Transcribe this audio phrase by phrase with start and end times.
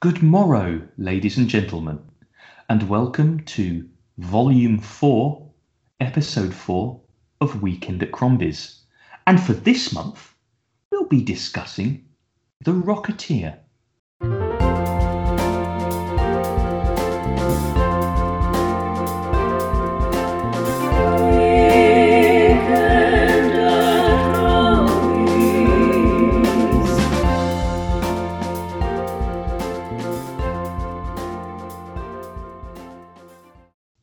[0.00, 2.00] Good morrow, ladies and gentlemen,
[2.70, 3.86] and welcome to
[4.16, 5.46] Volume 4,
[6.00, 6.98] Episode 4
[7.42, 8.80] of Weekend at Crombie's.
[9.26, 10.32] And for this month,
[10.90, 12.08] we'll be discussing
[12.64, 13.58] The Rocketeer.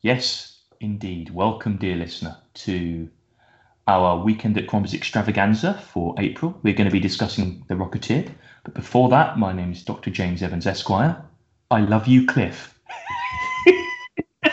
[0.08, 1.28] Yes, indeed.
[1.28, 3.10] Welcome, dear listener, to
[3.86, 6.58] our Weekend at Crombie's extravaganza for April.
[6.62, 8.32] We're going to be discussing The Rocketeer.
[8.64, 10.08] But before that, my name is Dr.
[10.10, 11.22] James Evans, Esquire.
[11.70, 12.80] I love you, Cliff.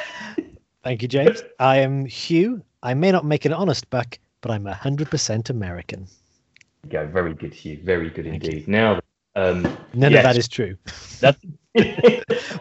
[0.84, 1.42] Thank you, James.
[1.58, 2.62] I am Hugh.
[2.84, 6.06] I may not make an honest buck, but I'm 100% American.
[6.90, 7.80] Go, very good, Hugh.
[7.82, 8.68] Very good indeed.
[8.68, 9.00] Now,
[9.38, 9.62] um,
[9.94, 10.76] None yes, of that is true.
[11.22, 11.40] that's-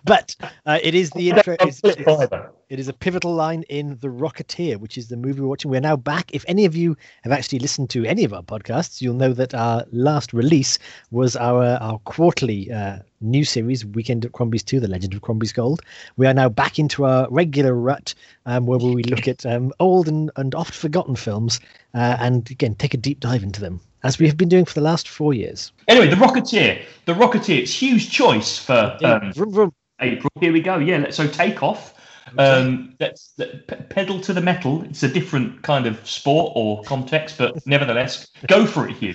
[0.04, 0.36] But
[0.66, 1.56] uh, it is the intro.
[1.60, 2.30] I'll It's, it's-
[2.70, 5.70] it is a pivotal line in The Rocketeer, which is the movie we're watching.
[5.70, 6.30] We're now back.
[6.34, 9.55] If any of you have actually listened to any of our podcasts, you'll know that
[9.55, 10.78] our last release
[11.11, 15.53] was our, our quarterly uh, new series, Weekend at Crombie's 2, The Legend of Crombie's
[15.53, 15.83] Gold.
[16.16, 18.14] We are now back into our regular rut
[18.47, 21.60] um, where we look at um, old and, and oft forgotten films
[21.94, 24.74] uh, and, again, take a deep dive into them, as we have been doing for
[24.74, 25.72] the last four years.
[25.88, 26.83] Anyway, The Rocketeer.
[27.06, 27.62] The Rocketeer.
[27.62, 29.72] It's huge choice for um, Vroom, vroom.
[30.00, 30.30] April.
[30.41, 30.78] Here we go.
[30.78, 31.94] Yeah, let's so take off.
[32.36, 34.82] Um, let's let, pedal to the metal.
[34.82, 39.14] It's a different kind of sport or context, but nevertheless, go for it, Hugh.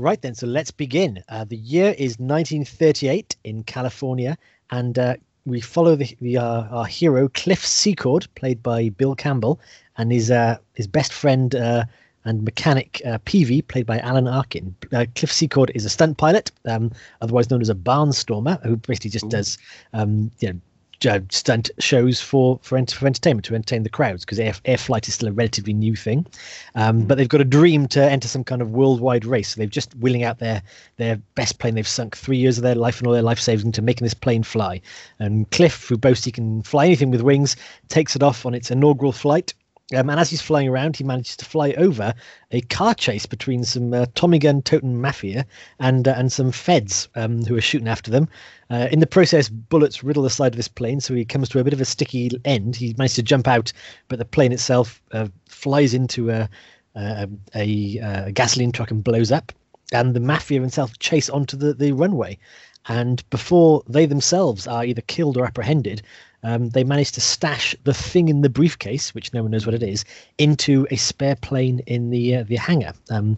[0.00, 1.22] Right then, so let's begin.
[1.28, 4.38] Uh, the year is 1938 in California,
[4.70, 9.60] and uh, we follow the, the uh, our hero Cliff Secord, played by Bill Campbell,
[9.98, 11.84] and his uh, his best friend uh,
[12.24, 14.74] and mechanic uh, Peevy, played by Alan Arkin.
[14.92, 19.10] Uh, Cliff Secord is a stunt pilot, um, otherwise known as a barnstormer, who basically
[19.10, 19.30] just Ooh.
[19.30, 19.58] does
[19.92, 20.60] um, you know
[21.08, 24.76] uh, stunt shows for for, ent- for entertainment to entertain the crowds because air, air
[24.76, 26.26] flight is still a relatively new thing.
[26.74, 29.48] Um, but they've got a dream to enter some kind of worldwide race.
[29.48, 30.62] So they've just willing out their
[30.96, 33.64] their best plane they've sunk three years of their life and all their life savings
[33.64, 34.80] into making this plane fly.
[35.18, 37.56] And cliff who boasts he can fly anything with wings
[37.88, 39.54] takes it off on its inaugural flight
[39.94, 42.14] um, and as he's flying around, he manages to fly over
[42.52, 45.44] a car chase between some uh, Tommy gun toting mafia
[45.80, 48.28] and uh, and some feds um, who are shooting after them.
[48.70, 51.58] Uh, in the process, bullets riddle the side of his plane, so he comes to
[51.58, 52.76] a bit of a sticky end.
[52.76, 53.72] He manages to jump out,
[54.08, 56.48] but the plane itself uh, flies into a,
[56.94, 59.52] a, a, a gasoline truck and blows up.
[59.92, 62.38] And the mafia himself chase onto the, the runway.
[62.86, 66.02] And before they themselves are either killed or apprehended,
[66.42, 69.74] um, they manage to stash the thing in the briefcase, which no one knows what
[69.74, 70.04] it is,
[70.38, 72.92] into a spare plane in the uh, the hangar.
[73.10, 73.36] Um,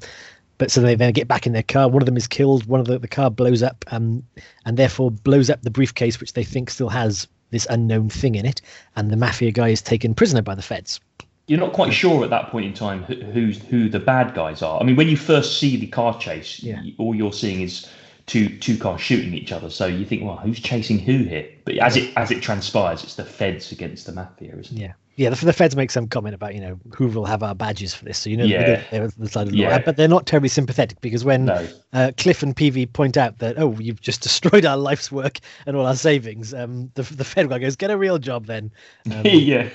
[0.59, 1.89] but so they then get back in their car.
[1.89, 2.67] One of them is killed.
[2.67, 4.23] One of the, the car blows up, um,
[4.65, 8.47] and therefore blows up the briefcase, which they think still has this unknown thing in
[8.47, 8.63] it.
[8.97, 11.01] And the mafia guy is taken prisoner by the feds.
[11.49, 14.63] You're not quite sure at that point in time who, who's who the bad guys
[14.63, 14.81] are.
[14.81, 16.81] I mean, when you first see the car chase, Yeah.
[16.99, 17.89] all you're seeing is
[18.32, 19.69] two two cars shooting each other.
[19.69, 21.47] So you think, well, who's chasing who here?
[21.65, 24.81] But as it as it transpires, it's the feds against the mafia, isn't it?
[24.81, 24.93] Yeah.
[25.16, 27.94] Yeah, the, the feds make some comment about, you know, who will have our badges
[27.94, 28.16] for this.
[28.16, 28.82] So, you know, Yeah.
[28.91, 29.78] they're, the side of the law.
[29.84, 31.69] But they're not terribly sympathetic because when No.
[31.92, 35.76] uh, Cliff and Peevy point out that, oh, you've just destroyed our life's work and
[35.76, 38.72] all our savings, um, the, the Fed guy goes, get a real job then.
[39.12, 39.69] Um, yeah.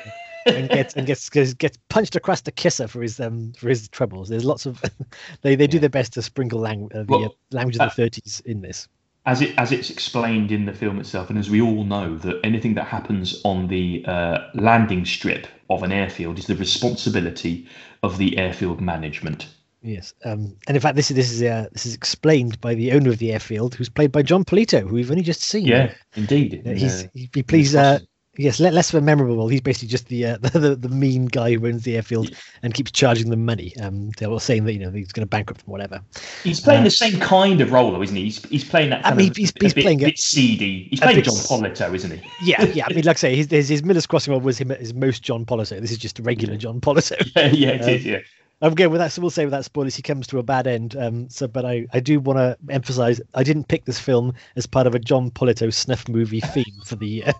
[0.47, 3.89] And gets and gets, gets gets punched across the kisser for his um for his
[3.89, 4.29] troubles.
[4.29, 4.81] There's lots of
[5.41, 5.81] they they do Yeah.
[5.81, 8.61] their best to sprinkle lang- uh, the Well, uh, language uh, of the 30s in
[8.61, 8.87] this.
[9.25, 12.39] as it as it's explained in the film itself, and as we all know, that
[12.43, 17.67] anything that happens on the uh, landing strip of an airfield is the responsibility
[18.03, 19.47] of the airfield management.
[19.81, 22.91] Yes, um, and in fact, this is this is uh, this is explained by the
[22.93, 25.65] owner of the airfield, who's played by Jon Polito, who we've only just seen.
[25.67, 26.63] Yeah, indeed.
[26.65, 27.99] Uh, he's uh, he, he plays uh,
[28.37, 29.47] yes less of a memorable role.
[29.47, 32.31] He's basically just the, uh, the the mean guy who owns the airfield
[32.63, 33.75] and keeps charging them money.
[33.81, 36.01] Um, they were saying that you know he's going to bankrupt them, whatever.
[36.43, 38.23] he's playing uh, the same kind of role, though, isn't he?
[38.25, 40.87] He's, he's playing that I mean, of he's- a he's bit, playing a- bit seedy.
[40.89, 42.29] He's playing bit Jon Polito, isn't he?
[42.43, 42.85] Yeah, yeah.
[42.89, 44.93] I mean, like I say, his his, his Miller's Crossing role was him at his
[44.93, 45.79] most Jon Polito.
[45.81, 47.15] This is just regular Jon Polito.
[47.35, 48.05] Yeah, yeah, it Um, is.
[48.05, 48.19] Yeah.
[48.59, 50.95] Again, with that, so we'll say without spoilers, he comes to a bad end.
[50.97, 54.65] Um, so, but I, I do want to emphasize, I didn't pick this film as
[54.65, 57.33] part of a Jon Polito snuff movie theme for the year.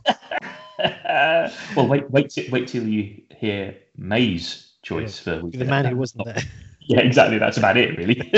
[0.79, 6.25] Well, wait, wait, till, wait till you hear May's choice for the man who wasn't
[6.25, 6.37] there.
[6.89, 7.37] Yeah, exactly.
[7.37, 8.31] That's about it, really.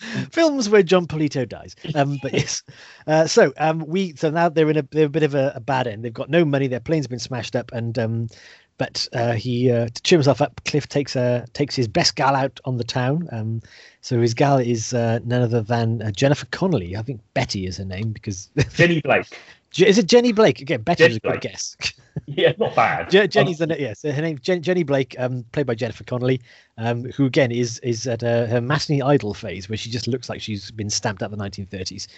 [0.32, 1.76] Films where Jon Polito dies.
[1.94, 2.64] Um, but yes.
[3.06, 5.60] Uh, so um, we so now they're in a they're a bit of a, a
[5.60, 6.04] bad end.
[6.04, 6.66] They've got no money.
[6.66, 8.28] Their plane's been smashed up, and um,
[8.76, 12.34] but uh, he uh, to cheer himself up, Cliff takes uh, takes his best gal
[12.34, 13.28] out on the town.
[13.30, 13.62] Um,
[14.00, 16.96] So his gal is uh, none other than uh, Jennifer Connelly.
[16.96, 19.38] I think Betty is her name because Jenny Blake.
[19.78, 20.82] Is it Jenny Blake again?
[20.82, 21.76] Better was a good guess.
[22.26, 23.10] Yeah, not bad.
[23.10, 24.02] Je- Jenny's the yes.
[24.02, 26.42] Her name Jen- Jenny Blake, um, played by Jennifer Connelly,
[26.76, 30.28] um, who again is is at uh, her matinee idol phase where she just looks
[30.28, 32.08] like she's been stamped out the 1930s.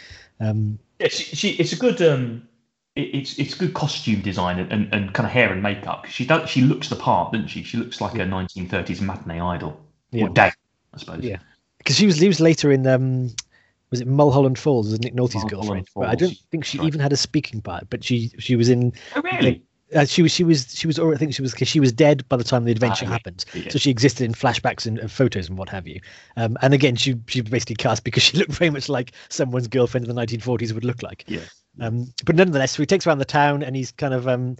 [0.40, 2.46] Um, Yeah, she, she it's a good um,
[2.96, 6.06] it, it's it's good costume design and, and, and kind of hair and makeup.
[6.06, 7.62] She does she looks the part, doesn't she?
[7.62, 9.80] She looks like a 1930s matinee idol
[10.10, 10.24] Yeah.
[10.24, 10.54] or dad,
[10.92, 11.22] I suppose.
[11.22, 11.38] Yeah.
[11.78, 13.30] because she was she was later in um,
[13.94, 15.88] was it Mulholland Falls as Nick Nolte's girlfriend?
[15.94, 16.86] But I don't think she right.
[16.88, 17.88] even had a speaking part.
[17.88, 19.62] But she she was in Oh, really?
[19.94, 22.36] uh, she was she was she was I think she was she was dead by
[22.36, 23.44] the time the adventure Ah, happened.
[23.54, 23.68] yeah.
[23.70, 26.00] So she existed in flashbacks and, and photos and what have you.
[26.36, 29.68] Um, and again, she she was basically cast because she looked very much like someone's
[29.68, 31.24] girlfriend in the 1940s would look like.
[31.28, 31.40] Yeah.
[31.80, 34.56] Um, but nonetheless, so he takes around the town and he's kind of um,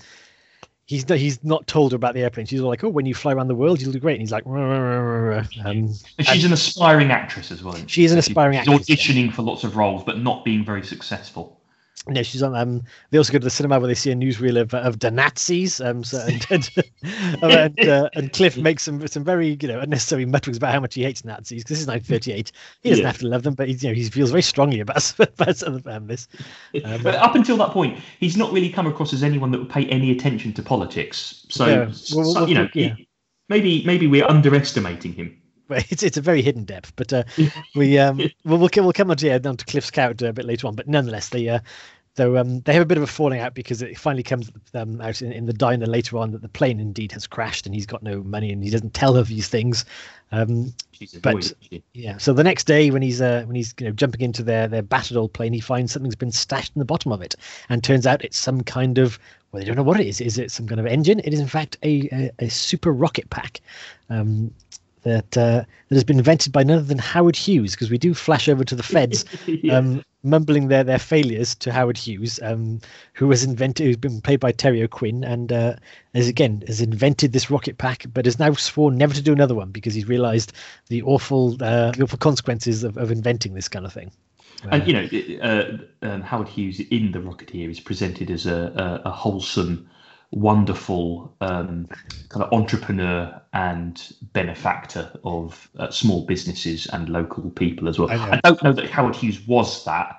[0.87, 2.47] he's not, he's not told her about the airplane.
[2.47, 4.33] She's all like, "Oh, when you fly around the world, you'll do great." And he's
[4.33, 7.77] like, "Rah, rah, rah, rah, rah." um, And she's an aspiring actress as well.
[7.87, 8.97] She is an aspiring she's actress, yeah.
[8.97, 11.61] auditioning for lots of roles, but not being very successful.
[12.07, 12.55] No, she's on.
[12.55, 15.11] Um, they also go to the cinema where they see a newsreel of of the
[15.11, 15.81] Nazis.
[15.81, 16.71] Um, so, and and,
[17.43, 20.95] and, uh, and Cliff makes some some very you know unnecessary mutterings about how much
[20.95, 22.53] he hates Nazis because this is 1938.
[22.83, 23.09] He doesn't Yeah.
[23.09, 25.77] have to love them, but he's, you know he feels very strongly about about some
[25.77, 26.29] of um, this.
[26.85, 29.71] Um, but up until that point, he's not really come across as anyone that would
[29.71, 31.47] pay any attention to politics.
[31.49, 31.79] So, Yeah.
[31.87, 32.97] Well, so, well, you know, yeah.
[33.49, 35.41] maybe maybe we're underestimating him.
[35.67, 36.93] But it's it's a very hidden depth.
[36.97, 37.25] But uh,
[37.75, 40.45] we um we'll we'll, we'll come on to yeah, down to Cliff's character a bit
[40.45, 40.75] later on.
[40.75, 41.61] But nonetheless, they uh,
[42.17, 45.01] though um they have a bit of a falling out because it finally comes um,
[45.01, 47.87] out in, in the diner later on that the plane indeed has crashed and he's
[47.87, 49.85] got no money and he doesn't tell her these things.
[50.33, 50.75] Um,
[51.23, 51.33] But-
[51.71, 52.19] annoyed, yeah.
[52.19, 54.83] So the next day when he's uh when he's you know jumping into their their
[54.83, 57.35] battered old plane, he finds something's been stashed in the bottom of it,
[57.69, 59.19] and turns out it's some kind of
[59.51, 60.21] well they don't know what it is.
[60.21, 61.21] Is it some kind of engine?
[61.21, 63.61] It is in fact a a, a super rocket pack.
[64.11, 64.53] Um,
[65.05, 68.15] that uh, that has been invented by none other than Howard Hughes, because we do
[68.15, 69.77] flash over to the feds, Yeah.
[69.79, 72.81] um, mumbling their their failures to Howard Hughes, um,
[73.13, 75.77] who has invented, who's been played by Terry O'Quinn, and uh,
[76.15, 79.55] has again has invented this rocket pack, but has now sworn never to do another
[79.55, 80.53] one because he's realised
[80.89, 84.11] the awful uh, the awful consequences of, of inventing this kind of thing.
[84.71, 89.09] And you know, uh, um, Howard Hughes in the Rocketeer is presented as a, a,
[89.09, 89.89] a wholesome,
[90.35, 91.89] wonderful um,
[92.29, 98.11] kind of entrepreneur and benefactor of uh, small businesses and local people as well.
[98.11, 98.35] I.
[98.35, 100.17] I, don't know that Howard Hughes was that,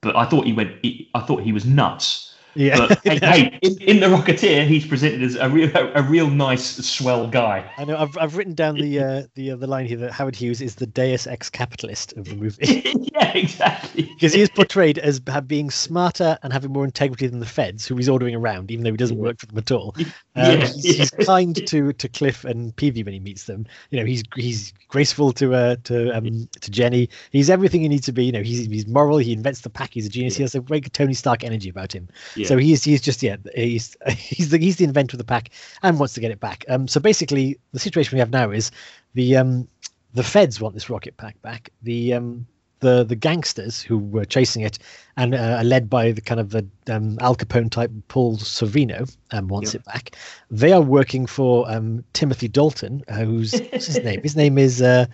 [0.00, 0.84] but I thought he went.
[1.14, 2.33] I thought he was nuts.
[2.54, 6.28] Yeah, But hey, hey in, in the Rocketeer, he's presented as a real, a, real
[6.28, 7.70] nice, swell guy.
[7.76, 7.96] I know.
[7.96, 10.76] I've I've written down the uh, the uh, the line here that Howard Hughes is
[10.76, 12.82] the Deus ex capitalist of the movie.
[13.12, 14.04] yeah, exactly.
[14.14, 17.96] because he is portrayed as being smarter and having more integrity than the feds, who
[17.96, 19.94] he's ordering around, even though he doesn't work for them at all.
[20.36, 23.66] Um, Yeah, he's, he's kind to to Cliff and Peevy when he meets them.
[23.90, 27.08] You know, he's he's graceful to uh, to um to Jenny.
[27.30, 28.24] He's everything he needs to be.
[28.24, 29.18] You know, he's he's moral.
[29.18, 29.90] He invents the pack.
[29.92, 30.36] He's a genius.
[30.36, 32.08] He has a good Tony Stark energy about him.
[32.34, 32.43] Yeah.
[32.46, 35.50] So he's he's just yeah he's he's the he's the inventor of the pack
[35.82, 36.64] and wants to get it back.
[36.68, 38.70] Um, so basically the situation we have now is
[39.14, 39.68] the um
[40.14, 41.70] the feds want this rocket pack back.
[41.82, 42.46] The um
[42.80, 44.78] the the gangsters who were chasing it
[45.16, 49.10] and uh, are led by the kind of the um, Al Capone type Paul Sorvino
[49.30, 49.78] um, wants Yeah.
[49.80, 50.16] it back.
[50.50, 54.20] They are working for um, Timothy Dalton, uh, who's what's his name?
[54.22, 55.06] His name is uh,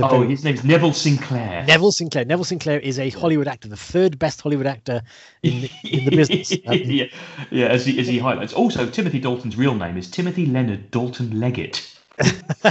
[0.00, 1.64] Oh, very- his name's Neville Sinclair.
[1.66, 2.24] Neville Sinclair.
[2.24, 5.02] Neville Sinclair is a Hollywood actor, the third best Hollywood actor
[5.42, 6.52] in in the business.
[6.66, 7.04] Um, yeah,
[7.50, 7.66] yeah.
[7.66, 11.92] As he, as he highlights, also Timothy Dalton's real name is Timothy Leonard Dalton Leggett.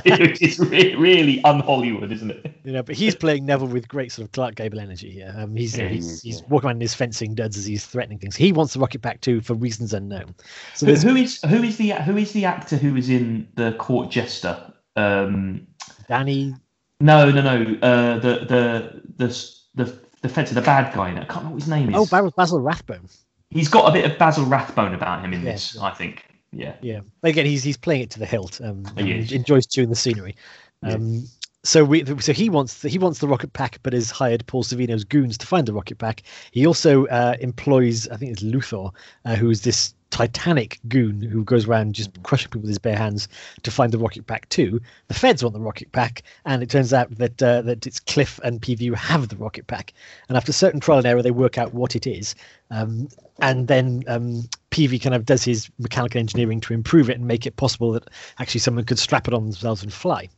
[0.04, 2.52] it's re- really un-Hollywood, isn't it?
[2.64, 5.32] you know, but he's playing Neville with great sort of Clark Gable energy here.
[5.38, 6.48] Um, he's Yeah, he he's, is, he's yeah.
[6.50, 8.36] walking around in his fencing duds as he's threatening things.
[8.36, 10.34] He wants the rocket back too for reasons unknown.
[10.74, 13.74] So Who, who is who is the who is the actor who is in the
[13.74, 14.74] Court Jester?
[14.96, 15.68] Um,
[16.08, 16.56] Danny.
[17.00, 17.78] No, no, no.
[17.82, 21.22] Uh, the the the the the feds the bad guy in it.
[21.22, 21.96] I can't remember what his name is.
[21.96, 23.10] Oh, Basil, Basil Rathbone.
[23.50, 25.78] He's got a bit of Basil Rathbone about him in Yeah, this.
[25.78, 26.26] I think.
[26.52, 26.76] Yeah.
[26.82, 28.62] Yeah, again, he's he's playing it to the hilt.
[28.62, 30.36] Um, He enjoys chewing the scenery.
[30.82, 30.94] Yeah.
[30.94, 31.26] Um,
[31.64, 34.64] so we so he wants the, he wants the rocket pack, but has hired Paul
[34.64, 36.22] Sorvino's goons to find the rocket pack.
[36.52, 38.92] He also uh, employs, I think it's Luthor,
[39.26, 42.96] uh, who is this titanic goon who goes around just crushing people with his bare
[42.96, 43.28] hands
[43.64, 44.80] to find the rocket pack too.
[45.10, 48.40] The feds want the rocket pack, and it turns out that uh, that it's Cliff
[48.42, 49.92] and Peevy have the rocket pack.
[50.30, 52.34] And after certain trial and error, they work out what it is.
[52.72, 57.28] Um, and then um, Peevy kind of does his mechanical engineering to improve it and
[57.28, 60.30] make it possible that actually someone could strap it on themselves and fly.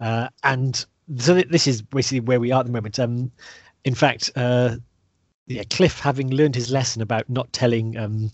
[0.00, 0.86] Uh, and
[1.18, 2.98] so th- this is basically where we are at the moment.
[2.98, 3.30] Um,
[3.84, 4.76] in fact, uh,
[5.46, 8.30] yeah, Cliff, having learned his lesson about not telling um,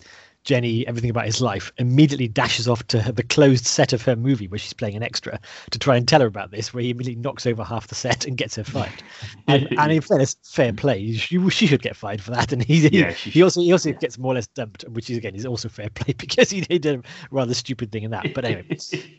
[0.46, 4.46] Jenny everything about his life, immediately dashes off to the closed set of her movie
[4.46, 5.38] where she's playing an extra
[5.72, 8.26] to try and tell her about this, where he immediately knocks over half the set
[8.26, 9.02] and gets her fired.
[9.48, 11.12] and, and in fairness, fair play.
[11.12, 12.52] She, she should get fired for that.
[12.52, 15.18] And he, yeah, he, he also he also gets more or less dumped, which is
[15.18, 18.32] again is also fair play because he did a rather stupid thing in that.
[18.32, 18.64] But anyway,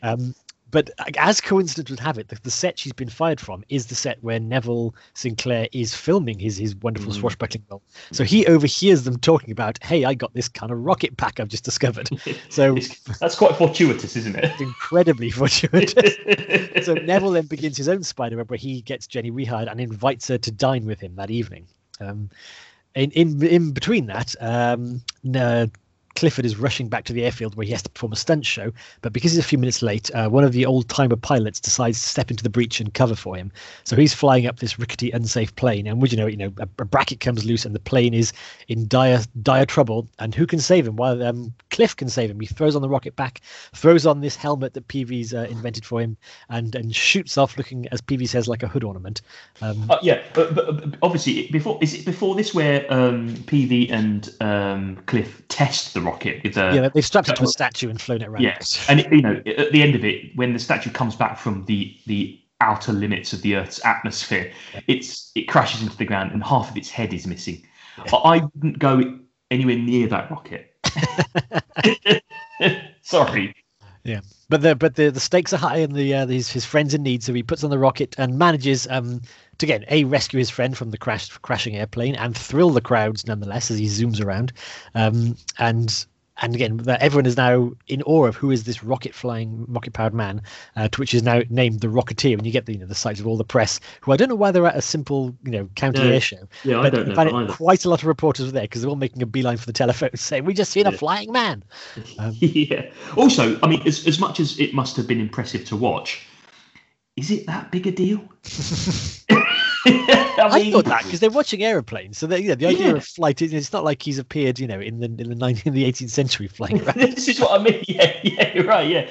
[0.02, 0.34] um,
[0.70, 3.94] but as coincidence would have it, the, the, set she's been fired from is the
[3.94, 7.16] set where Neville Sinclair is filming his his wonderful mm.
[7.16, 7.82] swashbuckling role.
[8.12, 11.48] So he overhears them talking about, "Hey, I got this kind of rocket pack I've
[11.48, 12.10] just discovered."
[12.50, 12.76] So
[13.20, 14.60] that's quite fortuitous, isn't it?
[14.60, 16.14] incredibly fortuitous.
[16.86, 20.28] so Neville then begins his own spider web where he gets Jenny rehired and invites
[20.28, 21.66] her to dine with him that evening.
[22.00, 22.30] Um,
[22.94, 25.02] in in in between that, um,
[26.18, 28.72] Clifford is rushing back to the airfield where he has to perform a stunt show,
[29.02, 32.02] but because he's a few minutes late, uh, one of the old timer pilots decides
[32.02, 33.52] to step into the breach and cover for him.
[33.84, 36.68] So he's flying up this rickety, unsafe plane, and would you know, you know, a,
[36.80, 38.32] a, bracket comes loose and the plane is
[38.66, 40.08] in dire dire trouble.
[40.18, 40.96] And who can save him?
[40.96, 42.40] Well, um, Cliff can save him.
[42.40, 43.40] He throws on the rocket pack,
[43.72, 46.16] throws on this helmet that Peevy's uh, invented for him,
[46.48, 49.20] and and shoots off, looking as Peevy says, like a hood ornament.
[49.62, 54.34] Um, uh, yeah, but, but, obviously, before is it before this where um, Peevy and
[54.40, 56.42] um, Cliff test the rocket.
[56.42, 58.42] With a, yeah, they've strapped it to a statue and flown it around.
[58.42, 61.38] Yes, and it, you know, at the end of it, when the statue comes back
[61.38, 64.80] from the the outer limits of the Earth's atmosphere, yeah.
[64.88, 67.62] it's it crashes into the ground and half of its head is missing.
[67.98, 68.16] Yeah.
[68.16, 69.18] I wouldn't go
[69.50, 70.74] anywhere near that rocket.
[73.02, 73.54] Sorry.
[74.04, 76.94] Yeah, but the but the, the stakes are high, and the uh, his his friends
[76.94, 79.20] in need, so he puts on the rocket and manages um
[79.58, 83.26] to again a rescue his friend from the crash crashing airplane and thrill the crowds
[83.26, 84.52] nonetheless as he zooms around,
[84.94, 86.06] um and
[86.40, 90.14] and again, everyone is now in awe of who is this rocket flying, rocket powered
[90.14, 90.42] man,
[90.76, 92.34] uh, to which is now named the Rocketeer.
[92.34, 94.28] And you get the you know the sights of all the press, who I don't
[94.28, 96.48] know why they're at a simple you know county air show.
[96.62, 97.14] Yeah, I don't know.
[97.20, 97.52] either.
[97.52, 99.72] quite a lot of reporters were there because they're all making a beeline for the
[99.72, 101.64] telephone, saying, "We just seen a flying man."
[102.18, 102.90] Um, yeah.
[103.16, 106.26] Also, I mean, as as much as it must have been impressive to watch,
[107.16, 108.20] is it that big a deal?
[109.86, 112.96] I, mean, I, thought that because they're watching aeroplanes, so yeah, the idea yeah.
[112.96, 115.62] of flight is it's not like he's appeared, you know, in the in the 19,
[115.66, 116.98] in the 18th century flying around.
[116.98, 117.84] this is what I mean.
[117.88, 118.88] Yeah, yeah, you're right.
[118.88, 119.08] Yeah,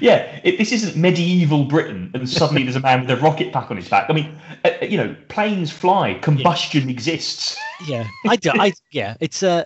[0.00, 0.40] yeah.
[0.42, 3.76] It, this isn't medieval Britain, and suddenly there's a man with a rocket pack on
[3.76, 4.10] his back.
[4.10, 6.92] I mean, uh, uh you know, planes fly, combustion yeah.
[6.92, 7.56] exists.
[7.86, 8.50] Yeah, I do.
[8.54, 9.64] I yeah, it's uh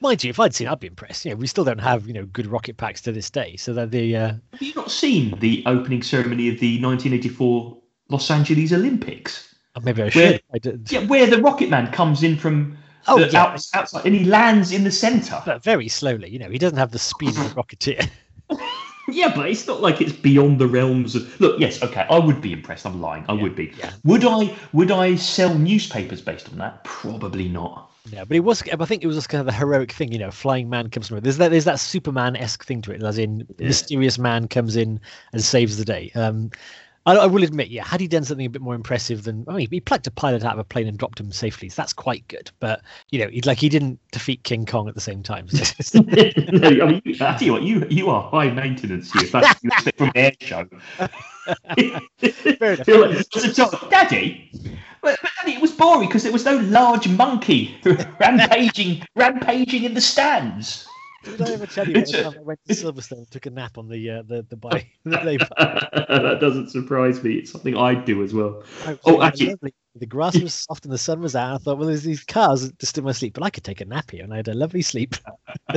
[0.00, 1.24] mind you, if I'd seen, I'd be impressed.
[1.24, 3.56] You know, we still don't have you know good rocket packs to this day.
[3.56, 4.32] So that the uh...
[4.52, 7.78] have you not seen the opening ceremony of the 1984
[8.10, 9.47] Los Angeles Olympics?
[9.78, 10.42] Oh, maybe I should.
[10.52, 10.90] I did.
[10.90, 13.42] Yeah, where the Rocket Man comes in from oh, yeah.
[13.42, 15.40] Out, outside and he lands in the centre.
[15.44, 18.08] But very slowly, you know, he doesn't have the speed of a Rocketeer.
[19.08, 21.40] yeah, but it's not like it's beyond the realms of.
[21.40, 22.86] Look, yes, okay, I would be impressed.
[22.86, 23.24] I'm lying.
[23.28, 23.72] I yeah, would be.
[23.78, 23.92] Yeah.
[24.04, 24.54] Would I?
[24.72, 26.82] Would I sell newspapers based on that?
[26.84, 27.90] Probably not.
[28.10, 28.62] Yeah, but it was.
[28.62, 30.30] I think it was just kind of the heroic thing, you know.
[30.30, 31.20] Flying man comes from.
[31.20, 31.50] There's that.
[31.50, 33.66] There's that Superman esque thing to it, as in yeah.
[33.66, 35.00] mysterious man comes in
[35.32, 36.10] and saves the day.
[36.14, 36.50] Um,
[37.08, 39.54] I, I, will admit, yeah, had he done something a bit more impressive than, I
[39.54, 41.70] mean, he plucked a pilot out of a plane and dropped him safely.
[41.70, 42.50] So that's quite good.
[42.60, 45.48] But you know, he like he didn't defeat King Kong at the same time.
[45.94, 49.22] no, I mean, I tell you what, you you are high maintenance here.
[49.22, 49.58] That's
[49.96, 50.68] from air show.
[50.98, 53.90] Fair enough.
[53.90, 54.50] Daddy,
[55.00, 57.80] but, but Daddy, it was boring because there was no large monkey
[58.20, 60.86] rampaging rampaging in the stands.
[61.24, 64.10] Did I ever tell you I went to Silverstone and took a nap on the
[64.10, 64.88] uh, the the bike?
[65.04, 67.34] that doesn't surprise me.
[67.34, 68.62] It's something I'd do as well.
[69.04, 69.74] Oh, actually, lovely.
[69.96, 71.54] the grass was soft and the sun was out.
[71.54, 74.10] I thought, well, there's these cars disturb my sleep, but I could take a nap
[74.12, 75.16] here, and I had a lovely sleep.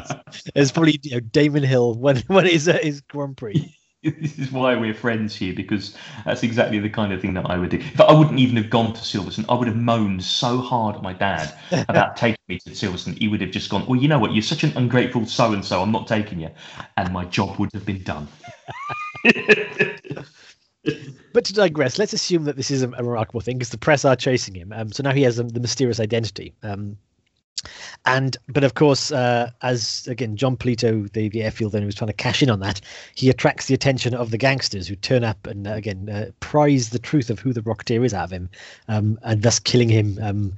[0.55, 3.75] it's probably you know Damon Hill when when his uh, his Grand Prix.
[4.03, 7.57] This is why we're friends here because that's exactly the kind of thing that I
[7.57, 7.83] would do.
[7.95, 9.45] But I wouldn't even have gone to Silverstone.
[9.47, 11.53] I would have moaned so hard at my dad
[11.87, 13.19] about taking me to Silverstone.
[13.19, 14.33] He would have just gone, "Well, you know what?
[14.33, 15.81] You're such an ungrateful so and so.
[15.83, 16.49] I'm not taking you,"
[16.97, 18.27] and my job would have been done.
[21.33, 24.03] but to digress, let's assume that this is a, a remarkable thing because the press
[24.03, 24.73] are chasing him.
[24.73, 26.55] Um, so now he has um, the mysterious identity.
[26.63, 26.97] Um,
[28.05, 32.07] and but of course, uh, as again Jon Polito, the, the airfield owner, was trying
[32.07, 32.81] to cash in on that,
[33.15, 36.89] he attracts the attention of the gangsters who turn up and uh, again uh, prize
[36.89, 38.49] the truth of who the Rocketeer is out of him,
[38.87, 40.53] um, and thus killing him um,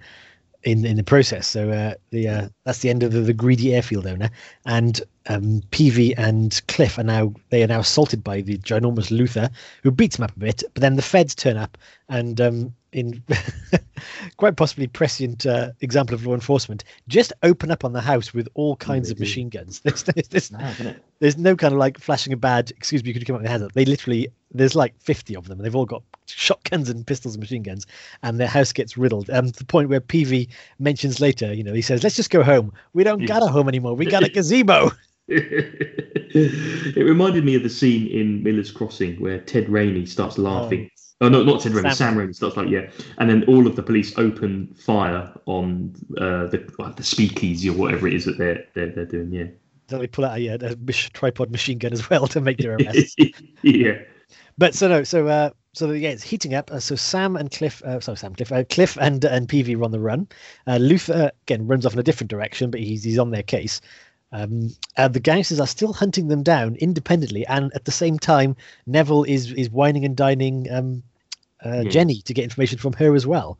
[0.64, 1.46] in in the process.
[1.46, 4.30] So uh, the uh, that's the end of the, the, greedy airfield owner,
[4.66, 9.50] and um, Peevy and Cliff are now they are now assaulted by the ginormous Luther,
[9.84, 10.64] who beats them up a bit.
[10.74, 13.22] But then the feds turn up, and um, in
[14.38, 18.48] quite possibly prescient uh, example of law enforcement, just open up on the house with
[18.53, 19.79] all kinds of machine guns.
[19.83, 22.72] There's, there's, there's, Mad, there's no kind of like flashing a badge.
[22.72, 23.72] excuse me, you could come up with your hands up.
[23.74, 27.41] They literally there's like 50 of them, and they've all got shotguns and pistols and
[27.41, 27.86] machine guns,
[28.22, 29.29] and their house gets riddled.
[29.29, 30.48] Um, to the point where Peevy
[30.79, 32.72] mentions later, you know, he says, "Let's just go home.
[32.93, 33.27] We don't Yeah.
[33.27, 33.95] got a home anymore.
[33.95, 34.91] We got a gazebo."
[35.27, 40.89] it reminded me of the scene in Miller's Crossing where Ted Raimi starts laughing.
[41.24, 41.84] Oh, no, not Ted Raimi.
[41.84, 45.96] Sam Sam, Raimi starts like yeah, and then all of the police open fire on
[46.18, 49.32] uh, the well, the speakeasy or whatever it is that they're they're, they're doing.
[49.32, 49.46] Yeah,
[49.89, 53.18] So they pull out a, a, tripod machine gun as well to make their arrest.
[53.62, 54.00] yeah,
[54.58, 56.70] but so no, so uh, so yeah, it's heating up.
[56.70, 59.84] Uh, so Sam and Cliff, uh, sorry, Sam Cliff, uh, Cliff and and Peevy are
[59.86, 60.27] on the run.
[60.68, 63.80] Uh, Luther again runs off in a different direction, but he's he's on their case.
[64.34, 68.58] Um, uh, the gangsters are still hunting them down independently, and at the same time,
[68.88, 71.01] Neville is is wining and dining um,
[71.65, 71.89] uh, Yeah.
[71.89, 73.58] Jenny to get information from her as well.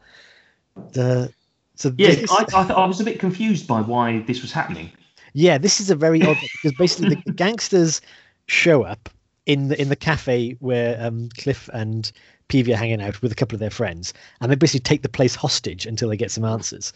[0.94, 1.34] The
[1.76, 2.10] so yeah.
[2.10, 4.92] this- I, I, I was a bit confused by why this was happening.
[5.34, 8.02] Yeah, this is a very odd because basically the gangsters
[8.48, 9.10] show up
[9.46, 12.12] in the in the cafe where um, Cliff and
[12.50, 15.10] Peevy are hanging out with a couple of their friends, and they basically take the
[15.10, 16.94] place hostage until they get some answers.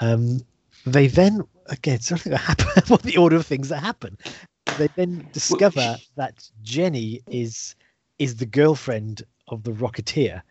[0.00, 0.40] Um,
[0.84, 2.66] they then again something that happen.
[2.88, 4.18] what the order of things that happen?
[4.76, 7.74] They then discover that Jenny is
[8.18, 10.42] is the girlfriend of the Rocketeer.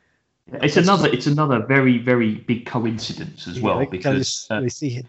[0.51, 4.69] It's another it's another very very big coincidence as well they, because just- uh, they
[4.69, 5.03] see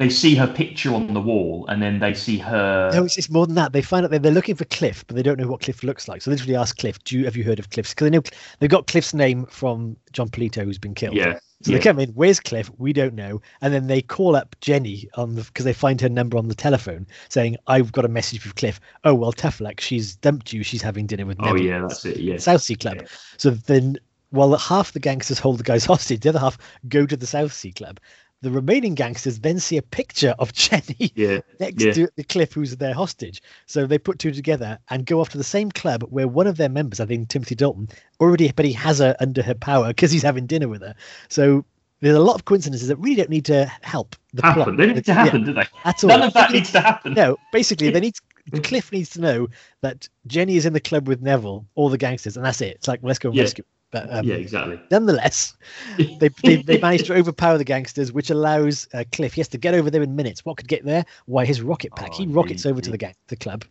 [0.00, 2.90] they see her picture on the wall and then they see her.
[2.90, 3.74] No, it's, it's more than that.
[3.74, 6.08] They find out that they're looking for Cliff, but they don't know what Cliff looks
[6.08, 6.22] like.
[6.22, 8.22] So they literally ask Cliff, "Do you have you heard of Cliff?" Because they know
[8.60, 11.16] they've got Cliff's name from Jon Polito, who's been killed.
[11.16, 11.76] yeah, So yeah.
[11.76, 12.08] they come in.
[12.12, 12.70] Where's Cliff?
[12.78, 13.42] We don't know.
[13.60, 16.54] And then they call up Jenny on the because they find her number on the
[16.54, 19.82] telephone, saying, "I've got a message for Cliff." Oh well, tough luck.
[19.82, 20.62] She's dumped you.
[20.62, 21.36] She's having dinner with.
[21.40, 22.20] Oh yeah, that's it.
[22.20, 22.96] Yeah, South Sea Club.
[23.02, 23.06] Yeah.
[23.36, 23.98] So then,
[24.30, 26.56] while half the gangsters hold the guys hostage, the other half
[26.88, 28.00] go to the South Sea Club.
[28.42, 31.92] The remaining gangsters then see a picture of Jenny yeah, next Yeah.
[31.92, 33.42] to the cliff who's their hostage.
[33.66, 36.56] So they put two together and go off to the same club where one of
[36.56, 40.10] their members, I think Timothy Dalton, already, but he has her under her power because
[40.10, 40.94] he's having dinner with her.
[41.28, 41.64] So
[42.00, 44.62] there's a lot of coincidences that really don't need to help the happen.
[44.62, 44.76] plot.
[44.78, 45.66] They need to Yeah, happen, do they?
[45.84, 46.08] at all.
[46.08, 47.12] None of that needs to happen.
[47.12, 48.14] no, basically, they need
[48.62, 49.48] Cliff needs to know
[49.82, 52.76] that Jenny is in the club with Neville, all the gangsters, and that's it.
[52.76, 53.42] It's like let's go and Yeah.
[53.44, 53.64] rescue.
[53.90, 54.80] But um, yeah, exactly.
[54.90, 55.56] nonetheless,
[55.98, 59.34] they, they they managed to overpower the gangsters, which allows uh, Cliff.
[59.34, 60.44] He has to get over there in minutes.
[60.44, 61.04] What could get there?
[61.26, 62.12] Why his rocket pack?
[62.14, 63.64] Oh, he rockets indeed, over to the gang, the club.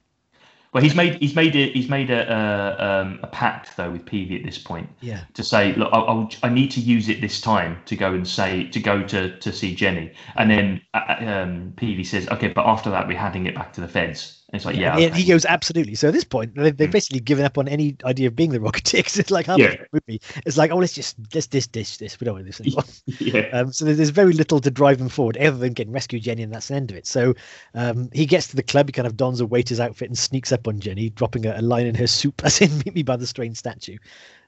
[0.73, 4.05] Well, he's made he's made a he's made a uh, um, a pact though with
[4.05, 7.21] Peevy at this point Yeah, to say, look, I'll, I'll, I need to use it
[7.21, 11.15] this time to go and say to go to to see Jenny, and then uh,
[11.19, 14.38] um, Peevy says, okay, but after that we're handing it back to the feds.
[14.51, 15.21] And it's like, yeah, And okay.
[15.21, 15.93] he goes absolutely.
[15.93, 16.93] So at this point, they, they've Mm.
[16.93, 19.75] basically given up on any idea of being the Rocketeer 'cause it's like Yeah.
[19.93, 20.19] movie.
[20.43, 22.19] It's like, oh, let's just let's this this this.
[22.19, 22.83] We don't want this anymore.
[23.05, 26.41] yeah, Um, so there's, very little to drive them forward other than getting rescue Jenny,
[26.41, 27.05] and that's the end of it.
[27.05, 27.35] So
[27.75, 30.51] um, he gets to the club, he kind of dons a waiter's outfit and sneaks
[30.51, 33.17] up on Jenny, dropping a, a line in her soup, as in meet me by
[33.17, 33.97] the strange statue.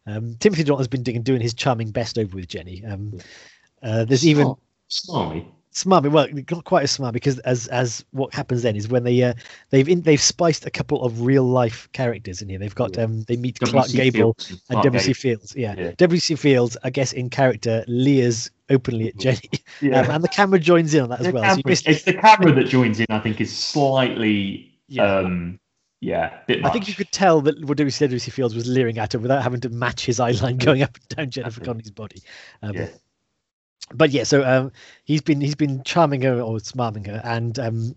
[0.07, 2.83] Um, Timothy Dalton has been doing, doing his charming best over with Jenny.
[2.83, 3.19] Um,
[3.83, 4.55] uh, there's even
[5.73, 6.07] smarmy.
[6.07, 6.12] smarmy.
[6.12, 9.34] Well, not quite as smart because as as what happens then is when they uh,
[9.69, 12.60] they've in, they've spiced a couple of real life characters in here.
[12.60, 13.97] They've got um, they meet Clark W.C.
[13.97, 15.13] Gable Fields and Clark W.C.
[15.13, 15.53] Fields.
[15.55, 15.75] Yeah.
[15.77, 15.91] Yeah.
[15.97, 16.36] W.C.
[16.36, 19.41] Fields, I guess in character, leers openly at Jenny,
[19.81, 20.01] Yeah.
[20.01, 21.43] um, and the camera joins in on that as The well.
[21.43, 23.05] Camera- basically- it's the camera that joins in.
[23.10, 25.03] I think is slightly, Yeah.
[25.17, 25.60] um,
[25.99, 28.07] yeah, bit I think you could tell that what W.C.
[28.31, 31.07] Fields was leering at her without having to match his eye line going up and
[31.17, 31.62] down Jennifer.
[31.62, 32.21] Connelly's body.
[32.62, 32.88] Um, Yeah.
[33.93, 34.71] But yeah, so um,
[35.03, 37.95] he's been he's been charming her or smarming her, and um,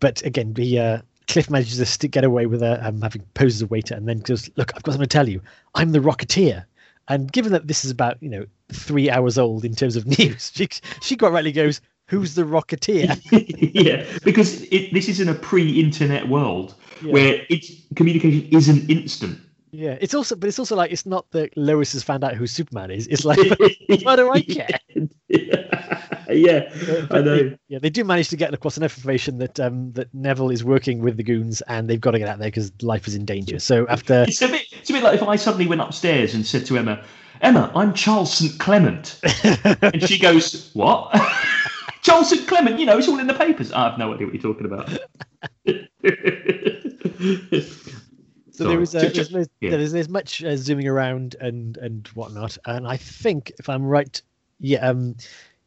[0.00, 3.66] but again, the uh, Cliff manages to get away with her um, having poses a
[3.66, 5.40] waiter, and then goes, "Look, I've got something to tell you.
[5.74, 6.64] I'm the Rocketeer."
[7.08, 10.50] And given that this is about you know three hours old in terms of news,
[10.54, 10.68] she
[11.02, 13.20] she quite rightly goes, "Who's the Rocketeer?"
[13.74, 17.12] yeah, because it, this is in a pre-internet world Yeah.
[17.12, 19.38] where it's communication isn't instant.
[19.70, 22.46] Yeah, it's also, but it's also like it's not that Lois has found out who
[22.46, 23.06] Superman is.
[23.06, 23.38] It's like,
[24.02, 24.68] why do I care?
[25.28, 26.72] yeah,
[27.10, 27.36] I know.
[27.36, 30.64] They, yeah, they do manage to get across enough information that um that Neville is
[30.64, 33.24] working with the goons and they've got to get out there because life is in
[33.24, 33.58] danger.
[33.58, 34.66] So after It's a bit.
[34.72, 37.02] It's a bit like if I suddenly went upstairs and said to Emma,
[37.40, 39.20] "Emma, I'm Charles St Clement,"
[39.82, 41.14] and she goes, "What?"
[42.02, 42.78] Charles St Clement.
[42.78, 43.72] You know, it's all in the papers.
[43.72, 44.88] I have no idea what you're talking about.
[48.58, 49.06] So there is Sorry.
[49.06, 49.70] uh, there's, there's, yeah.
[49.70, 54.20] there's there's much uh, zooming around and and whatnot, and I think if I'm right,
[54.58, 55.14] yeah, um,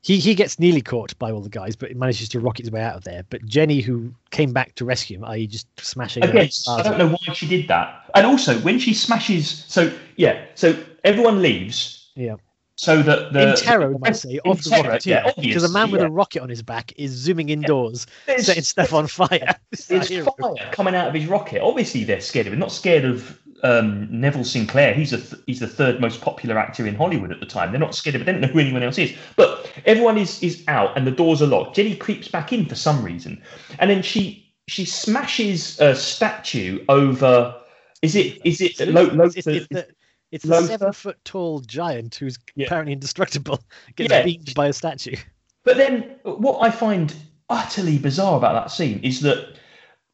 [0.01, 2.81] he he gets nearly caught by all the guys, but manages to rocket his way
[2.81, 3.23] out of there.
[3.29, 6.25] But Jenny, who came back to rescue him, i.e., just smashing.
[6.25, 8.11] Again, I don't know why she did that.
[8.13, 12.09] And also, when she smashes, so yeah, so everyone leaves.
[12.15, 12.35] Yeah.
[12.81, 15.91] So that the in terror, I say, of the terror, rocketeer, yeah, because a man
[15.91, 16.07] with yeah.
[16.07, 19.55] a rocket on his back is zooming indoors, There's- setting stuff on fire.
[19.87, 21.61] There's fire coming out of his rocket.
[21.61, 22.57] Obviously, they're scared of him.
[22.57, 24.95] Not scared of um, Neville Sinclair.
[24.95, 27.71] He's a th- he's the third most popular actor in Hollywood at the time.
[27.71, 28.25] They're not scared of it.
[28.25, 29.15] They don't know who anyone else is.
[29.35, 31.75] But everyone is is out, and the doors are locked.
[31.75, 33.43] Jenny creeps back in for some reason,
[33.77, 37.61] and then she she smashes a statue over.
[38.01, 39.87] Is it is it Lo- Lo- it's, it's, it's the,
[40.31, 40.67] it's Lothar?
[40.67, 42.67] seven foot tall giant who's Yeah.
[42.67, 43.59] apparently indestructible
[43.95, 44.23] gets Yeah.
[44.23, 45.15] beamed by a statue.
[45.63, 47.13] But then, what I find
[47.49, 49.55] utterly bizarre about that scene is that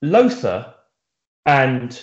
[0.02, 0.74] Lothar
[1.46, 2.00] and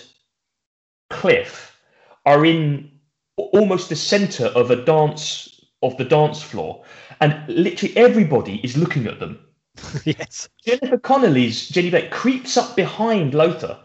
[1.09, 1.79] Cliff
[2.25, 2.91] are in
[3.37, 6.83] almost the center of a dance of the dance floor,
[7.21, 9.39] and literally everybody is looking at them.
[10.05, 10.49] yes.
[10.65, 13.77] Jennifer Connelly's Jenny Blake creeps up behind Lothar,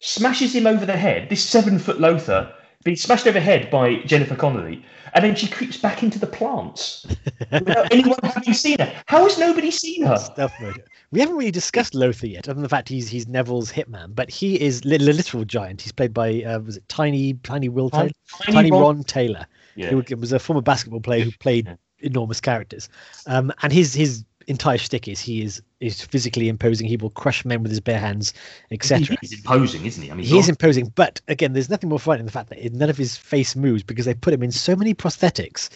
[0.00, 1.30] smashes him over the head.
[1.30, 2.52] This seven foot Lothar
[2.84, 7.06] being smashed over head by Jennifer Connelly, and then she creeps back into the plants
[7.50, 8.92] without anyone having seen her.
[9.06, 10.16] How has nobody seen her?
[10.60, 10.84] Murder.
[11.12, 14.30] We haven't really discussed Lothar yet, other than the fact he's he's Neville's hitman, but
[14.30, 15.82] he is li- the literal giant.
[15.82, 18.10] He's played by uh, was it Tiny Tiny Will Taylor?
[18.42, 19.46] Tiny Tiny Ron- Ron Taylor.
[19.76, 19.90] Yeah.
[19.90, 21.74] who was a former basketball player who played Yeah.
[22.00, 22.88] enormous characters.
[23.26, 26.86] Um, and his his entire shtick is he is is physically imposing.
[26.86, 28.34] He will crush men with his bare hands,
[28.70, 29.16] etc.
[29.22, 30.10] He's imposing, isn't he?
[30.10, 32.72] I mean, He is imposing, but again, there's nothing more frightening than the fact that
[32.74, 35.70] none of his face moves because they put him in so many prosthetics.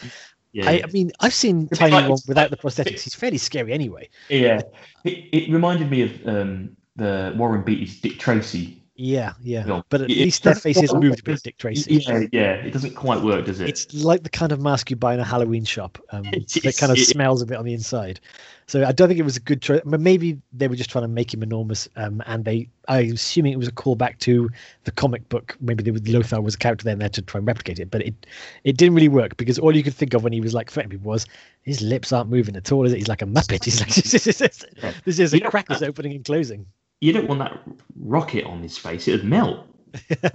[0.53, 3.01] yeah, I, I mean, I've seen Tiny like- Ron without the prosthetics.
[3.03, 4.11] He's fairly scary anyway.
[4.29, 4.61] yeah.
[5.05, 8.83] It, it reminded me of um, the Warren Beatty's Dick Tracy.
[8.97, 9.65] Yeah, yeah.
[9.65, 11.97] No, But at it- least their faces moved a bit, Dick Tracy.
[11.97, 12.53] Yeah, yeah.
[12.53, 13.69] It doesn't quite work, does it?
[13.69, 15.99] It's like the kind of mask you buy in a Halloween shop.
[16.11, 18.21] Um, It that is, kind of smells a bit on the inside.
[18.67, 19.81] So I don't think it was a good choice.
[19.85, 22.69] Maybe they were just trying to make him enormous, um, and they.
[22.87, 24.49] I'm assuming it was a callback to
[24.85, 25.57] the comic book.
[25.61, 27.81] Maybe they, would- Lothar was a character there, and they had to try and replicate
[27.81, 28.15] it, but it
[28.63, 30.99] it didn't really work because all you could think of when he was like threatening
[31.01, 31.27] people was
[31.63, 32.87] his lips aren't moving at all.
[32.87, 32.99] Is it?
[32.99, 33.65] He's like a muppet.
[33.65, 33.89] He's like
[35.05, 36.67] this is a You know- crackers opening and closing.
[37.01, 37.61] You don't want that
[37.97, 39.67] rocket on his face; it'd melt.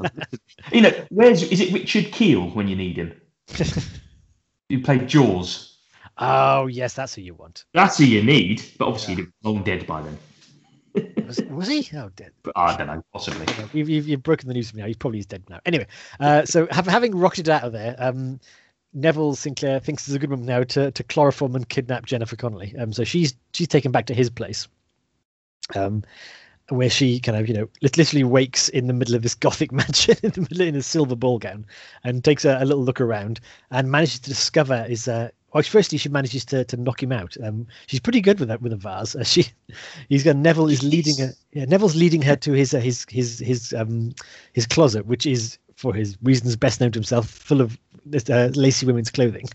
[0.71, 3.19] you know, where's is it Richard Kiel when you need him?
[4.69, 5.77] Who played Jaws?
[6.17, 7.65] Oh yes, that's who you want.
[7.73, 10.17] That's who you need, but obviously he'd long dead by then.
[11.25, 11.87] Was, was he?
[11.95, 12.31] Oh, dead.
[12.43, 13.45] But I don't know, possibly.
[13.73, 14.87] You've, you've, you've broken the news for me now.
[14.87, 15.59] He's probably is dead now.
[15.65, 15.87] Anyway,
[16.19, 18.39] uh, so have, having rocketed out of there, um,
[18.93, 22.75] Neville Sinclair thinks it's a good moment now to, to chloroform and kidnap Jennifer Connelly.
[22.77, 24.67] Um, so she's she's taken back to his place,
[25.75, 26.03] um,
[26.69, 30.15] where she kind of you know literally wakes in the middle of this gothic mansion
[30.23, 31.65] in the middle in a silver ball gown,
[32.03, 33.39] and takes a, a little look around
[33.71, 37.35] and manages to discover is uh, well, firstly, she manages to, to knock him out.
[37.43, 39.15] Um, she's pretty good with that with a vase.
[39.15, 39.47] Uh, she,
[40.09, 41.33] he's got Neville is leading her.
[41.53, 44.13] Yeah, Neville's leading her to his uh, his his his um
[44.53, 47.79] his closet, which is for his reasons best known to himself, full of
[48.29, 49.45] uh, lacy women's clothing.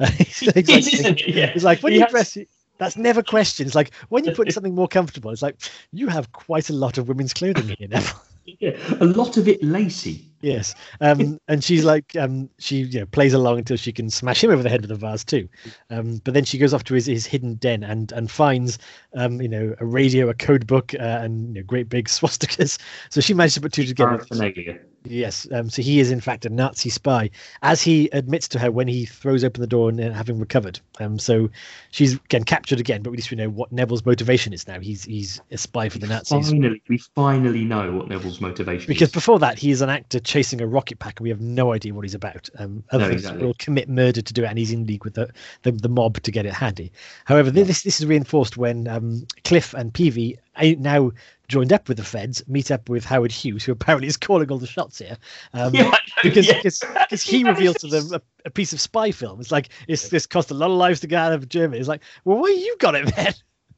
[0.00, 1.28] Uh, he's, he's like, Isn't it?
[1.28, 1.52] Yeah.
[1.54, 2.38] it's like when He you has- dress.
[2.78, 3.68] That's never questioned.
[3.68, 5.30] It's like when you put something more comfortable.
[5.30, 5.56] It's like
[5.92, 8.20] you have quite a lot of women's clothing here, Neville.
[8.44, 10.28] Yeah, a lot of it lacy.
[10.40, 14.42] Yes, um, and she's like, um, she you know, plays along until she can smash
[14.42, 15.48] him over the head with a vase too.
[15.90, 18.78] Um, but then she goes off to his, his hidden den and and finds,
[19.14, 22.78] um, you know, a radio, a code book, uh, and you know, great big swastikas.
[23.10, 24.18] So she managed to put two together.
[25.04, 27.30] Yes, um, so he is in fact a Nazi spy,
[27.62, 30.80] as he admits to her when he throws open the door and uh, having recovered.
[31.00, 31.50] Um, so
[31.90, 34.78] she's again captured again, but we just we know what Neville's motivation is now.
[34.78, 36.50] He's he's a spy for the Nazis.
[36.50, 38.86] Finally, we finally know what Neville's motivation is.
[38.86, 39.12] Because is.
[39.12, 41.94] before that, he is an actor chasing a rocket pack, and we have no idea
[41.94, 42.48] what he's about.
[42.58, 43.44] Um, other No, exactly.
[43.44, 45.30] will commit murder to do it, and he's in league with the,
[45.62, 46.92] the, the mob to get it handy.
[47.24, 51.12] However, this this is reinforced when um, Cliff and Peevy, uh, now
[51.48, 54.58] joined up with the feds, meet up with Howard Hughes, who apparently is calling all
[54.58, 55.16] the shots here.
[55.52, 59.40] Um, Yeah, because because, he reveals to them a, a piece of spy film.
[59.40, 61.78] It's like it's this cost a lot of lives to get out of Germany.
[61.78, 63.34] It's like, well, where you got it man?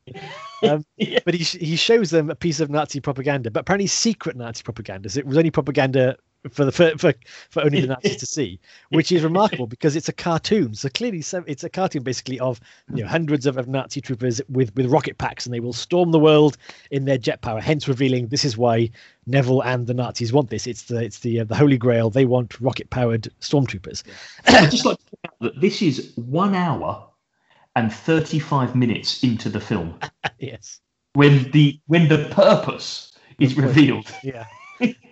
[0.63, 1.19] Um, Yeah.
[1.25, 5.09] But he he shows them a piece of Nazi propaganda, but apparently secret Nazi propaganda.
[5.11, 6.17] So it was only propaganda
[6.51, 7.15] for the for for,
[7.51, 10.75] for only the Nazis to see, which is remarkable because it's a cartoon.
[10.75, 12.61] So clearly, it's a cartoon basically of
[12.95, 16.13] you know hundreds of, of Nazi troopers with with rocket packs, and they will storm
[16.13, 16.57] the world
[16.91, 17.61] in their jet power.
[17.61, 18.91] Hence, revealing this is why
[19.27, 20.67] Neville and the Nazis want this.
[20.67, 22.11] It's the it's the uh, the Holy Grail.
[22.11, 24.03] They want rocket powered stormtroopers.
[24.47, 27.09] I'd just like to point out that this is one hour
[27.77, 29.99] and 35 minutes into the film
[30.39, 30.81] yes.
[31.15, 34.07] when the when the purpose is revealed.
[34.23, 34.47] Yeah,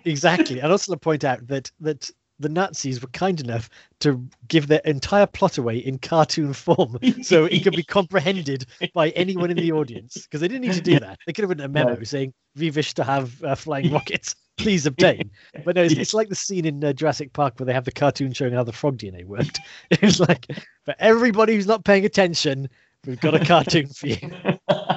[0.05, 0.61] exactly.
[0.61, 2.09] I'd also to point out that that
[2.39, 7.45] the Nazis were kind enough to give their entire plot away in cartoon form so
[7.45, 10.23] it could be comprehended by anyone in the audience.
[10.23, 11.19] Because they didn't need to do that.
[11.25, 12.03] They could have written a memo No.
[12.03, 14.35] saying, We wish to have uh, flying rockets.
[14.57, 15.31] Please obtain.
[15.63, 17.91] But no, it's, it's like the scene in uh, Jurassic Park where they have the
[17.91, 19.59] cartoon showing how the frog DNA worked.
[19.91, 20.47] It's like,
[20.85, 22.67] for everybody who's not paying attention,
[23.05, 24.17] we've got a cartoon for you.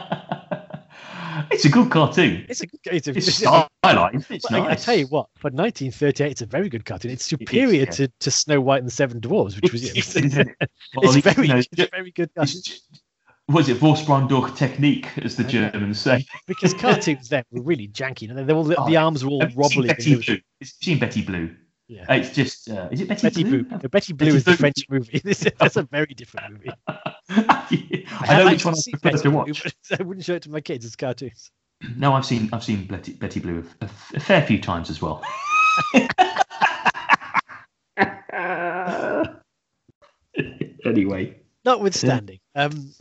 [1.56, 2.46] it's a good cartoon.
[2.48, 4.30] It's a, it's a, It's it's a- stylized.
[4.30, 7.10] It's Well, I, I tell you what, for 1938, it's a very good cartoon.
[7.10, 7.90] It's superior yeah.
[7.90, 10.48] to, to Snow White and the Seven Dwarfs, which was It's- it's, it?
[10.94, 12.30] Well, you very, know, it's a very good
[13.48, 15.44] was it Vorsprung durch Technik, as the.
[15.44, 16.26] Germans say?
[16.48, 18.22] because cartoons then were really janky.
[18.22, 19.88] You they all, the, Oh, the arms were all wobbly.
[19.88, 20.38] and Betty Blue?
[20.60, 21.54] You seen Betty Blue?
[21.86, 22.04] Yeah.
[22.08, 23.62] Uh, It's just, uh, is it Betty, Betty Blue?
[23.62, 23.78] Blue.
[23.82, 25.20] No, Betty Blue Betty is the French movie.
[25.24, 26.70] This That's a very different movie.
[28.20, 29.62] I know which one I prefer Betty to watch.
[29.62, 31.50] but I wouldn't show it to my kids as cartoons.
[31.96, 35.02] No, I've seen I've seen Betty, Betty Blue a, a, a fair few times as
[35.02, 35.22] well.
[40.86, 42.92] anyway, Notwithstanding, um,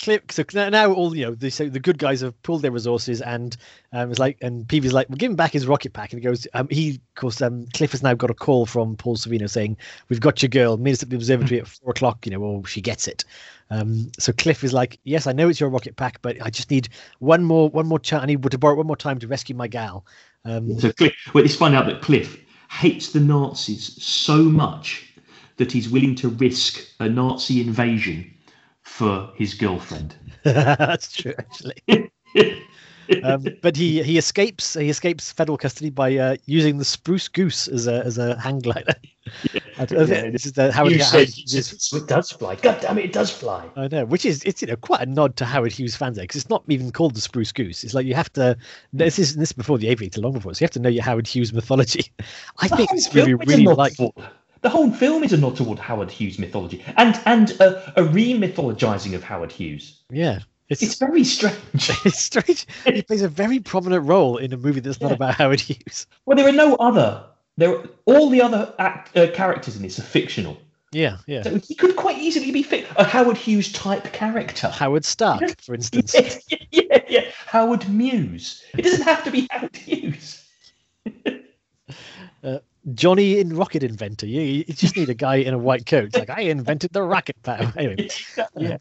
[0.00, 2.72] Cliff, so now- now all you know, the, so the good guys have pulled their
[2.72, 3.56] resources, and
[3.92, 6.24] um, it's like, and Peevy's like, "We'll give him back his rocket pack," and he
[6.24, 9.48] goes, um, he, of course, um, Cliff has now got a call from Paul Sorvino
[9.48, 9.76] saying,
[10.08, 12.66] "We've got your girl, meet us at the observatory at four o'clock," you know, or
[12.66, 13.24] she gets it.
[13.70, 16.70] Um, so Cliff is like, "Yes, I know it's your rocket pack, but I just
[16.70, 16.88] need
[17.20, 18.22] one more, one more chance.
[18.22, 20.04] I need to borrow one more time to rescue my gal."
[20.44, 25.13] Um, so Cliff, well, let's find out that Cliff hates the Nazis so much
[25.56, 28.30] that he's willing to risk a Nazi invasion
[28.82, 30.16] for his girlfriend.
[30.44, 32.10] That's true, actually.
[33.22, 37.68] um, but he he escapes he escapes federal custody by uh, using the spruce goose
[37.68, 38.94] as a as a hang glider.
[39.86, 42.54] Don't- Yeah, this is the Howard, you Howard said Hughes- it does fly.
[42.56, 43.68] God damn it, it does fly.
[43.76, 46.24] I know, which is it's you know quite a nod to Howard Hughes fans there
[46.24, 47.84] because it's not even called the spruce goose.
[47.84, 48.56] It's like you have to.
[48.92, 51.04] This is this is before the aviator, long before, so you have to know your
[51.04, 52.12] Howard Hughes mythology.
[52.58, 53.96] I think whole this movie film is a really like.
[54.64, 59.14] The whole film is a nod toward Howard Hughes mythology and and a, a re-mythologizing
[59.14, 60.00] of Howard Hughes.
[60.10, 61.58] Yeah, it's It's very strange.
[62.04, 62.66] it's strange.
[62.86, 65.16] He plays a very prominent role in a movie that's not Yeah.
[65.16, 66.06] about Howard Hughes.
[66.24, 67.24] well, there are no other.
[67.58, 70.56] There, are, all the other act, uh, characters in this are fictional.
[70.92, 71.42] Yeah, yeah.
[71.42, 74.68] So he could quite easily be fi- a Howard Hughes type character.
[74.68, 76.14] Howard Stark, for instance.
[76.70, 77.20] Yeah, yeah, yeah.
[77.46, 78.64] Howard Muse.
[78.78, 80.42] It doesn't have to be Howard Hughes.
[82.92, 84.26] Johnny in Rocket Inventor.
[84.26, 86.06] You, you just need a guy in a white coat.
[86.06, 87.72] It's like I invented the rocket power.
[87.76, 88.08] Anyway,
[88.56, 88.76] yeah.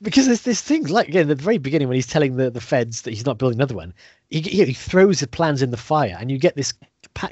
[0.00, 2.60] because there's this thing like again at the very beginning when he's telling the, the
[2.60, 3.92] feds that he's not building another one,
[4.30, 6.72] he, he throws the plans in the fire, and you get this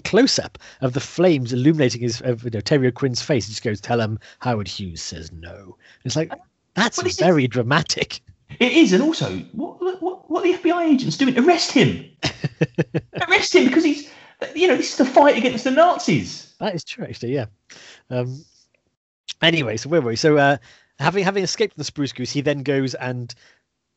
[0.05, 3.47] close up of the flames illuminating his of, you know, Terry O'Quinn's face.
[3.47, 6.33] He just goes, "Tell him Howard Hughes says no." It's like
[6.75, 7.17] that's it?
[7.19, 8.21] very dramatic.
[8.59, 11.39] It is, and also, what what what are the FBI agents doing?
[11.39, 12.05] Arrest him!
[13.29, 14.11] Arrest him because he's,
[14.55, 16.55] you know, this is the fight against the Nazis.
[16.61, 17.35] That is true, actually.
[17.35, 17.47] Yeah.
[18.11, 18.45] Um,
[19.43, 20.17] anyway, so where were we?
[20.17, 20.57] So, uh,
[20.99, 23.35] having having escaped from the Spruce Goose, he then goes and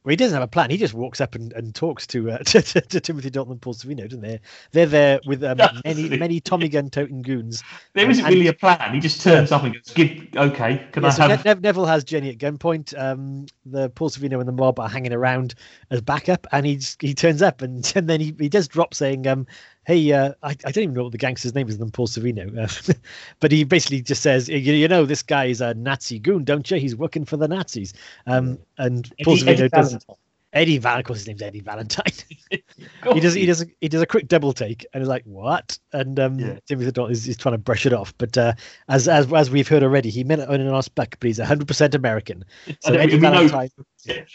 [0.05, 0.69] well, he doesn't have a plan.
[0.69, 3.61] He just walks up and, and talks to, uh, to, to to Timothy Dalton and
[3.61, 4.39] Paul Sorvino, don't they?
[4.71, 7.63] They're there with um, many many Tommy gun toting goons.
[7.93, 8.93] There isn't And- really a plan.
[8.93, 11.61] He just turns up and goes, "Give, okay, can Yeah, I so have?" Ne- Nev-
[11.61, 12.97] Neville has Jenny at gunpoint.
[12.99, 15.55] Um, the Paul Sorvino and the mob are hanging around
[15.89, 19.25] as backup, and he he turns up, and, and then he, he does drop saying,
[19.25, 19.47] um,
[19.85, 22.57] "Hey, uh, I, I don't even know what the gangster's name is than Paul Sorvino,
[22.57, 22.93] uh,
[23.39, 26.69] but he basically just says, you, you know, this guy is a Nazi goon, don't
[26.71, 26.77] you?
[26.77, 27.93] He's working for the Nazis."
[28.27, 30.15] Um, and Paul Eddie- Sorvino Eddie does Valentine.
[30.53, 32.05] Eddie Val, of course, his name's Eddie Valentine.
[33.13, 35.77] He does he does a, he does a quick double take and is like what
[35.91, 36.57] and um Yeah.
[36.67, 38.53] timothy Dalton is, is trying to brush it off but uh
[38.87, 41.37] as as as we've heard already he meant it on an honest buck but he's
[41.39, 42.45] 100% american
[42.79, 43.69] so know, eddie we know- valentine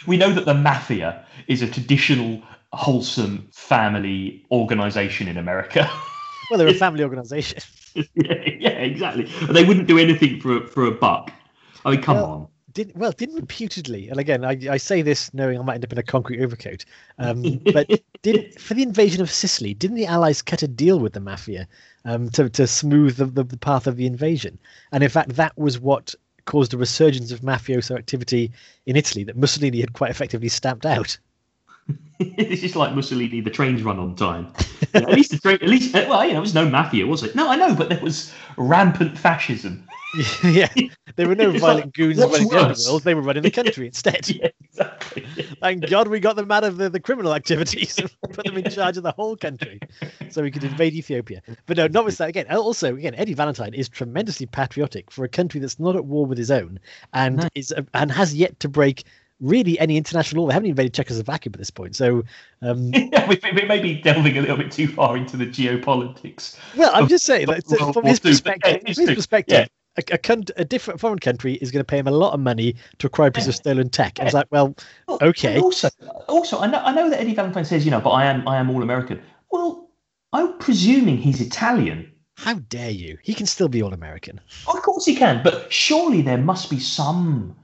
[0.07, 5.91] We know that the mafia is a traditional, wholesome family organization in America.
[6.51, 7.59] well they're a family organization
[7.95, 9.25] yeah, yeah, exactly.
[9.51, 11.33] They wouldn't do anything for a- for a buck.
[11.85, 12.49] I mean, come Well, on.
[12.73, 15.93] didn't well didn't reputedly and again I, I say this knowing i might end up
[15.93, 16.85] in a concrete overcoat
[17.19, 17.89] um but
[18.23, 21.67] did for the invasion of sicily didn't the allies cut a deal with the mafia
[22.05, 24.59] um to, to smooth the, the, the path of the invasion
[24.93, 28.53] and in fact that was what caused a resurgence of mafioso activity
[28.87, 31.19] in italy that mussolini had quite effectively stamped out
[32.19, 33.41] it's just like Mussolini.
[33.41, 34.53] The trains run on time.
[34.95, 35.59] Yeah, at least the train.
[35.63, 37.35] At least, well, you know, there was no mafia, was it?
[37.35, 39.85] No, I know, but there was rampant fascism.
[40.45, 40.69] yeah
[41.17, 44.27] there were no violent like, goons running the world; they were running the country instead
[44.31, 45.27] yeah, exactly.
[45.61, 48.71] Thank God we got them out of the, the criminal activities and put them in
[48.71, 49.81] charge of the whole country
[50.31, 51.43] so we could invade Ethiopia.
[51.67, 55.29] But no, not with that again, also, again, Eddie Valentine is tremendously patriotic for a
[55.29, 56.81] country that's not at war with his own
[57.13, 57.49] and No.
[57.55, 59.05] is and has yet to break
[59.41, 60.49] really any international law.
[60.49, 61.97] They haven't invaded Czechoslovakia at this point.
[61.97, 62.25] So
[62.63, 66.57] um, yeah, we, we may be delving a little bit too far into the geopolitics.
[66.77, 70.05] Well, I'm just saying, like, from his perspective, yeah, from his perspective, yeah.
[70.13, 72.75] a, a, a, different foreign country is going to pay him a lot of money
[72.99, 74.19] to acquire a piece of stolen tech.
[74.19, 74.75] And it's like, well,
[75.09, 75.61] okay.
[75.61, 75.89] Also,
[76.29, 78.57] also, I know, I know that Eddie Valentine says, you know, but I am, I
[78.57, 79.23] am all American.
[79.51, 79.91] Well,
[80.33, 82.13] I'm presuming he's Italian.
[82.37, 83.19] How dare you?
[83.23, 84.41] He can still be all American.
[84.69, 87.57] Of course he can, but surely there must be some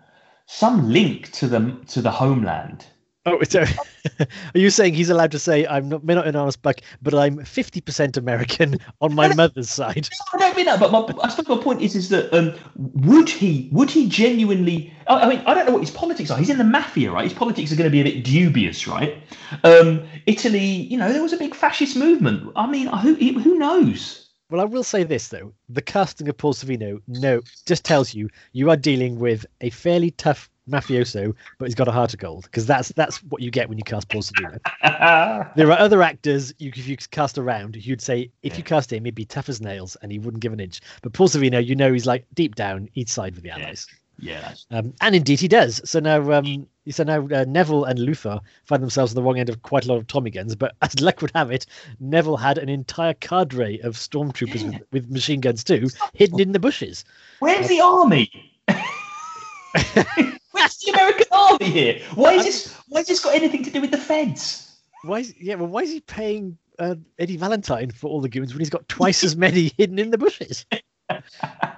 [0.46, 2.86] some link to the to the homeland.
[3.26, 3.64] Oh, so
[4.20, 7.38] are you saying he's allowed to say I'm not, not an honest buck, but I'm
[7.38, 10.08] 50% American on my mother's side?
[10.34, 10.78] No, I don't mean that.
[10.78, 14.92] But my, I suppose my point is, is that um, would he would he genuinely?
[15.08, 16.38] I mean, I don't know what his politics are.
[16.38, 17.24] He's in the mafia, right?
[17.24, 19.16] His politics are going to be a bit dubious, right?
[19.64, 22.52] Um, Italy, you know, there was a big fascist movement.
[22.56, 24.23] I mean, who who knows?
[24.50, 28.28] Well, I will say this though: the casting of Paul Sorvino, no, just tells you
[28.52, 32.44] you are dealing with a fairly tough mafioso, but he's got a heart of gold
[32.44, 34.58] because that's that's what you get when you cast Paul Sorvino.
[35.56, 39.04] there are other actors you if you cast around, you'd say if you cast him,
[39.04, 40.80] he'd be tough as nails and he wouldn't give an inch.
[41.02, 43.86] But Paul Sorvino, you know, he's like deep down, he'd side with the Allies.
[44.18, 44.54] Yeah.
[44.70, 45.80] Um, and indeed he does.
[45.84, 49.48] So now, um, so now uh, Neville and Luther find themselves on the wrong end
[49.48, 50.54] of quite a lot of Tommy guns.
[50.54, 51.66] But as luck would have it,
[52.00, 54.78] Neville had an entire cadre of stormtroopers yeah.
[54.78, 57.04] with, with, machine guns too, hidden in the bushes.
[57.38, 58.30] Where's uh, the army?
[60.52, 62.00] Where's the American army here?
[62.14, 62.74] Why is this?
[62.88, 64.78] Why has this got anything to do with the feds?
[65.02, 65.20] Why?
[65.20, 68.60] Is, yeah, well, why is he paying uh, Eddie Valentine for all the goons when
[68.60, 70.64] he's got twice as many hidden in the bushes?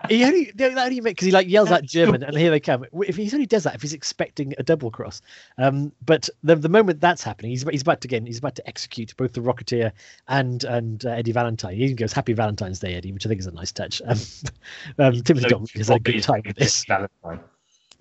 [0.08, 2.84] He only that only because he like yells out German and here they come.
[3.06, 5.20] If he only does that if he's expecting a double cross,
[5.58, 8.68] um, but the the moment that's happening, he's he's about to again he's about to
[8.68, 9.90] execute both the Rocketeer
[10.28, 11.74] and and uh, Eddie Valentine.
[11.74, 14.00] He even goes Happy Valentine's Day, Eddie, which I think is a nice touch.
[14.06, 14.18] Um,
[14.98, 16.84] um, Timothy Dalton has had a good time with this.
[16.84, 17.40] Valentine.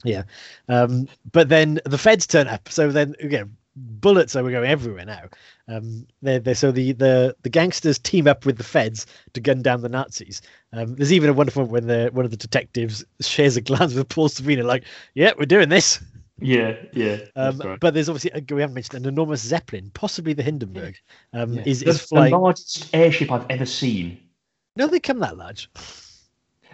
[0.04, 0.24] Yeah,
[0.70, 2.70] um, but then the feds turn up.
[2.70, 5.24] So then again, bullets are going everywhere now.
[5.68, 9.62] Um, they're, they're, so the, the the gangsters team up with the feds to gun
[9.62, 10.42] down the Nazis.
[10.74, 14.10] Um, there's even a wonderful when the one of the detectives shares a glance with
[14.10, 14.84] Paul Sorvino, like,
[15.14, 16.02] "Yeah, we're doing this."
[16.40, 17.20] Yeah, yeah.
[17.36, 17.80] Um, right.
[17.80, 20.96] But there's obviously we haven't mentioned an enormous Zeppelin, possibly the Hindenburg,
[21.34, 21.64] um, yeah.
[21.66, 22.32] is, is flying.
[22.32, 24.20] The largest airship I've ever seen.
[24.76, 25.70] No, they come that large.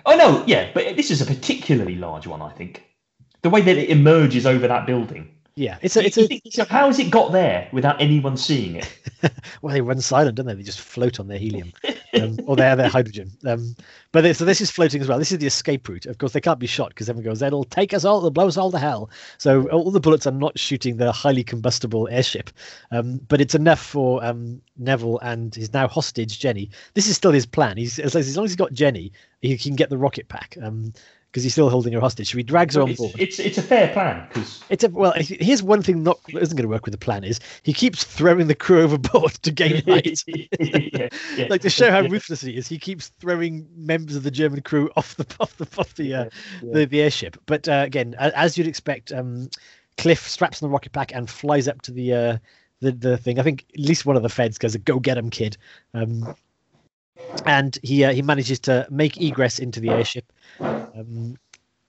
[0.05, 2.83] Oh no, yeah, but this is a particularly large one, I think.
[3.43, 5.29] The way that it emerges over that building.
[5.55, 6.41] Yeah, it's a, it's a.
[6.49, 8.97] So how has it got there without anyone seeing it?
[9.61, 10.53] well, they run silent, don't they?
[10.53, 11.73] They just float on their helium,
[12.13, 13.31] um, or their their hydrogen.
[13.45, 13.75] Um,
[14.13, 15.19] but they, so this is floating as well.
[15.19, 16.05] This is the escape route.
[16.05, 18.47] Of course, they can't be shot because everyone goes, "It'll take us all, it'll blow
[18.47, 19.09] us all to hell."
[19.39, 22.49] So all the bullets are not shooting the highly combustible airship,
[22.91, 26.69] um, but it's enough for um, Neville and his now hostage Jenny.
[26.93, 27.75] This is still his plan.
[27.75, 29.11] He's as long as he's got Jenny,
[29.41, 30.57] he can get the rocket pack.
[30.61, 30.93] Um,
[31.31, 32.29] because he's still holding her hostage.
[32.29, 33.13] So he drags her on board.
[33.17, 35.13] It's, it's a fair plan because it's a well.
[35.15, 38.47] Here's one thing not isn't going to work with the plan is he keeps throwing
[38.47, 40.21] the crew overboard to gain height.
[40.27, 44.31] yeah, yeah, like to show how ruthless he is, he keeps throwing members of the
[44.31, 46.29] German crew off the off the off the uh,
[46.61, 47.37] yeah, the, the, airship.
[47.45, 49.49] But uh, again, as you'd expect, um,
[49.97, 52.37] Cliff straps on the rocket pack and flies up to the uh,
[52.81, 53.39] the the thing.
[53.39, 55.57] I think at least one of the feds goes, "Go get him, kid."
[55.93, 56.35] Um,
[57.45, 60.31] and he uh, he manages to make egress into the airship.
[60.59, 61.37] Um,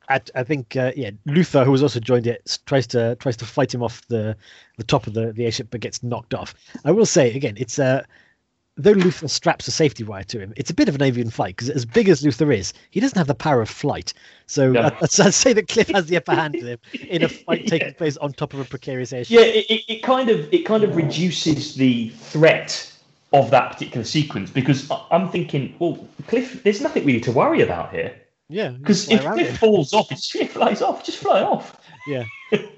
[0.08, 3.46] at, I think uh, yeah, Luther, who has also joined it, tries to tries to
[3.46, 4.36] fight him off the
[4.76, 6.54] the top of the, the airship, but gets knocked off.
[6.84, 8.04] I will say again, it's uh,
[8.76, 11.56] though Luther straps a safety wire to him, it's a bit of an avian fight
[11.56, 14.12] because as big as Luther is, he doesn't have the power of flight.
[14.46, 17.66] So I'd, I'd, say that Cliff has the upper hand with him in a fight
[17.68, 17.94] taking yeah.
[17.94, 19.38] place on top of a precarious airship.
[19.38, 22.91] Yeah, it, it kind of it kind of reduces the threat
[23.32, 27.92] of that particular sequence because I'm thinking, well, Cliff, there's nothing really to worry about
[27.92, 28.14] here.
[28.48, 31.78] Yeah, because if Cliff falls off, if Cliff flies off, just fly off.
[32.06, 32.24] Yeah,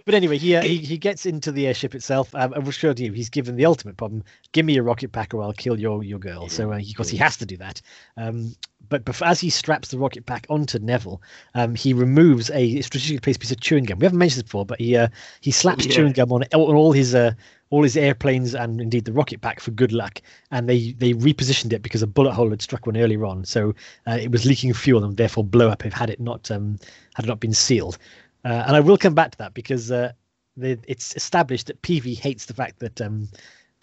[0.05, 2.33] but anyway, he, uh, he he gets into the airship itself.
[2.35, 5.43] Um, I to you, he's given the ultimate problem: give me a rocket pack, or
[5.43, 6.49] I'll kill your your girl.
[6.49, 7.81] So uh, of course he has to do that.
[8.17, 8.55] Um,
[8.89, 11.21] but before, as he straps the rocket pack onto Neville,
[11.55, 13.99] um, he removes a strategically placed piece of chewing gum.
[13.99, 15.09] We haven't mentioned this before, but he uh,
[15.41, 15.93] he slaps yeah.
[15.93, 17.33] chewing gum on, on all his uh,
[17.75, 20.23] all his airplanes and indeed the rocket pack for good luck.
[20.53, 23.75] And they they repositioned it because a bullet hole had struck one earlier on, so
[24.07, 26.79] uh, it was leaking fuel and therefore blow up if had it not um,
[27.15, 27.99] had it not been sealed.
[28.45, 30.13] Uh, and I will come back to that because uh,
[30.57, 33.29] it's established that Peevy hates the fact that um,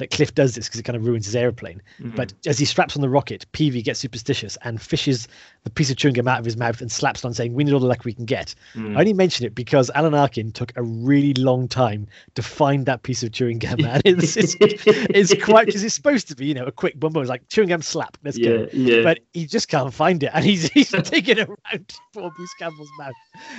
[0.02, 1.82] that Cliff does this because it kind of ruins his aeroplane.
[2.00, 2.16] Mm.
[2.16, 5.28] But as he straps on the rocket, Peevy gets superstitious and fishes
[5.64, 7.64] the piece of chewing gum out of his mouth and slaps it on, saying, "We
[7.64, 8.98] need all the luck we can get." Mm.
[8.98, 13.04] I only mention it because Alan Arkin took a really long time to find that
[13.04, 16.54] piece of chewing gum, and it's it's, it's quite because it's supposed to be, you
[16.56, 17.22] know, a quick bumbo.
[17.22, 18.68] It's like chewing gum slap, let's go.
[18.74, 19.04] yeah, yeah.
[19.04, 23.14] But he just can't find it, and he's he's digging around poor Bruce Campbell's mouth,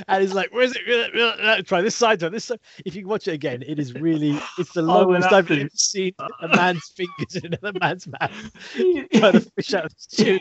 [0.09, 1.67] and he's like, "Where's it?
[1.67, 4.73] Try this side, try this side." If you watch it again, it is really it's
[4.73, 8.53] the I will longest have I've ever seen a man's fingers in another man's mouth
[9.15, 10.41] trying to fish out you,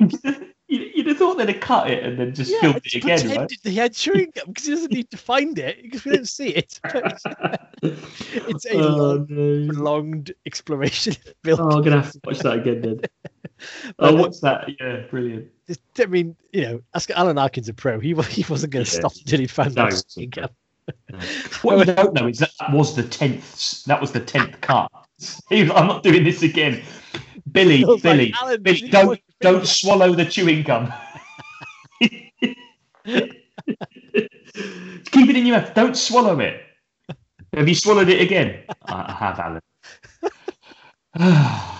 [0.67, 3.51] you'd have thought they'd have cut it and then just Yeah, filmed it again, right?
[3.63, 6.49] he had chewing gum because he doesn't need to find it because we don't see
[6.49, 6.79] it.
[7.83, 9.73] It's a oh, long, no.
[9.73, 11.15] prolonged exploration
[11.47, 13.01] oh, I'm gonna have to watch that again then.
[13.99, 14.69] Oh, what's that?
[14.79, 15.47] Yeah, brilliant.
[15.99, 17.99] I mean, you know, ask Alan Arkin's a pro.
[17.99, 18.99] He he wasn't going to Yeah.
[18.99, 20.35] stop until he'd found No, he wasn't.
[20.35, 20.49] gum.
[21.61, 23.83] What you don't know is that, that was the tenth.
[23.85, 24.91] That was the tenth cut.
[25.21, 26.81] Was, I'm not doing this again.
[27.51, 30.93] Billy, I was like, Billy, "Alan, Billy, don't don't film." swallow the chewing gum.
[32.01, 32.33] Keep
[35.29, 35.73] it in your mouth.
[35.73, 36.61] Don't swallow it.
[37.53, 38.63] Have you swallowed it again?
[38.87, 39.61] I, I have, Alan.
[41.19, 41.77] Uh,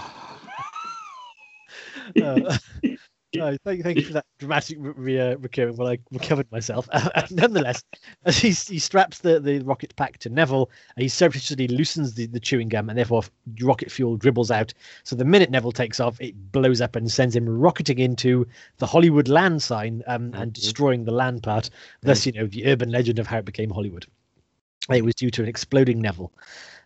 [3.33, 6.89] no, thank, thank you for that dramatic re- re- uh, recurring while I recovered myself.
[7.31, 7.83] nonetheless,
[8.25, 12.25] as he, he straps the, the rocket pack to Neville, and he surreptitiously loosens the,
[12.27, 13.23] the chewing gum, and therefore
[13.61, 14.73] rocket fuel dribbles out.
[15.03, 18.87] So the minute Neville takes off, it blows up and sends him rocketing into the
[18.87, 20.53] Hollywood land sign um, and Mhm.
[20.53, 21.69] destroying the land part.
[22.01, 24.05] Thus, you know, the urban legend of how it became Hollywood.
[24.89, 26.33] It was due to an exploding Neville.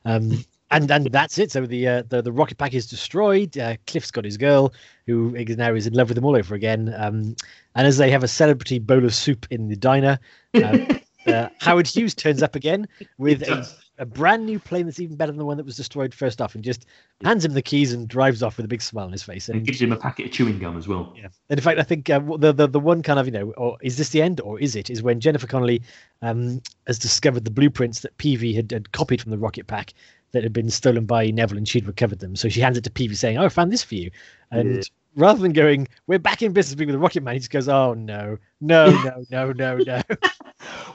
[0.04, 1.52] Um, and and that's it.
[1.52, 3.58] So the uh, the the rocket pack is destroyed.
[3.58, 4.74] Uh, Cliff's got his girl,
[5.06, 6.94] who now is in love with him all over again.
[6.98, 7.36] Um,
[7.76, 10.20] and as they have a celebrity bowl of soup in the diner,
[10.64, 10.88] um,
[11.28, 12.88] uh, Howard Hughes turns up again
[13.18, 13.68] with a,
[14.00, 16.56] a brand new plane that's even better than the one that was destroyed first off,
[16.56, 16.86] and just
[17.24, 19.48] hands him the keys and drives off with a big smile on his face.
[19.50, 21.14] and And gives him a packet of chewing gum as well.
[21.16, 23.52] yeah, and in fact, I think uh, the, the the one kind of you know,
[23.52, 24.90] or is this the end, or is it?
[24.90, 25.82] Is when Jennifer Connelly
[26.22, 29.94] um, has discovered the blueprints that Peevy had, had copied from the rocket pack
[30.32, 32.36] that had been stolen by Neville, and she'd recovered them.
[32.36, 34.12] So she hands it to Peevy, saying, "Oh, I found this for you."
[34.52, 34.84] And Yeah.
[35.16, 37.70] rather than going, "We're back in business being with the rocket man," he just goes,
[37.70, 40.02] "Oh no, no, no, no, no, no."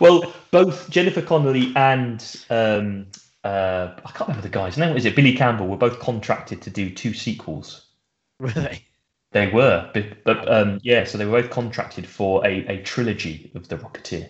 [0.01, 3.07] Well, both Jennifer Connelly and um,
[3.45, 4.97] uh, I can't remember the guy's name.
[4.97, 5.69] Is it Billy Campbell?
[5.69, 7.87] Were both contracted to do two sequels.
[8.41, 8.87] Were they?
[9.33, 13.53] They were, but, but um, yeah, so they were both contracted for a, a trilogy
[13.55, 14.29] of the Rocketeer.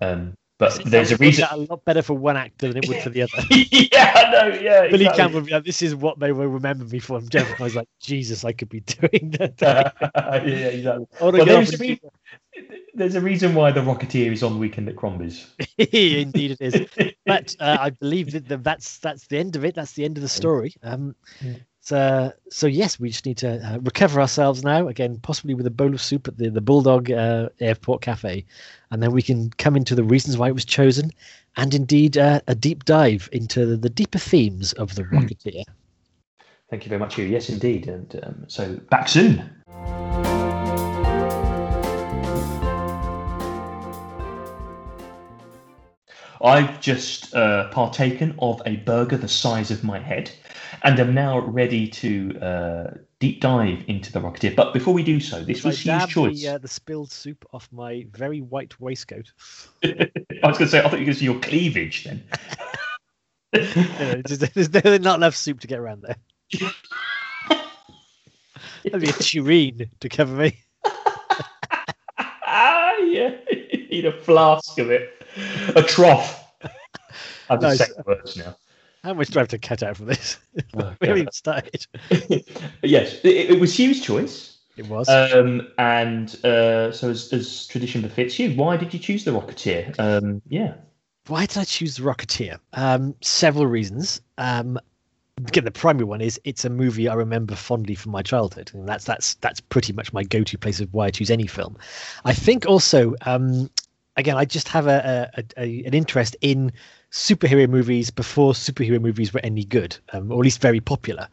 [0.00, 1.46] Um, but there's a reason.
[1.50, 3.32] a lot better for one actor than it would for the other.
[3.50, 4.54] yeah, I know.
[4.60, 5.16] Yeah, Billy exactly.
[5.16, 7.18] Campbell, like, this is what they will remember me for.
[7.18, 9.54] And Jennifer was like, Jesus, I could be doing that.
[10.16, 11.06] yeah, exactly.
[11.20, 12.10] Well, there's, a reason,
[12.92, 15.46] there's a reason why the Rocketeer is on Weekend at Crombie's.
[15.78, 17.14] Indeed, it is.
[17.24, 19.76] But uh, I believe that the, that's that's the end of it.
[19.76, 20.74] That's the end of the story.
[20.82, 21.14] Um,
[21.90, 22.32] Yeah.
[22.50, 24.88] so yes, we just need to uh, recover ourselves now.
[24.88, 28.44] Again, possibly with a bowl of soup at the the Bulldog uh, Airport Cafe,
[28.90, 31.10] and then we can come into the reasons why it was chosen,
[31.56, 35.64] and indeed uh, a deep dive into the, the deeper themes of the Rocketeer.
[36.70, 37.24] Thank you very much, Hugh.
[37.24, 37.88] Yes, indeed.
[37.88, 39.50] And um, so back soon.
[46.40, 50.30] I've just uh, partaken of a burger the size of my head
[50.82, 54.54] and I'm now ready to uh, deep dive into the Rocketeer.
[54.54, 56.40] But before we do so, this was Hugh's choice.
[56.40, 59.32] the, uh, the spilled soup off my very white waistcoat.
[59.84, 60.10] I
[60.44, 62.22] was going to say, I thought you were going to see your cleavage then.
[63.52, 66.16] There's, there's not enough soup to get around there.
[68.84, 70.60] That'd be a tureen to cover me.
[72.18, 73.36] ah, yeah.
[73.90, 75.24] Need a flask of it.
[75.74, 76.44] A trough.
[77.48, 77.88] I'm just Nice.
[77.88, 78.54] saying words now.
[79.08, 80.36] How much do I have to cut out from this?
[80.74, 81.86] Oh, we haven't even started.
[82.82, 84.58] yes, it, it was Hugh's choice.
[84.76, 85.08] It was.
[85.08, 89.98] Um, and uh, so, as, as tradition befits you, why did you choose the Rocketeer?
[89.98, 90.74] Um, yeah.
[91.26, 92.58] Why did I choose The Rocketeer?
[92.74, 94.20] Um, several reasons.
[94.36, 94.78] Um,
[95.38, 98.86] again, the primary one is it's a movie I remember fondly from my childhood, and
[98.86, 101.78] that's that's that's pretty much my go-to place of why I choose any film.
[102.26, 103.70] I think also, um,
[104.18, 106.72] again, I just have a, a, a an interest in
[107.10, 111.28] superhero movies before superhero movies were any good, um, or at least very popular.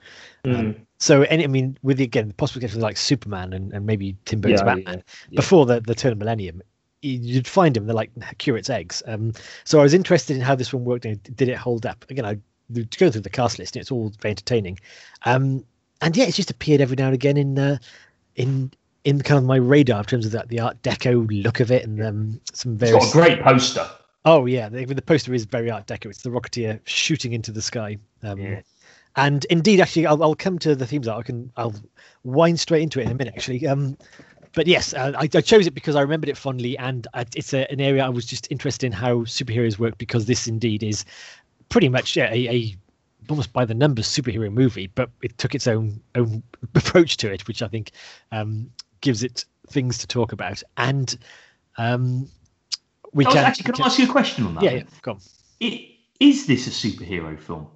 [0.46, 3.86] Um, so, any, I mean, with the, again the possible cases like Superman and, and
[3.86, 6.62] maybe Tim Burton's Yeah, Batman yeah, before the, the turn of millennium,
[7.02, 7.88] you'd find them.
[7.88, 9.02] They're like curate's eggs.
[9.08, 12.06] Um, so I was interested in how this one worked and did it hold up.
[12.10, 12.36] Again, I
[12.74, 13.76] go through the cast list.
[13.76, 14.80] and It's all very entertaining,
[15.26, 15.66] um,
[16.02, 17.78] and yeah, it's just appeared every now and again in uh,
[18.36, 18.72] in
[19.04, 21.84] in kind of my radar in terms of that the Art Deco look of it
[21.84, 23.14] and um, some It's various.
[23.14, 23.90] got a great poster.
[24.26, 26.08] Oh yeah, the, the poster is very Art Deco.
[26.08, 27.98] It's the Rocketeer shooting into the sky.
[28.24, 28.62] Um, Yeah.
[29.16, 31.08] and indeed, actually, I'll, I'll come to the themes.
[31.08, 31.76] I can I'll
[32.24, 33.36] wind straight into it in a minute.
[33.38, 33.98] Actually, um,
[34.54, 37.54] but yes, uh, I, I, chose it because I remembered it fondly, and I, it's
[37.54, 41.06] a, an area I was just interested in how superheroes work because this indeed is
[41.70, 42.76] pretty much a, a
[43.30, 46.42] almost by the numbers superhero movie, but it took its own own
[46.76, 47.92] approach to it, which I think
[48.32, 48.72] um,
[49.02, 50.64] gives it things to talk about.
[50.78, 51.16] And
[51.78, 52.28] um,
[53.16, 54.64] we oh, can actually can, I ask you a question on that?
[54.64, 55.20] Yeah, yeah on.
[55.62, 55.90] It,
[56.20, 57.68] is this a superhero film?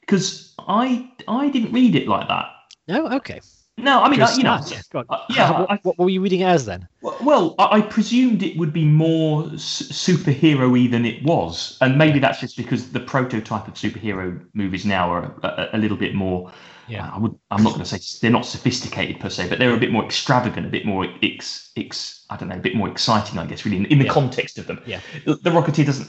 [0.00, 2.46] Because I I didn't read it like that.
[2.86, 3.40] No, okay.
[3.76, 6.64] No, I mean, uh, you know, yeah, uh, yeah what, what, were you reading as
[6.64, 6.88] then?
[7.00, 12.40] Well, I, I presumed it would be more superhero-y than it was, and maybe that's
[12.40, 16.50] just because the prototype of superhero movies now are a, a little bit more.
[16.88, 17.38] Yeah, I would.
[17.52, 20.04] I'm not going to say they're not sophisticated per se, but they're a bit more
[20.04, 23.64] extravagant, a bit more ex, ex I don't know, a bit more exciting, I guess,
[23.64, 24.12] really in, in the yeah.
[24.12, 24.80] context of them.
[24.86, 26.08] Yeah, the, the Rocketeer doesn't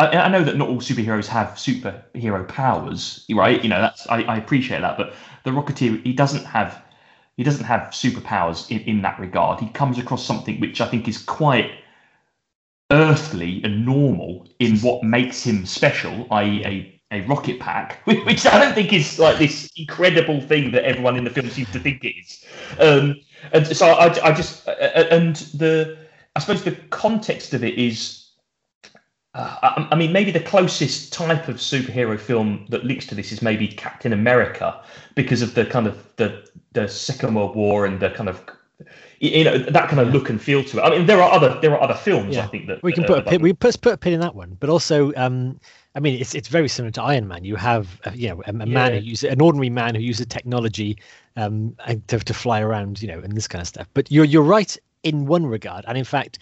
[0.00, 3.62] I, I, know that not all superheroes have superhero powers, right?
[3.62, 5.12] You know, that's I, I, appreciate that, but
[5.44, 6.82] the Rocketeer he doesn't have
[7.36, 9.60] he doesn't have superpowers in, in that regard.
[9.60, 11.70] He comes across something which I think is quite
[12.90, 18.74] earthly and normal in what makes him special, i.e., a rocket pack, which I don't
[18.74, 22.14] think is like this incredible thing that everyone in the film seems to think it
[22.16, 22.44] is.
[22.78, 23.20] Um,
[23.52, 25.98] and so I, I just and the
[26.36, 28.20] I suppose the context of it is
[29.34, 33.30] uh, I, I, mean, maybe the closest type of superhero film that links to this
[33.30, 34.82] is maybe Captain America,
[35.14, 38.44] because of the kind of the the Second World War and the kind of
[39.20, 40.82] you know that kind of look and feel to it.
[40.82, 42.44] I mean, there are other there are other films yeah.
[42.44, 44.20] I think that we can uh, put a pin, we put put a pin in
[44.20, 45.12] that one, but also.
[45.14, 45.60] Um,
[45.94, 47.44] I mean, it's it's very similar to Iron Man.
[47.44, 48.64] You have, uh, you know, a, a yeah.
[48.64, 50.98] man who uses an ordinary man who uses technology
[51.36, 51.76] um,
[52.06, 53.88] to, to fly around, you know, and this kind of stuff.
[53.94, 56.38] But you're you're right in one regard, and in fact,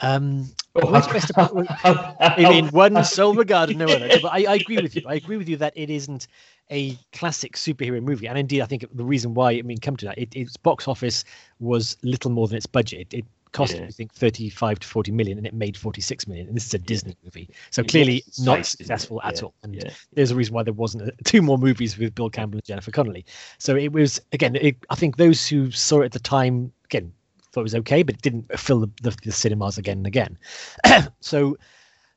[0.00, 4.08] um, I mean, one sole regard and no other.
[4.20, 5.02] But I, I, agree with you.
[5.06, 6.26] I agree with you that it isn't
[6.70, 10.06] a classic superhero movie, and indeed, I think the reason why I mean come to
[10.06, 11.24] that, it, its box office
[11.60, 13.06] was little more than its budget.
[13.12, 13.24] It, it
[13.56, 13.84] cost, yeah.
[13.84, 16.46] I think, thirty-five to forty million, and it made forty-six million.
[16.48, 17.26] And this is a Disney yeah.
[17.26, 19.54] movie, so clearly not successful at all.
[19.62, 22.64] And there's a reason why there wasn't a, two more movies with Bill Campbell and
[22.64, 23.24] Jennifer Connelly.
[23.58, 24.56] So it was again.
[24.56, 27.12] It, I think those who saw it at the time again
[27.52, 30.38] thought it was okay, but it didn't fill the, the, the cinemas again and again.
[31.20, 31.56] so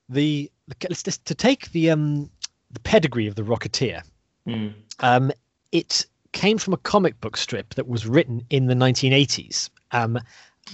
[0.09, 2.29] the, the let's just to take the um
[2.71, 4.03] the pedigree of the Rocketeer.
[4.47, 4.73] Mm.
[4.99, 5.31] Um,
[5.71, 9.69] it came from a comic book strip that was written in the 1980s.
[9.91, 10.19] Um,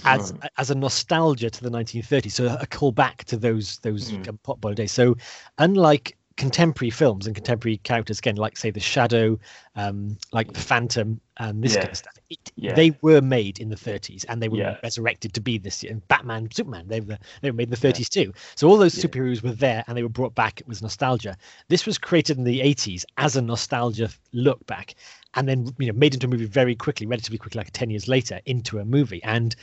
[0.04, 0.48] as oh.
[0.58, 4.42] as a nostalgia to the 1930s, so a callback to those those mm.
[4.42, 4.92] Pot boiler days.
[4.92, 5.16] So,
[5.58, 9.38] unlike contemporary films and contemporary characters again like say the shadow
[9.74, 11.80] um like the phantom and this yeah.
[11.80, 12.14] kind of stuff.
[12.28, 12.74] It, yeah.
[12.74, 14.76] they were made in the 30s and they were yeah.
[14.82, 18.08] resurrected to be this and batman superman they were they were made in the 30s
[18.08, 18.34] too.
[18.54, 21.36] So all those superheroes were there and they were brought back it was nostalgia.
[21.68, 24.94] This was created in the 80s as a nostalgia look back
[25.34, 28.08] and then you know made into a movie very quickly relatively quickly like 10 years
[28.08, 29.22] later into a movie.
[29.22, 29.56] And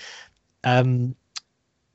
[0.63, 1.15] um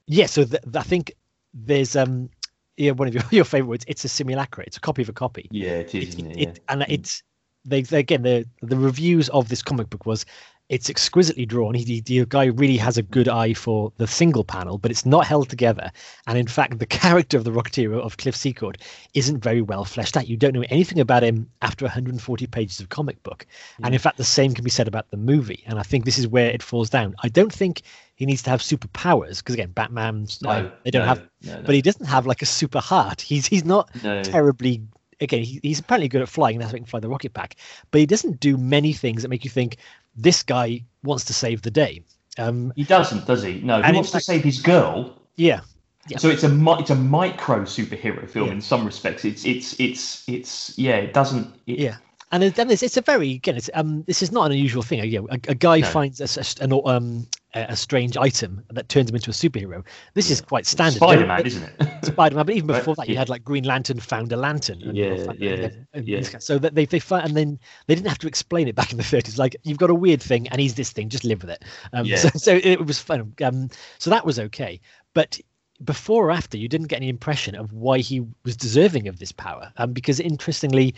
[0.07, 1.13] yeah so th- i think
[1.55, 2.31] there's um
[2.79, 3.85] yeah, one of your, your favorite words.
[3.89, 4.65] It's a simulacra.
[4.67, 5.49] It's a copy of a copy.
[5.51, 6.15] Yeah, it is.
[6.15, 6.87] It, it, it, and mm.
[6.89, 7.23] it's
[7.65, 10.25] they, they, again the the reviews of this comic book was
[10.69, 11.75] it's exquisitely drawn.
[11.75, 15.07] He, he, the guy really has a good eye for the single panel, but it's
[15.07, 15.91] not held together.
[16.27, 18.79] And in fact, the character of the Rocketeer of Cliff Secord
[19.15, 20.29] isn't very well fleshed out.
[20.29, 23.47] You don't know anything about him after 140 pages of comic book.
[23.81, 23.87] Mm.
[23.87, 25.65] And in fact, the same can be said about the movie.
[25.67, 27.15] And I think this is where it falls down.
[27.23, 27.83] I don't think
[28.17, 31.75] he needs to have superpowers because again, Batman's no, they don't no, have, no, but
[31.75, 33.21] he doesn't have like a super heart.
[33.21, 33.89] He's he's not
[34.25, 34.83] terribly
[35.21, 37.35] again, he, he's apparently good at flying, and that's why he can fly the rocket
[37.35, 37.57] pack.
[37.91, 39.77] But he doesn't do many things that make you think
[40.17, 42.03] this guy wants to save the day.
[42.39, 43.61] Um, he doesn't, does he?
[43.61, 45.21] No, he wants fact, to save his girl.
[45.37, 45.61] Yeah.
[46.09, 46.19] Yeah.
[46.19, 48.55] So it's a it's a micro superhero film yeah.
[48.55, 49.25] in some respects.
[49.25, 50.97] It's it's it's it's yeah.
[50.97, 51.55] It doesn't.
[51.67, 51.97] It, yeah
[52.31, 55.03] and then it's, it's a very again it's um this is not an unusual thing
[55.05, 55.87] you know, a, a guy no.
[55.87, 57.27] finds a, a, um
[57.69, 59.85] a strange item that turns him into a superhero.
[60.15, 62.05] This is quite standard spider-man isn't it?
[62.05, 65.69] spider-man but even before that you had like green lantern found a lantern yeah yeah,
[65.95, 66.23] yeah.
[66.39, 68.97] so that they they find and then they didn't have to explain it back in
[68.97, 71.51] the 30s like you've got a weird thing and he's this thing just live with
[71.51, 71.65] it.
[71.93, 72.17] Um yeah.
[72.17, 73.35] so, so it was fun.
[73.43, 74.81] Um so that was okay.
[75.15, 75.41] But
[75.85, 79.33] before or after, you didn't get any impression of why he was deserving of this
[79.33, 79.73] power.
[79.77, 80.95] Um, because interestingly,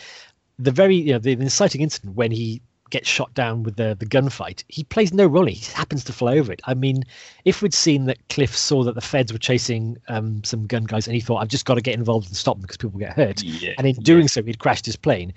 [0.59, 4.07] the very you know the inciting incident when he gets shot down with the the
[4.07, 5.47] gunfight, he plays no role.
[5.47, 6.61] He happens to fly over it.
[6.65, 7.05] I mean,
[7.45, 11.07] if we'd seen that Cliff saw that the feds were chasing um, some gun guys,
[11.07, 13.15] and he thought, "I've just got to get involved and stop them because people get
[13.15, 14.29] hurt," yeah, and in doing yeah.
[14.29, 15.33] so, he'd crashed his plane.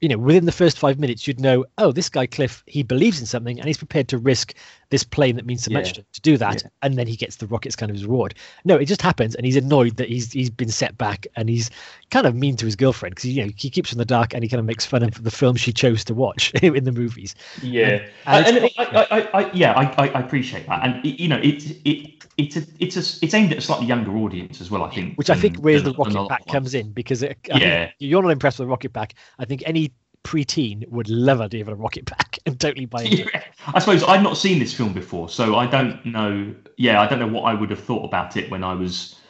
[0.00, 3.20] you know, within the first five minutes, you'd know, oh, this guy Cliff, he believes
[3.20, 4.52] in something and he's prepared to risk
[4.90, 6.68] this plane that means so much to, to do that, Yeah.
[6.82, 8.34] and then he gets the rockets kind of his reward.
[8.64, 11.70] No, it just happens, and he's annoyed that he's he's been set back, and he's
[12.10, 14.42] kind of mean to his girlfriend because you know he keeps in the dark, and
[14.42, 17.34] he kind of makes fun of the film she chose to watch in the movies.
[17.62, 21.40] Yeah, And- and and, I, I, I, I, yeah, I, appreciate that, and you know,
[21.42, 24.82] it's it it's a it's a it's aimed at a slightly younger audience as well.
[24.82, 27.90] I think, which I think where the rocket pack comes in because it, Yeah.
[27.98, 29.14] you're not impressed with the rocket pack.
[29.38, 29.92] I think any
[30.24, 33.18] preteen would love idea of a rocket pack and totally buy it.
[33.32, 33.42] Yeah.
[33.68, 36.54] I suppose I've not seen this film before, so I don't know.
[36.76, 39.20] Yeah, I don't know what I would have thought about it when I was,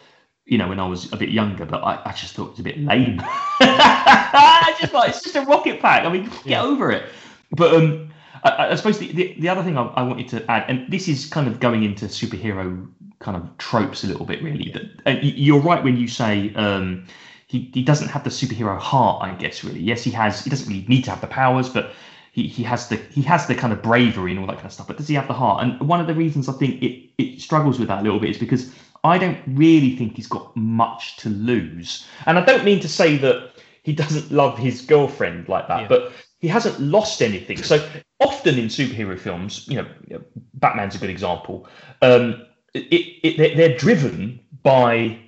[0.46, 1.66] you know, when I was a bit younger.
[1.66, 3.20] But I, I just thought it was a bit lame.
[3.60, 6.04] I just like it's just a rocket pack.
[6.04, 6.62] I mean, get Yeah.
[6.62, 7.04] over it.
[7.50, 10.64] But um, I, I suppose the, the, the other thing I, I wanted to add,
[10.68, 12.88] and this is kind of going into superhero
[13.20, 14.70] kind of tropes a little bit, really.
[14.70, 17.06] That and you're right when you say um,
[17.46, 19.22] he, he doesn't have the superhero heart.
[19.22, 20.42] I guess really, yes, he has.
[20.44, 21.92] He doesn't really need to have the powers, but
[22.32, 24.72] he, he has the he has the kind of bravery and all that kind of
[24.72, 24.86] stuff.
[24.86, 25.62] But does he have the heart?
[25.62, 28.30] And one of the reasons I think it it struggles with that a little bit
[28.30, 28.74] is because
[29.04, 32.06] I don't really think he's got much to lose.
[32.26, 35.88] And I don't mean to say that he doesn't love his girlfriend like that, Yeah.
[35.88, 37.58] but he hasn't lost anything.
[37.58, 37.86] So
[38.20, 40.20] often in superhero films, you know,
[40.54, 41.68] Batman's a good example.
[42.00, 42.80] Um, it,
[43.22, 45.18] it, they're, they're driven by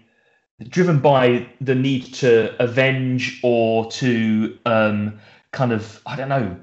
[0.69, 5.19] driven by the need to avenge or to um,
[5.53, 6.57] kind of I don't know.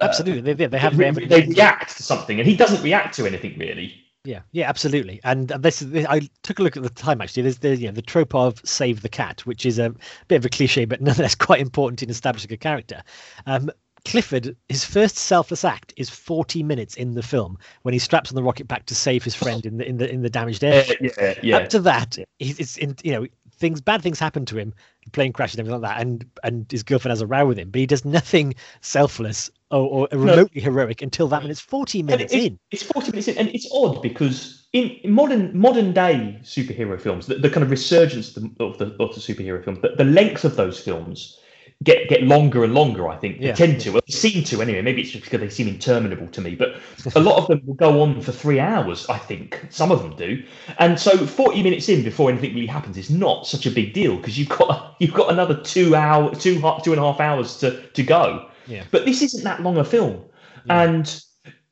[0.00, 2.82] uh, Absolutely, they, they, they have they, they, they react to something, and he doesn't
[2.82, 3.94] react to anything really.
[4.24, 5.18] Yeah, yeah, absolutely.
[5.24, 7.44] And this is I took a look at the time actually.
[7.44, 9.94] There's the you know the trope of save the cat, which is a
[10.28, 13.02] bit of a cliche, but nonetheless quite important in establishing a character.
[13.46, 13.70] Um,
[14.04, 18.34] Clifford, his first selfless act is 40 minutes in the film when he straps on
[18.34, 20.98] the rocket pack to save his friend in the in the in the damaged airship.
[21.00, 21.56] Uh, yeah, yeah.
[21.58, 24.72] Up to that, he's it's in you know things bad things happen to him,
[25.12, 27.70] plane crashes and everything like that, and and his girlfriend has a row with him,
[27.70, 31.52] but he does nothing selfless or, or remotely heroic until that minute.
[31.52, 32.58] It's 40 minutes it's, in.
[32.70, 37.26] It's 40 minutes in, and it's odd because in, in modern modern day superhero films,
[37.26, 40.04] the, the kind of resurgence of the, of the, of the superhero films, the, the
[40.04, 41.38] length of those films
[41.82, 43.08] get get longer and longer.
[43.08, 43.54] I think they Yeah.
[43.54, 44.82] tend to, well, they seem to anyway.
[44.82, 46.76] Maybe it's just because they seem interminable to me, but
[47.14, 49.06] a lot of them will go on for three hours.
[49.08, 50.42] I think some of them do,
[50.78, 54.16] and so 40 minutes in before anything really happens is not such a big deal
[54.16, 57.80] because you've got you've got another two hour two two and a half hours to
[57.94, 58.46] to go.
[58.66, 58.84] Yeah.
[58.90, 60.20] But this isn't that long a film,
[60.66, 60.82] Yeah.
[60.82, 61.22] and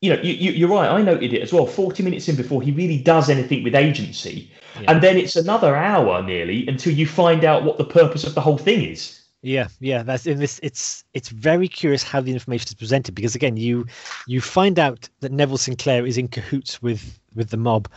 [0.00, 0.88] you know, you, you, you're right.
[0.88, 1.66] I noted it as well.
[1.66, 4.50] Forty minutes in before he really does anything with agency,
[4.80, 4.92] Yeah.
[4.92, 8.40] and then it's another hour nearly until you find out what the purpose of the
[8.40, 9.17] whole thing is.
[9.42, 10.58] Yeah, yeah, that's in this.
[10.62, 13.86] It's it's very curious how the information is presented because again, you
[14.26, 17.88] you find out that Neville Sinclair is in cahoots with with the mob,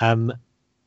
[0.00, 0.32] um,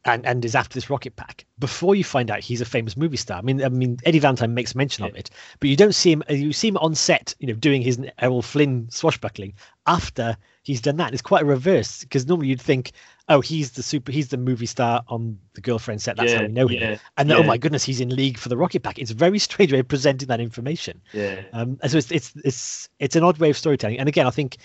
[0.04, 1.46] and and is after this rocket pack.
[1.60, 3.38] Before you find out he's a famous movie star.
[3.38, 5.30] I mean, I mean Eddie Valentine makes mention of it,
[5.62, 6.24] but you don't see him.
[6.28, 9.54] You see him on set, you know, doing his Errol Flynn swashbuckling
[9.88, 11.14] after he's done that.
[11.14, 12.92] It's quite a reverse because normally you'd think,
[13.32, 16.18] oh, he's the super, he's the movie star on the girlfriend set.
[16.18, 17.00] That's how we know him.
[17.18, 19.00] And then, oh my goodness, he's in league for the rocket pack.
[19.00, 21.02] It's a very strange way of presenting that information.
[21.14, 24.00] Yeah, Um, so it's it's it's it's an odd way of storytelling.
[24.00, 24.58] And again, I think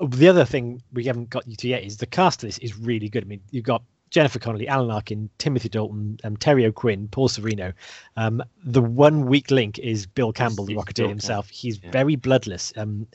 [0.00, 2.76] the other thing we haven't got you to yet is the cast of this is
[2.76, 3.24] really good.
[3.24, 7.72] I mean, you've got Jennifer Connelly, Alan Arkin, Timothy Dalton, um, Terry O'Quinn, Paul Sorvino.
[8.16, 11.48] Um, the one weak link is Bill Campbell, the Rocketeer himself.
[11.48, 11.90] He's yeah.
[11.90, 12.72] very bloodless.
[12.76, 13.06] Um,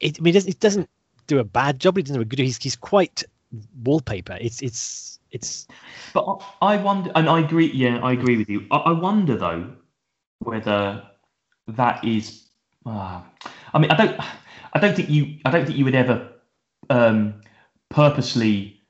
[0.00, 0.90] it, I mean, it doesn't, it doesn't
[1.26, 1.96] do a bad job.
[1.96, 2.38] He doesn't do a good.
[2.38, 3.24] He's he's quite
[3.82, 4.38] wallpaper.
[4.40, 5.66] It's it's it's
[6.12, 7.70] but I wonder, and I agree.
[7.72, 8.66] Yeah, I agree with you.
[8.70, 9.72] I, I wonder though
[10.40, 11.02] whether
[11.68, 12.48] that is.
[12.84, 13.22] Uh,
[13.72, 14.20] I mean, I don't.
[14.72, 15.38] I don't think you.
[15.44, 16.28] I don't think you would ever
[16.90, 17.40] um,
[17.88, 18.80] purposely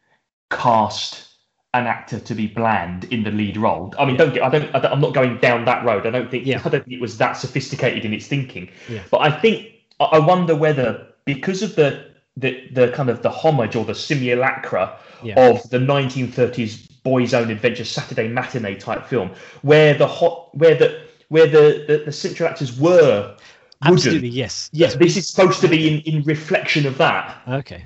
[0.51, 1.29] cast
[1.75, 3.95] an actor to be bland in the lead role.
[3.99, 4.43] I mean, don't get.
[4.43, 4.75] I don't.
[4.75, 6.07] I I'm not going down that road.
[6.07, 6.47] I don't think.
[6.47, 6.61] Yeah.
[6.65, 8.69] I don't think it was that sophisticated in its thinking.
[8.89, 9.03] Yeah.
[9.11, 9.69] But I think.
[10.01, 14.99] I wonder whether because of the the the kind of the homage or the simulacra
[15.23, 15.51] Yeah.
[15.51, 19.31] of the 1930s boys' own adventure Saturday matinee type film,
[19.63, 23.35] where the hot where the where the the, the central actors were.
[23.83, 23.95] wooden.
[23.97, 24.71] absolutely yes.
[24.73, 27.85] Yes, this is supposed to be in, in reflection of that, Okay.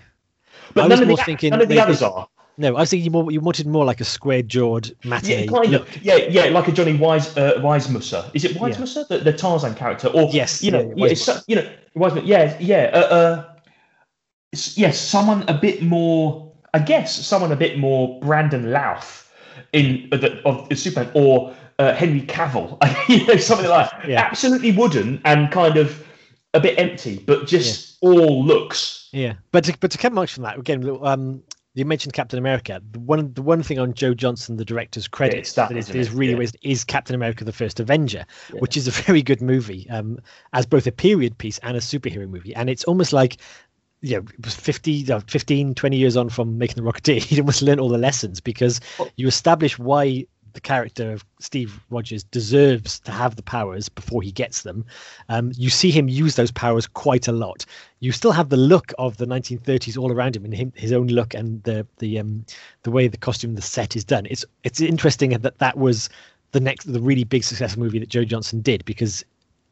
[0.74, 2.28] but I none was of, more the, thinking none of the others are.
[2.58, 5.44] No, I was thinking you more you wanted more like a square jawed matinee.
[5.44, 5.88] Yeah, kind look.
[5.96, 6.02] of.
[6.02, 8.30] Yeah, yeah, like a Johnny Wise uh, Weissmuller.
[8.34, 11.56] Is it Weissmuller, the, the Tarzan character, or Yes, you know, yeah, yeah, it's you
[11.56, 12.26] know, Weissmuller.
[12.26, 13.55] Yeah, yeah, uh, uh,
[14.52, 16.52] yes, someone a bit more.
[16.74, 19.32] I guess someone a bit more Brandon Routh
[19.72, 22.76] in uh, the, of Superman, or uh, Henry Cavill.
[23.08, 24.08] you know, something like that.
[24.08, 24.20] Yeah.
[24.20, 26.06] absolutely wooden and kind of
[26.54, 29.08] a bit empty, but just all looks.
[29.12, 31.42] Yeah, but to, but to come much from that again, um,
[31.74, 32.80] you mentioned Captain America.
[32.92, 36.10] The one the one thing on Joe Johnston, the director's credits, that, that is, is
[36.10, 36.40] really Yeah.
[36.40, 38.60] is, is Captain America: The First Avenger, Yeah.
[38.60, 40.18] which is a very good movie, um,
[40.54, 42.54] as both a period piece and a superhero movie.
[42.54, 43.36] And it's almost like,
[44.06, 47.22] you know, it was 50, uh, 15, 20 years on from making the Rocketeer.
[47.22, 48.80] He'd almost learned all the lessons because
[49.16, 54.32] you establish why the character of Steve Rogers deserves to have the powers before he
[54.32, 54.86] gets them.
[55.28, 57.66] Um, you see him use those powers quite a lot.
[58.00, 61.08] You still have the look of the 1930s all around him, and him, his own
[61.08, 62.46] look, and the the um,
[62.84, 64.26] the way the costume, the set is done.
[64.30, 66.08] It's it's interesting that that was
[66.52, 69.24] the next the really big successful movie that Joe Johnston did because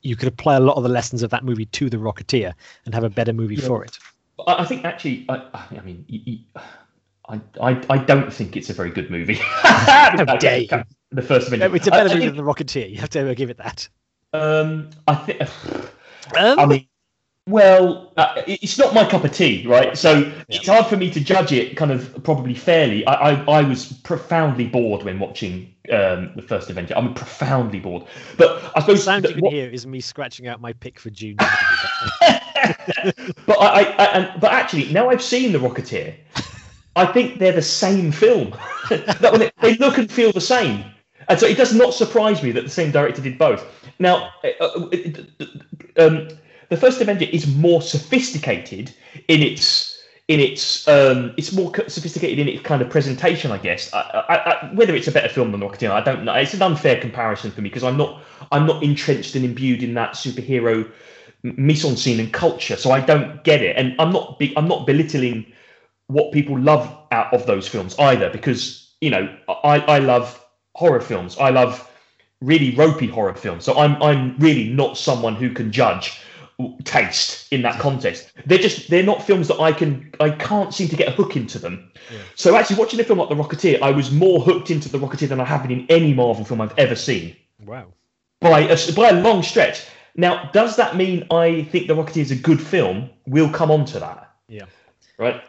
[0.02, 2.52] you could apply a lot of the lessons of that movie to the Rocketeer
[2.84, 3.66] and have a better movie Yeah.
[3.66, 3.96] for it.
[4.46, 6.44] I, I think actually, I, I mean,
[7.28, 9.40] I, I, I don't think it's a very good movie.
[9.62, 10.68] dare you.
[11.10, 11.74] The first Avenger.
[11.76, 12.90] It's a better movie than the Rocketeer.
[12.90, 13.88] You have to give it that.
[14.32, 15.40] Um, I think.
[16.36, 16.88] Um, I mean,
[17.46, 19.96] well, uh, it's not my cup of tea, right?
[19.96, 20.42] So Yeah.
[20.48, 23.06] it's hard for me to judge it kind of probably fairly.
[23.06, 26.94] I, I, I was profoundly bored when watching um, the first Avenger.
[26.96, 28.04] I'm profoundly bored.
[28.38, 30.98] But I suppose the sound you can what- hear is me scratching out my pick
[30.98, 31.36] for June.
[33.46, 36.14] but I, I, but actually, now I've seen the Rocketeer,
[36.96, 38.56] I think they're the same film.
[38.90, 40.84] that it, they look and feel the same,
[41.28, 43.66] and so it does not surprise me that the same director did both.
[43.98, 44.88] Now, uh, uh,
[45.96, 46.28] um,
[46.68, 48.92] the first Avenger is more sophisticated
[49.28, 49.94] in its
[50.28, 53.92] in its um, it's more sophisticated in its kind of presentation, I guess.
[53.92, 56.32] I, I, I, whether it's a better film than Rocketeer, I don't know.
[56.34, 59.94] It's an unfair comparison for me because I'm not I'm not entrenched and imbued in
[59.94, 60.90] that superhero
[61.44, 63.76] mise en scene and culture, so I don't get it.
[63.76, 65.46] And I'm not be, I'm not belittling
[66.08, 71.00] what people love out of those films either, because you know I, I love horror
[71.00, 71.36] films.
[71.38, 71.88] I love
[72.40, 73.64] really ropey horror films.
[73.64, 76.20] So I'm I'm really not someone who can judge
[76.84, 78.32] taste in that context.
[78.46, 81.36] They're just they're not films that I can I can't seem to get a hook
[81.36, 81.90] into them.
[82.12, 82.18] Yeah.
[82.36, 85.28] So actually watching a film like The Rocketeer, I was more hooked into The Rocketeer
[85.28, 87.86] than I have been in any Marvel film I've ever seen wow.
[88.40, 89.84] by a, by a long stretch.
[90.16, 93.10] Now, does that mean I think The Rocketeer is a good film?
[93.26, 94.34] We'll come on to that.
[94.48, 94.66] Yeah.
[95.18, 95.42] Right.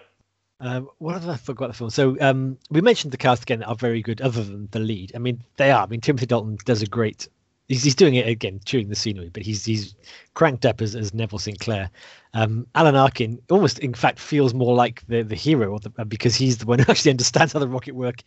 [0.59, 1.89] Um, what have I forgot the film?
[1.89, 5.11] So um, we mentioned the cast again are very good, other than the lead.
[5.13, 5.83] I mean, they are.
[5.83, 7.27] I mean, Timothy Dalton does a great.
[7.67, 9.95] He's, he's doing it again, chewing the scenery, but he's he's
[10.35, 11.89] cranked up as, as Neville Sinclair.
[12.35, 16.03] Um, Alan Arkin almost, in fact, feels more like the the hero, or the, uh,
[16.03, 18.17] because he's the one who actually understands how the rocket work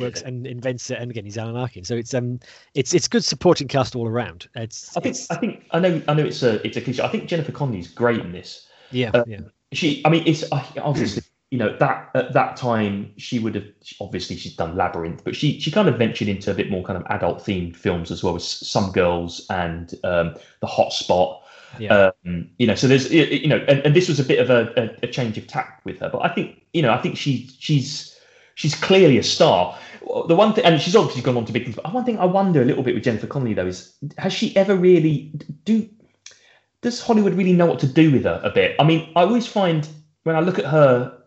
[0.00, 0.98] works and invents it.
[0.98, 2.40] And again, he's Alan Arkin, so it's um
[2.74, 4.48] it's it's good supporting cast all around.
[4.56, 7.02] It's I think it's- I think I know I know it's a it's a cliche.
[7.02, 8.66] I think Jennifer Connelly's great in this.
[8.90, 9.40] yeah uh, yeah
[9.72, 13.64] She, I mean, it's obviously you know that at that time she would have
[14.00, 16.96] obviously she's done Labyrinth, but she she kind of ventured into a bit more kind
[16.96, 21.42] of adult themed films as well as Some Girls and um, The Hot Spot.
[21.78, 24.50] yeah Um, you know, so there's you know, and, and this was a bit of
[24.50, 27.16] a, a, a change of tack with her, but I think you know, I think
[27.16, 28.18] she she's
[28.54, 29.78] she's clearly a star.
[30.26, 31.76] The one thing, and she's obviously gone on to big things.
[31.76, 34.54] But one thing I wonder a little bit with Jennifer Connelly though is, has she
[34.56, 35.32] ever really
[35.64, 35.88] do?
[36.82, 38.76] Does Hollywood really know what to do with her a bit?
[38.78, 39.88] I mean, I always find
[40.24, 41.17] when I look at her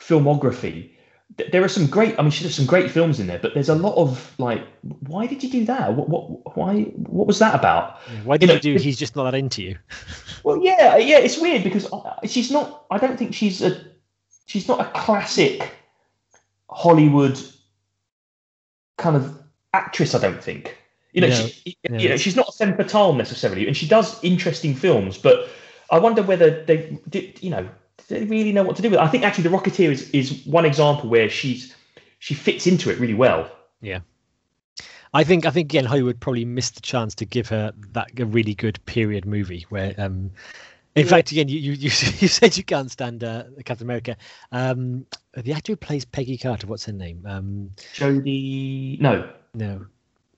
[0.00, 0.90] filmography,
[1.52, 2.18] there are some great.
[2.18, 4.62] I mean, she does some great films in there, but there's a lot of like,
[4.82, 5.94] why did you do that?
[5.94, 8.00] What what why what was that about?
[8.12, 8.20] Yeah.
[8.24, 9.78] why did know, you do he's just not that into you
[10.44, 11.88] Well, yeah, yeah, it's weird because
[12.24, 12.86] she's not.
[12.90, 13.84] I don't think she's a.
[14.46, 15.70] She's not a classic
[16.68, 17.38] Hollywood
[18.96, 19.40] kind of
[19.72, 20.14] actress.
[20.14, 20.76] I don't think.
[21.12, 23.86] You know, No, she, no, you know, she's not a femme fatale necessarily, and she
[23.86, 25.18] does interesting films.
[25.18, 25.48] But
[25.90, 27.68] I wonder whether they, did, you know,
[28.10, 29.02] do they really know what to do with it.
[29.02, 31.74] I think actually, The Rocketeer is is one example where she's
[32.18, 33.50] she fits into it really well.
[33.80, 34.00] Yeah.
[35.14, 38.26] I think I think again Hollywood probably missed the chance to give her that a
[38.26, 40.30] really good period movie where um
[40.94, 41.10] in Yeah.
[41.10, 41.78] fact again you you, you
[42.20, 44.16] you said you can't stand uh, Captain America
[44.52, 45.06] um
[45.36, 49.86] the actor who plays Peggy Carter what's her name um Jodie, no, no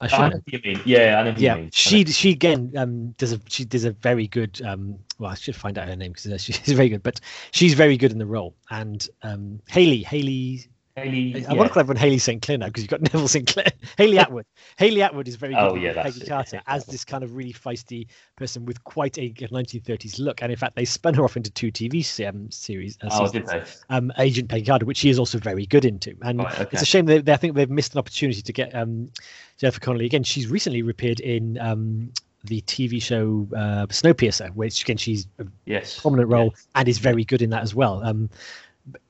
[0.03, 0.41] I I should know know.
[0.45, 0.83] what you mean.
[0.85, 1.35] Yeah, I know.
[1.37, 1.71] Yeah mean.
[1.73, 5.57] She she again um does a she does a very good um well I should
[5.57, 7.21] find out her name because she's very good but
[7.53, 10.67] she's very good in the role and um Haley Haley
[10.97, 11.53] Haley, I yeah.
[11.55, 12.43] want to call everyone Haley St.
[12.43, 13.47] Clair now because you've got Neville St.
[13.47, 13.69] Clair.
[13.97, 14.45] Haley Atwood.
[14.77, 15.61] Haley Atwood is very good.
[15.63, 19.17] Oh, yeah, Peggy it, Carter yeah, as this kind of really feisty person with quite
[19.17, 20.43] a 1930s look.
[20.43, 22.99] And in fact, they spun her off into two TV um, series.
[23.03, 23.71] Uh, Oh, seasons, did they?
[23.89, 26.15] um, Agent Peggy Carter, which she is also very good into.
[26.21, 26.69] And Right, okay.
[26.73, 29.09] it's a shame that they, I think they've missed an opportunity to get um,
[29.57, 30.25] Jennifer Connelly again.
[30.25, 32.13] She's recently appeared in um,
[32.45, 36.01] the TV show uh, Snowpiercer, which again she's a Yes.
[36.01, 38.05] prominent role and is very good in that as well.
[38.05, 38.29] Um,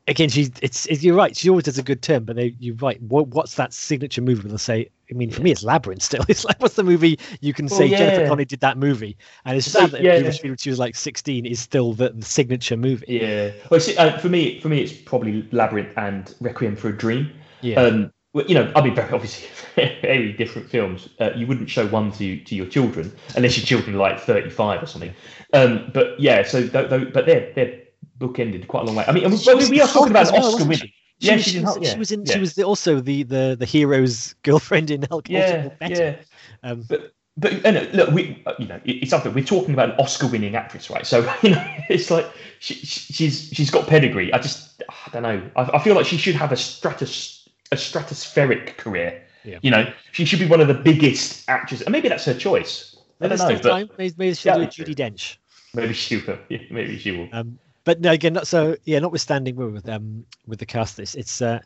[0.08, 1.36] again, she's it's, it's you're right.
[1.36, 3.00] She always does a good turn, but they, you're right.
[3.02, 4.48] What, what's that signature movie?
[4.48, 6.02] They'll say I mean, for me, it's Labyrinth.
[6.02, 8.28] Still, it's like what's the movie you can say Well, Jennifer yeah.
[8.28, 10.16] Connelly did that movie, and it's So, sad that yeah.
[10.16, 10.32] yeah.
[10.42, 13.06] when she was like 16 is still the, the signature movie.
[13.08, 13.52] Yeah.
[13.70, 17.30] Well, see, uh, for me, for me, it's probably Labyrinth and Requiem for a Dream.
[17.60, 21.08] Yeah, Um, well, you know, I mean, very obviously, very different films.
[21.20, 24.50] Uh, you wouldn't show one to to your children unless your children are like thirty
[24.50, 25.14] five or something.
[25.52, 27.81] Um, but yeah, so th- th- but they're they're
[28.22, 29.04] bookended quite a long way.
[29.06, 30.76] I mean, we, we are talking about an well, Oscar winner.
[30.86, 30.94] she?
[31.18, 32.24] Yeah, she in was, Hulk, she was in.
[32.24, 32.32] yeah.
[32.34, 35.28] She was the, also the the the hero's girlfriend in Hulk.
[35.28, 36.16] Yeah, yeah.
[36.62, 39.96] Um, But but and look, we you know it- it's something we're talking about an
[39.98, 41.06] Oscar-winning actress, right?
[41.06, 42.26] So you know it's like
[42.60, 44.32] she, she- she's she's got pedigree.
[44.32, 45.42] I just I don't know.
[45.56, 49.22] I, I feel like she should have a stratus a stratospheric career.
[49.44, 49.58] Yeah.
[49.62, 52.96] You know, she should be one of the biggest actresses, and maybe that's her choice.
[53.20, 53.90] I maybe don't know, but time.
[53.98, 54.86] Maybe, maybe she'll Yeah, do a.
[54.86, 55.36] Judi Dench.
[55.74, 56.38] maybe she will.
[56.48, 57.28] Yeah, maybe she will.
[57.32, 58.76] Um, but no, again, not so.
[58.84, 61.60] Yeah, notwithstanding where with um with the cast, this it's uh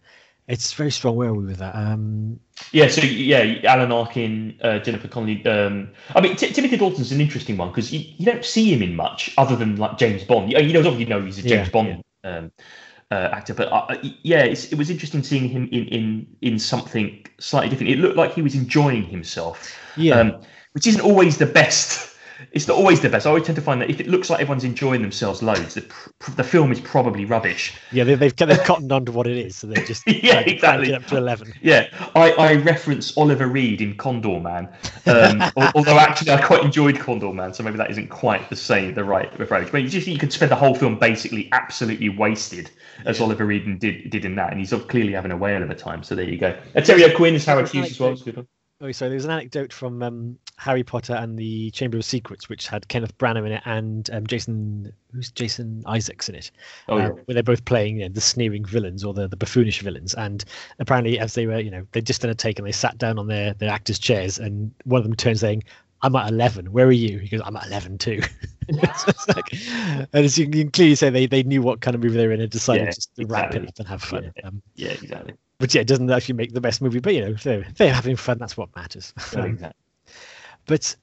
[0.48, 1.16] it's very strong.
[1.16, 1.74] Where are we with that?
[1.74, 2.38] Um,
[2.72, 5.44] Yeah, so yeah, Alan Arkin, uh, Jennifer Connelly.
[5.46, 8.82] Um, I mean, T- Timothy Dalton's an interesting one because you, you don't see him
[8.82, 10.52] in much other than like James Bond.
[10.52, 12.52] You, you know, you know he's a James Yeah, Bond Um,
[13.10, 16.58] uh, actor, but uh, uh, yeah, it's, it was interesting seeing him in, in in
[16.58, 17.92] something slightly different.
[17.92, 20.40] It looked like he was enjoying himself, yeah, um,
[20.72, 22.15] which isn't always the best.
[22.52, 23.26] It's not always the best.
[23.26, 25.82] I always tend to find that if it looks like everyone's enjoying themselves loads, the,
[25.82, 27.74] pr- the film is probably rubbish.
[27.92, 28.04] yeah.
[28.04, 30.58] They, they've they've cottoned on to what it is, so they're just Yeah, trying to
[30.58, 30.94] crank exactly.
[30.94, 31.52] up to eleven.
[31.62, 34.68] Yeah, I, I reference Oliver Reed in Condor Man,
[35.06, 35.42] um,
[35.74, 39.04] although actually I quite enjoyed Condor Man, so maybe that isn't quite the same, the
[39.04, 39.72] right approach.
[39.72, 42.70] But you just you could spend the whole film basically absolutely wasted,
[43.04, 43.24] as Yeah.
[43.24, 46.02] Oliver Reed did did in that, and he's clearly having a whale of a time.
[46.02, 46.58] So there you go.
[46.74, 48.46] Uh, Terry O'Quinn is Howard Hughes as well.
[48.80, 48.88] It's a good one.
[48.88, 49.08] Oh, sorry.
[49.10, 52.88] There was an anecdote from um, Harry Potter and the Chamber of Secrets, which had
[52.88, 56.50] Kenneth Branagh in it and um, Jason, who's Jason Isaacs in it,
[56.88, 59.80] Oh uh, where they're both playing you know, the sneering villains or the, the buffoonish
[59.80, 60.14] villains.
[60.14, 60.44] And
[60.78, 63.18] apparently, as they were, you know, they'd just done a take and they sat down
[63.18, 65.62] on their, their actors' chairs, and one of them turns saying,
[66.02, 66.72] I'm at 11.
[66.72, 67.18] Where are you?
[67.18, 68.20] He goes, I'm at 11 too.
[68.70, 69.52] so it's like,
[70.12, 72.32] and as you can clearly say, they, they knew what kind of movie they were
[72.34, 74.32] in and decided Yeah, just to wrap it up and have fun.
[74.36, 74.46] Yeah.
[74.46, 75.34] Um, yeah, exactly.
[75.58, 78.16] But yeah, it doesn't actually make the best movie, but you know, they're, they're having
[78.16, 79.12] fun, that's what matters.
[79.36, 79.80] Um, exactly.
[80.66, 80.96] but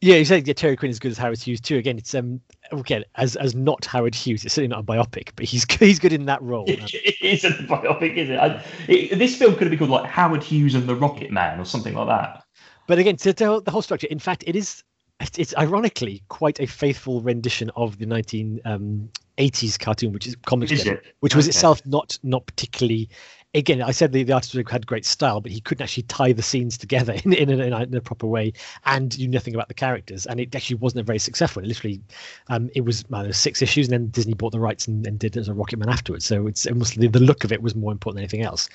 [0.00, 1.76] yeah, you said yeah, Terry Quinn is good as Howard Hughes too.
[1.76, 4.44] Again, it's um again as as not Howard Hughes.
[4.44, 6.70] It's certainly not a biopic, but he's he's good in that role.
[6.70, 8.38] Um, It isn't a biopic, is it?
[8.38, 9.18] I, it?
[9.18, 11.94] This film could have been called like Howard Hughes and the Rocket Man or something
[11.94, 12.44] like that.
[12.86, 14.06] But again, to tell the whole structure.
[14.08, 14.84] In fact, it is
[15.20, 20.80] it's, it's ironically quite a faithful rendition of the 1980s cartoon, which is comic Is
[20.80, 21.14] strip, it?
[21.20, 23.08] which was itself not not particularly.
[23.54, 26.42] Again, I said the, the artist had great style, but he couldn't actually tie the
[26.42, 28.52] scenes together in in a, in a, in a proper way,
[28.84, 30.26] and knew nothing about the characters.
[30.26, 31.62] And it actually wasn't a very successful.
[31.62, 32.00] It literally,
[32.48, 35.36] um, it was uh, six issues, and then Disney bought the rights and, and did
[35.36, 36.26] it as a Rocket Man afterwards.
[36.26, 38.68] So it's almost the, the look of it was more important than anything else.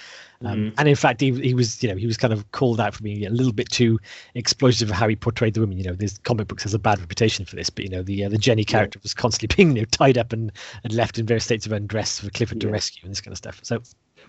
[0.44, 0.74] Um, Mhm.
[0.78, 3.04] And in fact, he, he was, you know, he was kind of called out for
[3.04, 4.00] being a little bit too
[4.36, 5.78] explosive of how he portrayed the women.
[5.78, 8.26] You know, this comic books has a bad reputation for this, but you know, the
[8.26, 10.52] uh, the Jenny character was constantly being you know, tied up and,
[10.84, 13.38] and left in various states of undress for Clifford to rescue and this kind of
[13.38, 13.60] stuff.
[13.64, 13.82] So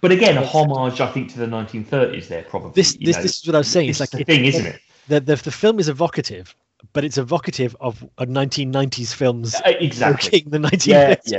[0.04, 2.28] But again, a homage, I think, to the 1930s.
[2.28, 2.72] There probably.
[2.74, 3.22] this this know.
[3.22, 3.88] this is what I was saying.
[3.88, 4.80] It's like the it- thing, isn't it?
[5.08, 6.54] The, the the film is evocative,
[6.92, 10.44] but it's evocative of a 1990s films Uh, Exactly.
[10.46, 10.86] the 1930s.
[10.86, 11.38] Yeah, yeah.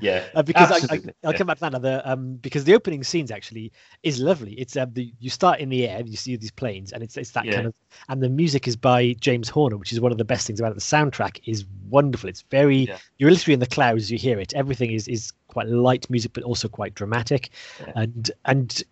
[0.00, 0.24] Yeah.
[0.34, 1.38] Uh, because I, I, Absolutely, I'll yeah.
[1.38, 3.70] come back to that another um, because the opening scenes actually
[4.02, 4.52] is lovely.
[4.54, 7.30] It's uh, the you start in the air, you see these planes, and it's it's
[7.32, 7.54] that Yeah.
[7.54, 7.74] kind of
[8.08, 10.72] and the music is by James Horner, which is one of the best things about
[10.72, 10.74] it.
[10.74, 12.28] The soundtrack is wonderful.
[12.28, 12.98] It's very Yeah.
[13.18, 14.10] you're literally in the clouds.
[14.10, 14.52] You hear it.
[14.54, 17.92] Everything is is quite light music, but also quite dramatic, Yeah.
[17.96, 18.82] and and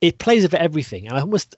[0.00, 1.08] it plays over everything.
[1.08, 1.56] And I almost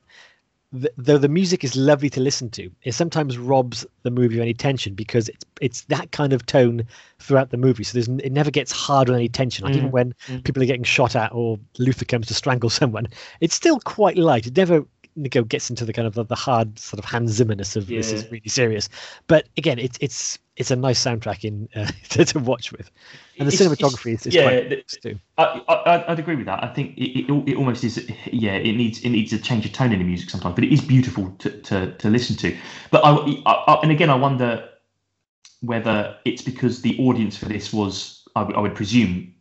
[0.72, 4.42] th- though the music is lovely to listen to, it sometimes robs the movie of
[4.42, 6.82] any tension because it's it's that kind of tone
[7.18, 7.84] throughout the movie.
[7.84, 9.64] So there's it never gets hard on any tension.
[9.64, 10.44] Like even Mm, when mm.
[10.44, 13.06] people are getting shot at or Luther comes to strangle someone,
[13.40, 14.46] it's still quite light.
[14.46, 14.84] It never
[15.16, 18.12] know, gets into the kind of the, the hard sort of Hans Zimmerness of this
[18.12, 18.88] is really serious.
[19.26, 22.90] But again, it's it's it's a nice soundtrack in uh, to, to watch with,
[23.38, 25.18] and the It's- it's- cinematography is, is yeah, quite the- nice too.
[25.38, 26.62] I, I, I'd agree with that.
[26.64, 28.08] I think it, it, it almost is.
[28.32, 30.72] Yeah, it needs it needs a change of tone in the music sometimes, but it
[30.72, 32.56] is beautiful to, to, to listen to.
[32.90, 34.68] But I, I, and again, I wonder
[35.60, 39.32] whether it's because the audience for this was, I I would presume,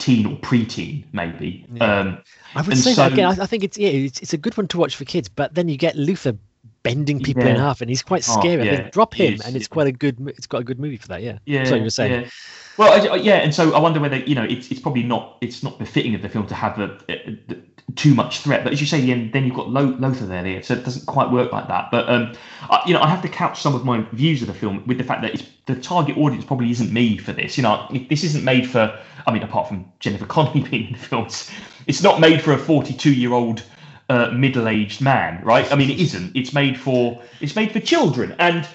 [0.00, 1.64] teen or preteen, maybe.
[1.72, 1.98] Yeah.
[2.00, 2.18] Um,
[2.56, 3.26] I would say that so- again.
[3.38, 5.28] I, I think it's yeah, it's, it's a good one to watch for kids.
[5.28, 6.36] But then you get Luther
[6.82, 8.62] bending people in half, and he's quite Oh, scary.
[8.62, 9.72] I yeah, drop him, is, and it's yeah.
[9.74, 10.18] quite a good.
[10.36, 11.22] It's got a good movie for that.
[11.22, 11.38] Yeah.
[11.44, 12.22] yeah, you were saying.
[12.22, 12.30] Yeah.
[12.76, 15.36] Well, I, I- yeah, and so I wonder whether you know it's it's probably not
[15.42, 17.56] it's not befitting of the film to have a, a- a-
[17.96, 18.64] too much threat.
[18.64, 21.06] But as you say, then then you've got Lo- Lothar there, there, so it doesn't
[21.06, 21.90] quite work like that.
[21.90, 24.54] But um, I, you know, I have to couch some of my views of the
[24.54, 27.56] film with the fact that it's, the target audience probably isn't me for this.
[27.56, 28.98] You know, this isn't made for.
[29.26, 31.50] I mean, apart from Jennifer Connelly being in the film, it's,
[31.86, 33.62] it's not made for a 42 year old
[34.10, 35.70] uh, middle-aged man, right?
[35.70, 36.34] I mean, it isn't.
[36.34, 38.68] It's made for it's made for children, and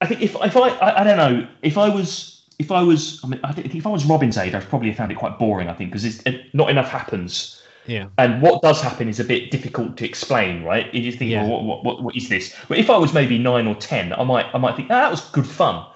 [0.00, 3.20] I think if if I I, I don't know if I was if I was
[3.24, 5.38] I mean I think if I was Robin's age, I'd probably have found it quite
[5.38, 5.68] boring.
[5.68, 7.61] I think because not enough happens.
[7.86, 8.08] Yeah.
[8.18, 10.92] And what does happen is a bit difficult to explain, right?
[10.94, 11.46] You just think, Yeah.
[11.48, 12.54] well, what, what, what is this?
[12.68, 15.10] But if I was maybe nine or ten, I might, I might think, ah, that
[15.10, 15.86] was good fun.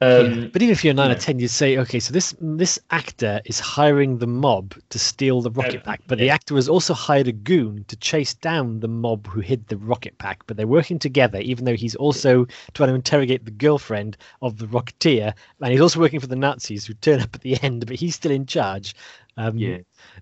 [0.00, 0.46] Um, Yeah.
[0.52, 1.16] But even if you're nine yeah.
[1.16, 5.40] or ten, you'd say, okay, so this this actor is hiring the mob to steal
[5.40, 8.80] the rocket Yeah, pack, but the actor has also hired a goon to chase down
[8.80, 10.42] the mob who hid the rocket pack.
[10.46, 14.66] But they're working together, even though he's also trying to interrogate the girlfriend of the
[14.66, 17.96] rocketeer, and he's also working for the Nazis who turn up at the end, but
[17.96, 18.94] he's still in charge.
[19.36, 19.78] Um, Yeah.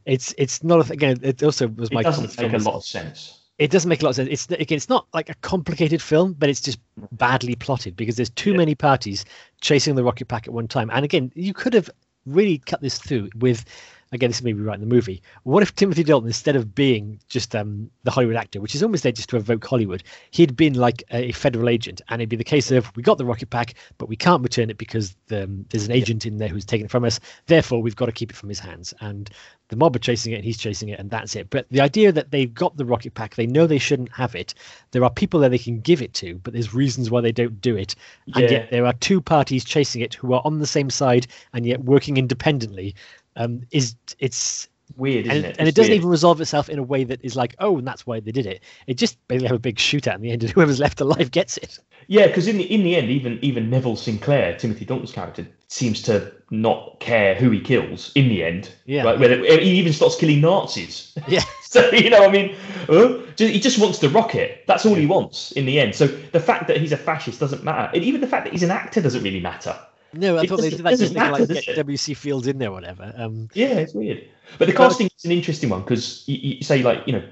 [0.06, 1.18] it's it's not a, th- again.
[1.22, 3.40] It also was it my doesn't make a lot of sense.
[3.58, 4.28] it doesn't make a lot of sense.
[4.30, 6.78] It's again, it's not like a complicated film, but it's just
[7.12, 8.56] badly plotted because there's too Yeah.
[8.58, 9.24] many parties
[9.60, 10.90] chasing the rocket pack at one time.
[10.92, 11.90] And again, you could have
[12.26, 13.64] really cut this through with.
[14.12, 15.22] Again, this may be right in the movie.
[15.44, 19.02] What if Timothy Dalton, instead of being just um, the Hollywood actor, which is almost
[19.02, 22.44] there just to evoke Hollywood, he'd been like a federal agent, and it'd be the
[22.44, 25.64] case of we got the rocket pack, but we can't return it because the, um,
[25.70, 27.20] there's an agent in there who's taking it from us.
[27.46, 28.92] Therefore, we've got to keep it from his hands.
[29.00, 29.30] And
[29.72, 32.12] the mob are chasing it and he's chasing it and that's it but the idea
[32.12, 34.52] that they've got the rocket pack they know they shouldn't have it
[34.90, 37.58] there are people that they can give it to but there's reasons why they don't
[37.62, 37.94] do it
[38.34, 38.50] and Yeah.
[38.50, 41.82] yet there are two parties chasing it who are on the same side and yet
[41.84, 42.94] working independently
[43.36, 45.56] um is it's Weird, isn't and, it?
[45.58, 46.00] and it doesn't weird.
[46.00, 48.44] even resolve itself in a way that is like oh and that's why they did
[48.44, 51.30] it it just basically have a big shootout in the end and whoever's left alive
[51.30, 51.78] gets it
[52.08, 56.02] Yeah, because in the in the end, even even Neville Sinclair, Timothy Dalton's character, seems
[56.02, 58.10] to not care who he kills.
[58.16, 59.04] In the end, Yeah.
[59.04, 59.18] right?
[59.18, 61.16] Whether, he even starts killing Nazis.
[61.28, 62.54] yeah So you know, I mean,
[62.88, 64.64] uh, he just wants the rocket.
[64.66, 65.94] That's all he wants in the end.
[65.94, 68.64] So the fact that he's a fascist doesn't matter, and even the fact that he's
[68.64, 69.74] an actor doesn't really matter.
[70.14, 72.68] No i It thought they did that just to like get wc fields in there
[72.68, 74.28] or whatever um Yeah, it's weird.
[74.58, 77.22] But the casting is an interesting one because you, you say like you know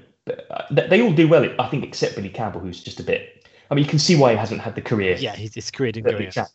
[0.71, 1.47] they all do well.
[1.59, 3.47] I think except Billy Campbell, who's just a bit.
[3.69, 5.15] I mean, you can see why he hasn't had the career.
[5.17, 6.45] yeah his, career didn't go.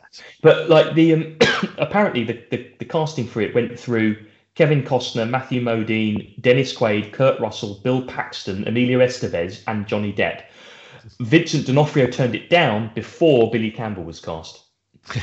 [0.43, 1.37] But like the um,
[1.79, 4.17] apparently the, the the casting for it went through
[4.55, 10.45] Kevin Costner, Matthew Modine, Dennis Quaid, Kurt Russell, Bill Paxton, Emilio Estevez, and Johnny Depp.
[11.21, 14.65] Vincent D'Onofrio turned it down before Billy Campbell was cast.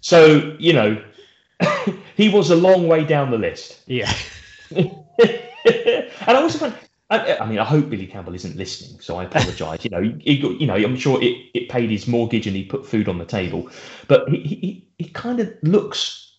[0.00, 1.02] so you know,
[2.16, 3.80] he was a long way down the list.
[3.86, 4.12] yeah
[4.76, 4.92] and
[6.26, 6.74] I also find,
[7.10, 9.82] I, I mean, I hope Billy Campbell isn't listening, so I apologise.
[9.84, 12.64] you know, he, got, you know, I'm sure it, it paid his mortgage and he
[12.64, 13.70] put food on the table,
[14.08, 16.36] but he he, he kind of looks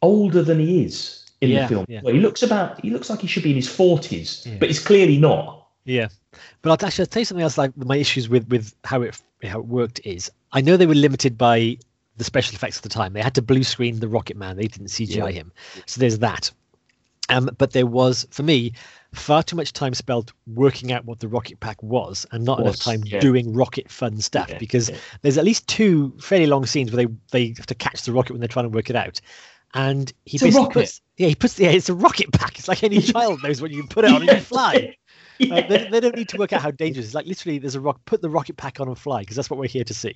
[0.00, 1.86] older than he is in Yeah, the film.
[1.88, 2.00] yeah.
[2.04, 4.56] Well, he looks about, he looks like he should be in his 40s, Yeah.
[4.60, 5.66] but he's clearly not.
[5.84, 6.08] Yeah,
[6.62, 7.58] but I'll actually I'll tell you something else.
[7.58, 10.94] Like my issues with with how it how it worked is I know they were
[10.94, 11.78] limited by
[12.16, 13.12] the special effects of the time.
[13.12, 14.56] They had to blue screen the Rocket Man.
[14.56, 15.30] They didn't CGI Yeah.
[15.30, 15.52] him,
[15.86, 16.50] so there's that.
[17.28, 18.72] Um, but there was for me
[19.14, 22.76] far too much time spent working out what the rocket pack was, and not enough
[22.76, 23.20] time yeah.
[23.20, 24.50] doing rocket fun stuff.
[24.50, 24.96] Yeah, because yeah.
[25.22, 28.32] there's at least two fairly long scenes where they they have to catch the rocket
[28.32, 29.20] when they're trying to work it out.
[29.74, 32.58] And he It's basically puts yeah he puts yeah it's a rocket pack.
[32.58, 34.96] It's like any child knows when you put it on and you fly.
[35.48, 35.56] Yeah.
[35.56, 37.06] Uh, they, they don't need to work out how dangerous.
[37.06, 38.00] It's like literally, there's a rock.
[38.04, 40.14] Put the rocket pack on and fly because that's what we're here to see.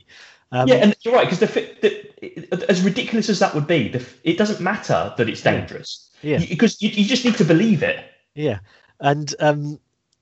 [0.53, 1.47] Um, yeah, and you're right because the,
[1.81, 6.11] the as ridiculous as that would be, the, it doesn't matter that it's dangerous.
[6.23, 6.39] Yeah.
[6.49, 8.05] because you, you just need to believe it.
[8.35, 8.61] yeah,
[9.01, 9.79] and um,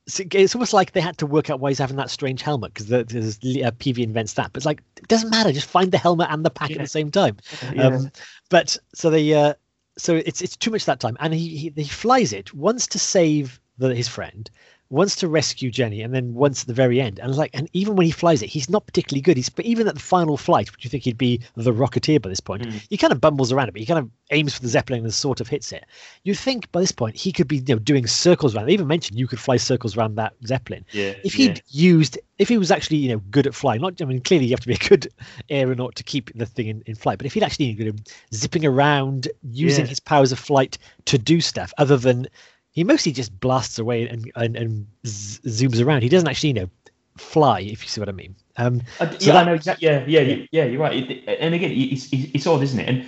[0.06, 2.74] so it's almost like they had to work out why he's having that strange helmet
[2.74, 5.52] because there's uh, Peevy invents that, but it's like it doesn't matter.
[5.52, 7.36] Just find the helmet and the pack at the same time.
[7.78, 8.10] Um,
[8.50, 9.54] but so they, uh,
[9.96, 12.98] so it's it's too much that time, and he he, he flies it once to
[12.98, 14.50] save the, his friend.
[14.94, 17.96] Once to rescue Jenny, and then once at the very end, and like, and even
[17.96, 19.36] when he flies it, he's not particularly good.
[19.36, 22.28] He's but even at the final flight, which you think he'd be the Rocketeer by
[22.28, 22.80] this point, Mm.
[22.88, 25.12] he kind of bumbles around it, but he kind of aims for the Zeppelin and
[25.12, 25.84] sort of hits it.
[26.22, 28.66] You think by this point he could be, you know, doing circles around.
[28.66, 32.48] They even mentioned you could fly circles around that Zeppelin yeah, if he'd used if
[32.48, 34.66] he was actually you know good at flying not i mean clearly you have to
[34.66, 35.06] be a good
[35.50, 37.92] aeronaut to keep the thing in, in flight but if he'd actually know,
[38.32, 39.88] zipping around using Yeah.
[39.88, 42.26] his powers of flight to do stuff other than
[42.74, 46.54] he mostly just blasts away and and, and z- zooms around he doesn't actually you
[46.54, 46.70] know
[47.16, 49.88] fly if you see what i mean um I, So yeah, that- I know exactly.
[49.88, 50.64] Yeah, yeah, yeah, yeah.
[50.64, 51.10] You're right.
[51.10, 52.88] It, and again, it's, it's, it's odd, isn't it?
[52.88, 53.06] And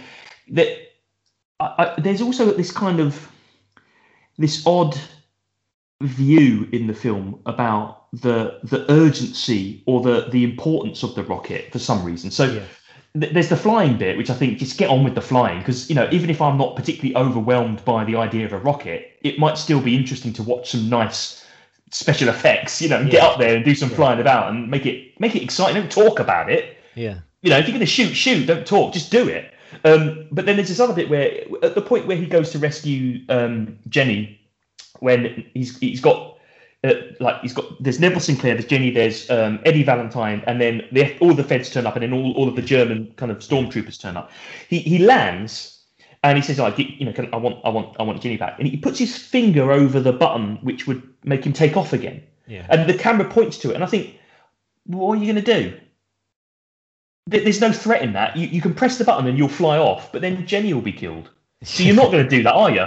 [0.51, 0.69] that
[1.61, 3.31] I, I, there's also this kind of
[4.39, 4.97] this odd
[6.03, 11.73] view in the film about the the urgency or the the importance of the rocket
[11.73, 12.31] for some reason.
[12.31, 12.63] So Yeah.
[13.21, 15.89] Th- there's the flying bit, which I think just get on with the flying because
[15.89, 19.39] you know even if I'm not particularly overwhelmed by the idea of a rocket, it
[19.39, 21.45] might still be interesting to watch some nice
[21.91, 22.81] special effects.
[22.83, 23.97] You know, and get up there and do some Yeah.
[23.97, 25.81] flying about and make it make it exciting.
[25.81, 26.77] Don't talk about it.
[26.95, 28.47] yeah You know, if you're going to shoot, shoot.
[28.47, 28.93] Don't talk.
[28.93, 29.53] Just do it.
[29.85, 32.59] Um, but then there's this other bit where, at the point where he goes to
[32.59, 34.41] rescue um, Jenny,
[35.01, 36.36] when he's he's got
[37.21, 41.17] like he's got there's Neville Sinclair, there's Jenny, there's um, Eddie Valentine, and then the,
[41.19, 44.01] all the feds turn up, and then all, all of the German kind of stormtroopers
[44.01, 44.31] turn up.
[44.69, 45.85] He he lands,
[46.23, 48.59] and he says, "Like you know, can, I want I want I want Jenny back,"
[48.59, 52.23] and he puts his finger over the button, which would make him take off again.
[52.47, 52.67] Yeah.
[52.69, 54.19] And the camera points to it, and I think,
[54.85, 55.79] what are you going to do?
[57.27, 58.37] There's no threat in that.
[58.37, 60.93] You, you can press the button and you'll fly off, but then Jenny will be
[60.93, 61.29] killed.
[61.65, 62.87] So you're not going to do that, are you?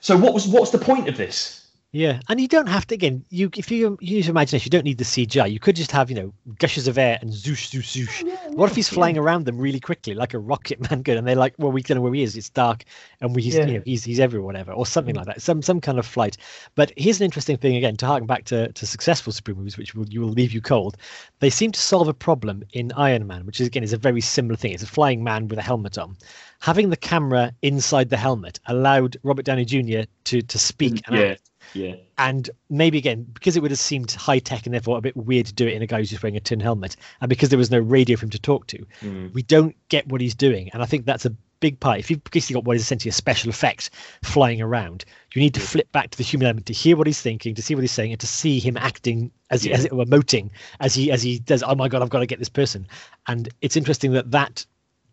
[0.00, 1.57] So what was what's the point of this?
[1.92, 3.24] Yeah, and you don't have to again.
[3.30, 5.50] You if you use your imagination, you don't need the CGI.
[5.50, 8.54] You could just have you know gushes of air and zoosh zoosh zoosh.
[8.54, 11.34] what if he's flying around them really quickly like a rocket man could, and they're
[11.34, 12.36] like, well, we don't know where he is.
[12.36, 12.84] It's dark,
[13.22, 13.64] and we he's, Yeah.
[13.64, 15.18] you know he's he's everywhere, whatever, or something mm.
[15.18, 15.40] like that.
[15.40, 16.36] Some some kind of flight.
[16.74, 19.94] But here's an interesting thing again to harken back to to successful super movies, which
[19.94, 20.98] will you will leave you cold.
[21.38, 24.20] They seem to solve a problem in Iron Man, which is again is a very
[24.20, 24.72] similar thing.
[24.72, 26.18] It's a flying man with a helmet on.
[26.60, 30.02] Having the camera inside the helmet allowed Robert Downey Jr.
[30.24, 31.94] to to speak and act yeah.
[32.18, 35.46] and maybe again because it would have seemed high tech and therefore a bit weird
[35.46, 37.58] to do it in a guy who's just wearing a tin helmet and because there
[37.58, 39.32] was no radio for him to talk to Mm.
[39.34, 42.22] we don't get what he's doing and i think that's a big part if you've
[42.24, 43.90] basically got what is essentially a special effect
[44.22, 45.04] flying around
[45.34, 47.62] you need to flip back to the human element to hear what he's thinking to
[47.62, 49.74] see what he's saying and to see him acting as, Yeah.
[49.74, 52.26] as it were emoting as he as he does oh my god i've got to
[52.26, 52.86] get this person
[53.26, 54.64] and it's interesting that that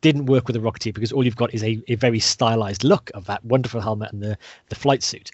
[0.02, 3.10] didn't work with the Rocketeer because all you've got is a, a very stylized look
[3.16, 4.38] of that wonderful helmet and the,
[4.70, 5.32] the flight suit.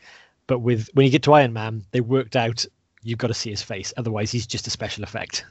[0.48, 2.66] But with when you get to Iron Man, they worked out
[3.04, 5.46] you've got to see his face, otherwise he's just a special effect.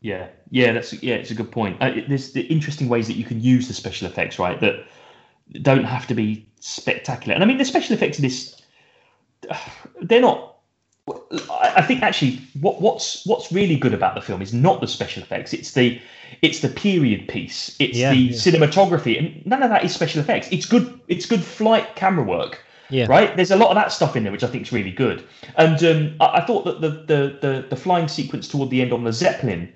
[0.00, 1.80] Yeah, yeah, that's yeah, it's a good point.
[1.82, 4.60] Uh, it- there's the interesting ways that you can use the special effects, right?
[4.60, 4.84] That
[5.62, 7.34] don't have to be spectacular.
[7.34, 8.60] And I mean, the special effects in this,
[10.02, 10.56] they're not.
[11.08, 14.86] I I think actually, what what's what's really good about the film is not the
[14.88, 15.52] special effects.
[15.52, 16.00] It's the
[16.42, 17.74] it's the period piece.
[17.78, 18.32] It's Yeah, the yeah.
[18.32, 20.48] cinematography, and none of that is special effects.
[20.52, 21.00] It's good.
[21.08, 22.64] It's good flight camera work.
[22.90, 23.06] Yeah.
[23.06, 23.36] Right.
[23.36, 25.24] There's a lot of that stuff in there, which I think is really good.
[25.56, 28.92] And um, I, I thought that the, the the the flying sequence toward the end
[28.92, 29.72] on the zeppelin,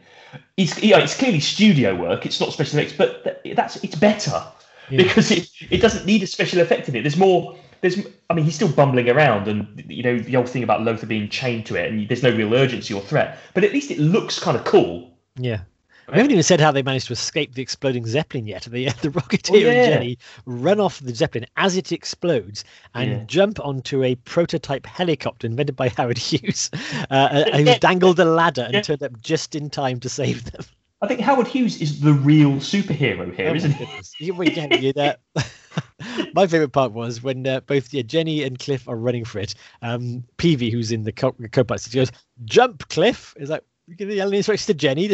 [0.57, 2.25] it's you know, it's clearly studio work.
[2.25, 4.43] It's not special effects, but th- that's it's better
[4.91, 5.03] Yeah.
[5.03, 7.03] because it it doesn't need a special effect in it.
[7.03, 7.57] There's more.
[7.83, 7.99] There's
[8.31, 11.29] I mean he's still bumbling around, and you know the old thing about Lothar being
[11.29, 13.39] chained to it, and there's no real urgency or threat.
[13.55, 15.19] But at least it looks kind of cool.
[15.37, 15.61] Yeah.
[16.09, 18.63] We haven't even said how they managed to escape the exploding Zeppelin yet.
[18.65, 19.71] The the Rocketeer Oh, yeah.
[19.71, 23.25] and Jenny run off the Zeppelin as it explodes and Yeah.
[23.27, 26.71] jump onto a prototype helicopter invented by Howard Hughes,
[27.11, 28.83] uh, who dangled a ladder and Yeah.
[28.83, 30.65] turned up just in time to save them.
[31.01, 34.31] I think Howard Hughes is the real superhero here, oh isn't he?
[34.31, 35.15] well, yeah, you know,
[36.35, 39.55] my favorite part was when uh, both yeah, Jenny and Cliff are running for it.
[39.83, 42.13] Um, Peevy, who's in the co- co-pilot, goes,
[42.45, 45.09] "Jump, Cliff!" Is like you give the yelling instructions to Jenny.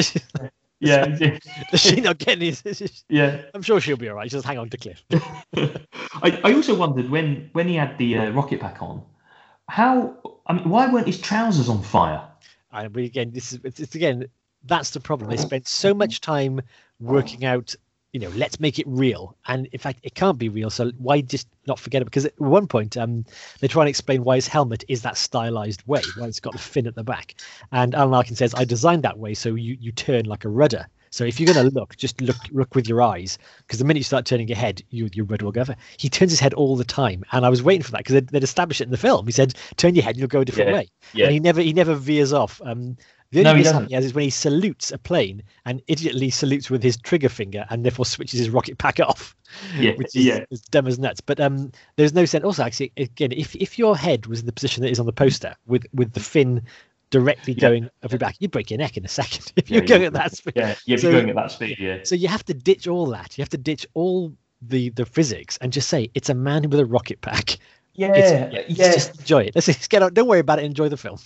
[0.80, 1.38] Yeah, yeah,
[1.70, 2.54] does she not get any?
[3.08, 3.42] yeah.
[3.54, 4.30] I'm sure she'll be all right.
[4.30, 5.02] Just hang on to Cliff.
[6.22, 9.02] I, I also wondered when when he had the uh, rocket pack on,
[9.68, 10.16] how
[10.46, 12.22] I mean, why weren't his trousers on fire?
[12.72, 14.28] And we again, this is it's, it's again
[14.64, 15.30] that's the problem.
[15.30, 16.60] They spent so much time
[17.00, 17.74] working out,
[18.12, 20.70] you know, let's make it real, and in fact, it can't be real.
[20.70, 22.06] So why just not forget it?
[22.06, 23.24] Because at one point, um,
[23.60, 26.58] they try and explain why his helmet is that stylized way, why it's got the
[26.58, 27.34] fin at the back,
[27.72, 30.86] and Alan Arkin says, "I designed that way so you you turn like a rudder."
[31.10, 34.00] So if you're going to look, just look look with your eyes, because the minute
[34.00, 35.76] you start turning your head, you, your rudder will go over.
[35.96, 38.28] He turns his head all the time, and I was waiting for that because they'd,
[38.28, 39.26] they'd established it in the film.
[39.26, 41.24] He said, "Turn your head, and you'll go a different Yeah, way." yeah.
[41.26, 42.60] And he never he never veers off.
[42.64, 42.96] Um,
[43.32, 43.88] the No, only he doesn't.
[43.88, 47.66] he has is when he salutes a plane and idiotly salutes with his trigger finger
[47.70, 49.36] and therefore switches his rocket pack off,
[49.78, 50.44] Yeah, which is yeah.
[50.50, 51.20] as dumb as nuts.
[51.20, 52.44] But um, there's no sense.
[52.44, 55.12] Also, actually, again, if if your head was in the position that is on the
[55.12, 56.62] poster with with the fin
[57.10, 57.60] directly Yeah.
[57.60, 60.04] going over your back, you'd break your neck in a second if Yeah, you're going
[60.04, 60.54] at that speed.
[60.56, 60.94] Yeah, yeah.
[60.94, 61.98] If So- you're going at that speed, yeah.
[62.04, 63.36] So you have to ditch all that.
[63.36, 66.80] You have to ditch all the the physics and just say it's a man with
[66.80, 67.58] a rocket pack.
[67.94, 68.60] Yeah, It's, yeah.
[68.86, 69.54] it's just enjoy it.
[69.54, 70.14] Let's just get out.
[70.14, 70.64] Don't worry about it.
[70.64, 71.18] Enjoy the film.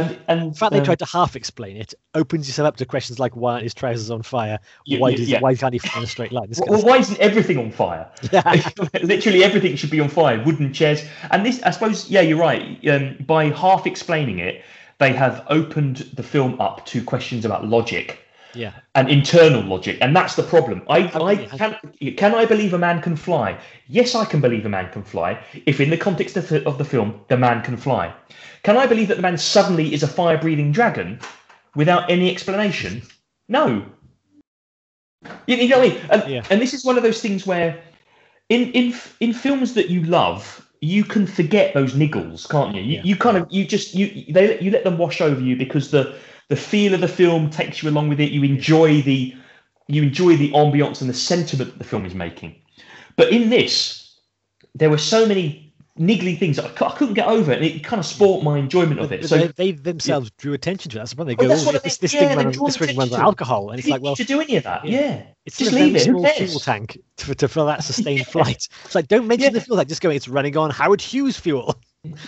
[0.00, 1.94] And and In fact, they um, tried to half explain it.
[2.14, 4.58] Opens yourself up to questions like why aren't his trousers on fire?
[4.86, 5.40] Yeah, why does yeah.
[5.40, 6.48] why can't he fly in a straight line?
[6.66, 8.10] Well, why isn't everything on fire?
[9.02, 10.42] Literally everything should be on fire.
[10.42, 12.86] Wooden chairs, and this, I suppose, yeah, you're right.
[12.88, 14.62] Um, by half explaining it,
[14.98, 18.23] they have opened the film up to questions about logic
[18.56, 20.82] yeah, and internal logic, and that's the problem.
[20.88, 21.76] I, I can,
[22.16, 23.58] can I believe a man can fly?
[23.88, 25.38] Yes, I can believe a man can fly.
[25.66, 28.14] If in the context of the, of the film, the man can fly,
[28.62, 31.20] can I believe that the man suddenly is a fire-breathing dragon
[31.74, 33.02] without any explanation?
[33.48, 33.84] No.
[35.46, 36.00] You, you know what I mean?
[36.10, 36.44] And, Yeah.
[36.50, 37.80] and this is one of those things where,
[38.48, 42.82] in in in films that you love, you can forget those niggles, can't you?
[42.82, 43.02] You, Yeah.
[43.04, 46.14] you kind of you just you they you let them wash over you because the
[46.48, 48.30] the feel of the film takes you along with it.
[48.32, 49.34] You enjoy the
[49.86, 52.54] you enjoy the ambiance and the sentiment that the film is making.
[53.16, 54.18] But in this,
[54.74, 58.00] there were so many niggly things that I, I couldn't get over, and it kind
[58.00, 59.20] of spoilt my enjoyment of it.
[59.20, 61.00] but So they, they themselves drew attention to it.
[61.00, 61.28] That's the point.
[61.28, 61.98] They Well, go, oh, I this, mean.
[62.00, 64.56] this Yeah, thing runs, this on alcohol, and it's you like, well, to do any
[64.56, 65.00] of that, yeah.
[65.00, 65.22] yeah.
[65.46, 68.24] it's just leave it, small fuel tank to, to fill that sustained Yeah.
[68.24, 68.68] flight.
[68.84, 69.50] It's like, don't mention Yeah.
[69.50, 71.76] the fuel tank, just go, it's running on Howard Hughes fuel.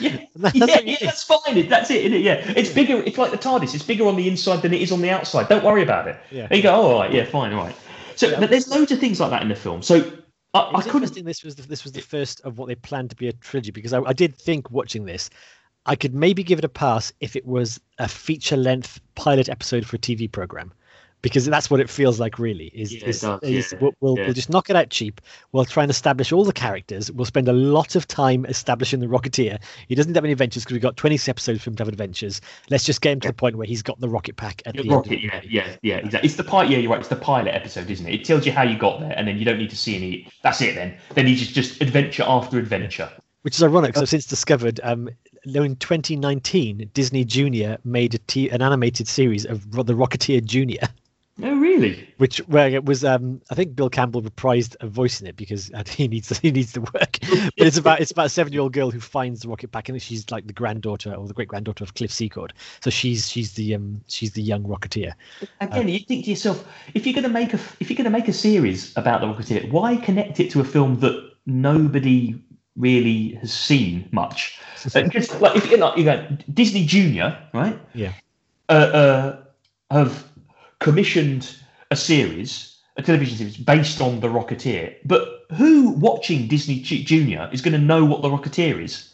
[0.01, 1.69] Yeah, That's yeah, yeah, that's fine.
[1.69, 2.23] That's it, isn't it?
[2.23, 3.03] Yeah, it's bigger.
[3.03, 3.75] It's like the TARDIS.
[3.75, 5.49] It's bigger on the inside than it is on the outside.
[5.49, 6.19] Don't worry about it.
[6.31, 6.47] Yeah.
[6.51, 7.77] And you go, oh, all right, yeah, fine, all right.
[8.15, 8.41] So, Yeah.
[8.41, 9.83] but there's loads of things like that in the film.
[9.83, 10.13] So,
[10.55, 11.25] I, I couldn't.
[11.25, 13.71] This was the, this was the first of what they planned to be a trilogy
[13.71, 15.29] because I, I did think watching this,
[15.85, 19.85] I could maybe give it a pass if it was a feature length pilot episode
[19.85, 20.73] for a TV program,
[21.27, 22.39] because that's what it feels like.
[22.39, 24.27] Really, is, Yeah, is, does, is yeah, we'll, we'll, yeah.
[24.27, 25.21] we'll just knock it out cheap.
[25.51, 27.11] We'll try and establish all the characters.
[27.11, 29.59] We'll spend a lot of time establishing the Rocketeer.
[29.89, 32.41] He doesn't have any adventures because we've got 20 episodes for him to have adventures.
[32.71, 34.83] Let's just get him to the point where he's got the rocket pack at the
[34.83, 34.91] end.
[34.91, 35.21] Rocket, it.
[35.25, 36.29] yeah, yeah, yeah, exactly.
[36.29, 36.71] It's the pilot.
[36.71, 37.01] Yeah, you're right.
[37.01, 38.15] It's the pilot episode, isn't it?
[38.15, 40.29] It tells you how you got there, and then you don't need to see any.
[40.45, 40.77] That's it.
[40.77, 43.11] Then, then you just just adventure after adventure.
[43.43, 45.09] which is ironic because I've since discovered um
[45.45, 50.89] in 2019 Disney Junior made a t- an animated series of Ro- the Rocketeer Junior,
[51.43, 52.09] Oh, really?
[52.17, 55.71] which where it was um I think Bill Campbell reprised a voice in it because
[55.73, 57.19] uh, he needs he needs the work.
[57.21, 59.89] but it's about it's about a seven year old girl who finds the rocket pack
[59.89, 62.53] and she's like the granddaughter or the great granddaughter of Cliff Secord.
[62.81, 65.13] So she's she's the um she's the young Rocketeer.
[65.61, 68.11] Again, you think to yourself, if you're going to make a if you're going to
[68.11, 72.43] make a series about the Rocketeer, why connect it to a film that nobody
[72.77, 74.59] really has seen much?
[74.95, 77.79] Uh, just like if you're not, you go Disney Junior, right?
[77.95, 78.13] Yeah.
[78.69, 79.43] Uh, uh,
[79.91, 80.27] have
[80.81, 81.57] commissioned
[81.91, 87.61] a series, a television series based on the Rocketeer, but who watching Disney Junior is
[87.61, 89.13] going to know what the Rocketeer is?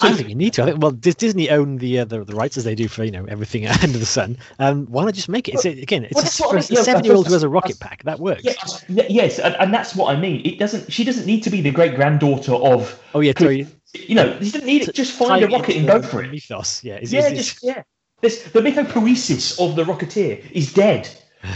[0.00, 0.62] I don't think you need to.
[0.62, 3.02] I think well, Dis- Disney own the, uh, the the rights as they do for
[3.02, 4.38] you know everything under the sun.
[4.60, 5.54] Um, why not just make it?
[5.54, 7.32] It's again, it's Well, a, that's I for a mean, yeah, seven year old who
[7.32, 8.04] has a rocket pack.
[8.04, 8.44] That works.
[8.44, 10.42] Yes, yes, and, and that's what I mean.
[10.44, 10.92] It doesn't.
[10.92, 13.02] She doesn't need to be the great granddaughter of.
[13.12, 13.66] Oh yeah, sorry.
[13.92, 14.94] You know, she doesn't need it.
[14.94, 16.30] Just find a rocket and go for it.
[16.30, 16.98] Mythos, yeah.
[16.98, 17.82] Is, Yeah, is- just yeah.
[18.20, 21.08] This the mythopoesis of the Rocketeer is dead.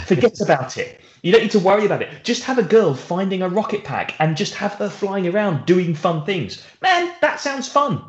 [0.06, 1.00] Forget about it.
[1.22, 2.24] You don't need to worry about it.
[2.24, 5.94] Just have a girl finding a rocket pack and just have her flying around doing
[5.94, 6.64] fun things.
[6.80, 8.04] Man, that sounds fun.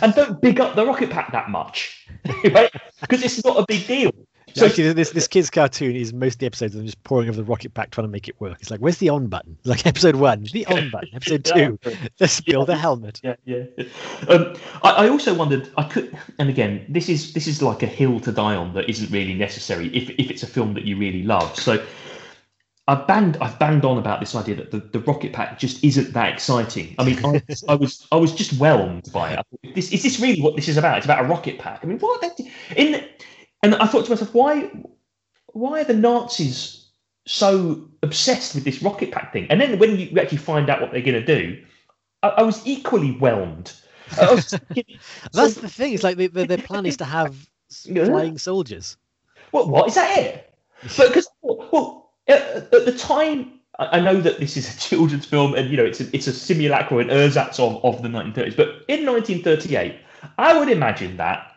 [0.00, 2.06] And don't big up the rocket pack that much,
[2.52, 2.70] right?
[3.00, 4.12] Because it's not a big deal.
[4.54, 7.28] So actually, this this kids cartoon is most of the episodes of them just pouring
[7.28, 8.58] over the rocket pack trying to make it work.
[8.60, 9.56] It's like, where's the on button?
[9.64, 11.10] Like episode one, the on button.
[11.14, 11.78] Episode two,
[12.20, 13.20] let's build a helmet.
[13.22, 13.64] yeah, yeah.
[14.28, 15.70] Um, I, I also wondered.
[15.76, 18.88] I could, and again, this is this is like a hill to die on that
[18.88, 21.58] isn't really necessary if if it's a film that you really love.
[21.58, 21.84] So.
[22.88, 26.12] I've banged, I've banged on about this idea that the, the rocket pack just isn't
[26.14, 26.96] that exciting.
[26.98, 29.74] I mean, I, I was, I was just whelmed by it.
[29.76, 30.96] This is this really what this is about?
[30.96, 31.78] It's about a rocket pack.
[31.84, 32.40] I mean, what?
[32.76, 33.04] In,
[33.62, 34.70] and I thought to myself, why,
[35.48, 36.86] why are the Nazis
[37.26, 39.46] so obsessed with this rocket pack thing?
[39.50, 41.62] And then when you actually find out what they're going to do,
[42.22, 43.72] I, I was equally whelmed.
[44.20, 44.98] Was thinking,
[45.32, 45.94] That's so- the thing.
[45.94, 47.34] It's like the, the, their plan is to have
[47.70, 48.96] flying soldiers.
[49.52, 49.68] What?
[49.68, 50.18] What is that?
[50.18, 50.54] It?
[50.96, 55.26] But because well, at, at the time, I I know that this is a children's
[55.26, 58.56] film, and you know it's a, it's a simulacrum and ersatz of, of the 1930s.
[58.56, 59.94] But in 1938,
[60.38, 61.51] I would imagine that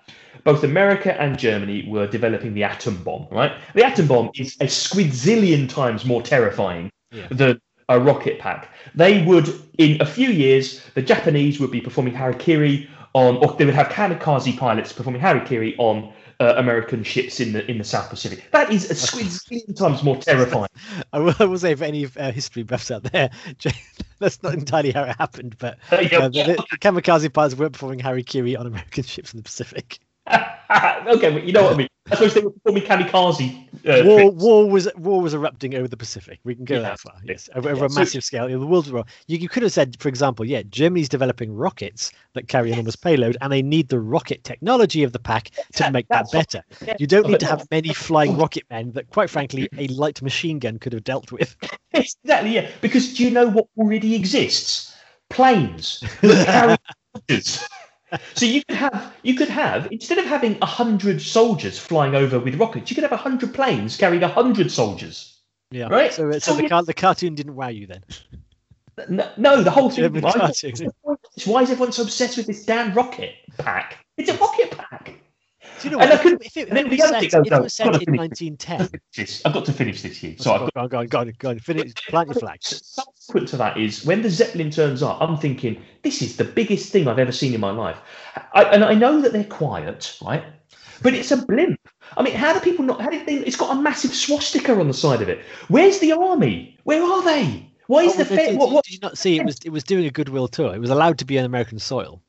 [0.46, 3.28] both America and Germany were developing the atom bomb.
[3.30, 3.52] Right?
[3.74, 7.28] The atom bomb is a squidzillion times more terrifying Yeah.
[7.30, 7.60] than
[7.90, 8.70] a rocket pack.
[8.96, 9.48] They would,
[9.78, 13.88] in a few years, the Japanese would be performing harikiri on, or they would have
[13.88, 18.52] kamikaze pilots performing harikiri on uh, American ships in the in the South Pacific.
[18.52, 20.68] That is a squidzillion times more terrifying.
[21.14, 23.30] I will, I will say, for any uh, history buffs out there,
[24.20, 25.56] that's not entirely how it happened.
[25.58, 29.38] But Uh, yeah, uh, the, the, kamikaze pilots were performing Harikiri on American ships in
[29.38, 30.00] the Pacific.
[31.08, 31.88] okay, but you know what I mean.
[32.12, 33.68] I suppose they were performing kamikaze.
[33.88, 34.36] Uh, war, tricks.
[34.44, 36.40] war was war was erupting over the Pacific.
[36.44, 36.82] We can go Yeah.
[36.82, 37.14] that far.
[37.24, 38.48] Yes, over, over Yeah, a so- massive scale.
[38.48, 39.06] The world war.
[39.28, 43.38] You, you could have said, for example, yeah, Germany's developing rockets that carry enormous payload,
[43.42, 46.64] and they need the rocket technology of the pack to make that that's what- better.
[46.86, 50.22] yeah, You don't need to have many flying rocket men that, quite frankly, a light
[50.22, 51.56] machine gun could have dealt with.
[51.94, 52.70] Exactly, yeah.
[52.82, 54.94] Because do you know what already exists?
[55.30, 56.78] Planes that carry
[57.30, 57.66] soldiers.
[58.34, 62.40] So you could have you could have instead of having a hundred soldiers flying over
[62.40, 65.40] with rockets, you could have a hundred planes carrying a hundred soldiers.
[65.72, 65.88] Yeah.
[65.88, 66.14] Right.
[66.14, 68.04] So, uh, so So the, the cartoon didn't wow you then.
[69.10, 70.12] No, no the whole thing.
[70.22, 70.90] Why, cartoon.
[71.46, 74.06] why is everyone so obsessed with this damn rocket pack?
[74.18, 75.14] It's a rocket pack.
[75.82, 76.20] Do you know And what?
[76.20, 78.90] I couldn't- If it, if it was set, thing- if it was set in 1910,
[79.46, 80.36] I've got to finish this here.
[80.38, 82.60] So I've got go on, go on, go on, go on, finish, plant your flag.
[83.26, 86.92] Subsequent to that is when the Zeppelin turns up, I'm thinking, this is the biggest
[86.92, 87.98] thing I've ever seen in my life.
[88.54, 90.44] I, and I know that they're quiet, right?
[91.02, 91.80] But it's a blimp.
[92.18, 93.02] I mean, how do people not?
[93.02, 93.36] How did they?
[93.36, 95.40] It's got a massive swastika on the side of it.
[95.68, 96.78] Where's the army?
[96.84, 97.70] Where are they?
[97.88, 98.56] Why is Oh, the fair?
[98.56, 98.86] What, what?
[98.86, 99.38] did you not see?
[99.38, 100.74] It was it was doing a goodwill tour.
[100.74, 102.22] It was allowed to be on American soil.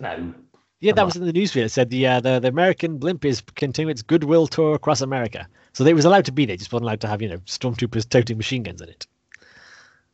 [0.00, 0.34] No.
[0.80, 1.64] Yeah, that was in the newsfeed.
[1.64, 5.46] It said the uh, the the American blimp is continuing its goodwill tour across America.
[5.72, 8.08] So they was allowed to be there, just wasn't allowed to have you know stormtroopers
[8.08, 9.06] toting machine guns in it.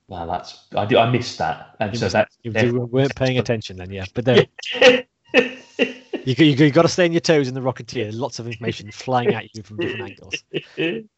[0.08, 3.38] Wow, that's I do I missed that, and You so that You, you weren't paying
[3.38, 4.04] attention then, yeah.
[4.14, 4.46] But there,
[5.34, 5.44] you
[6.24, 8.10] you, got- you got to stay on your toes in the Rocketeer.
[8.16, 10.34] Lots of information flying at you from different angles.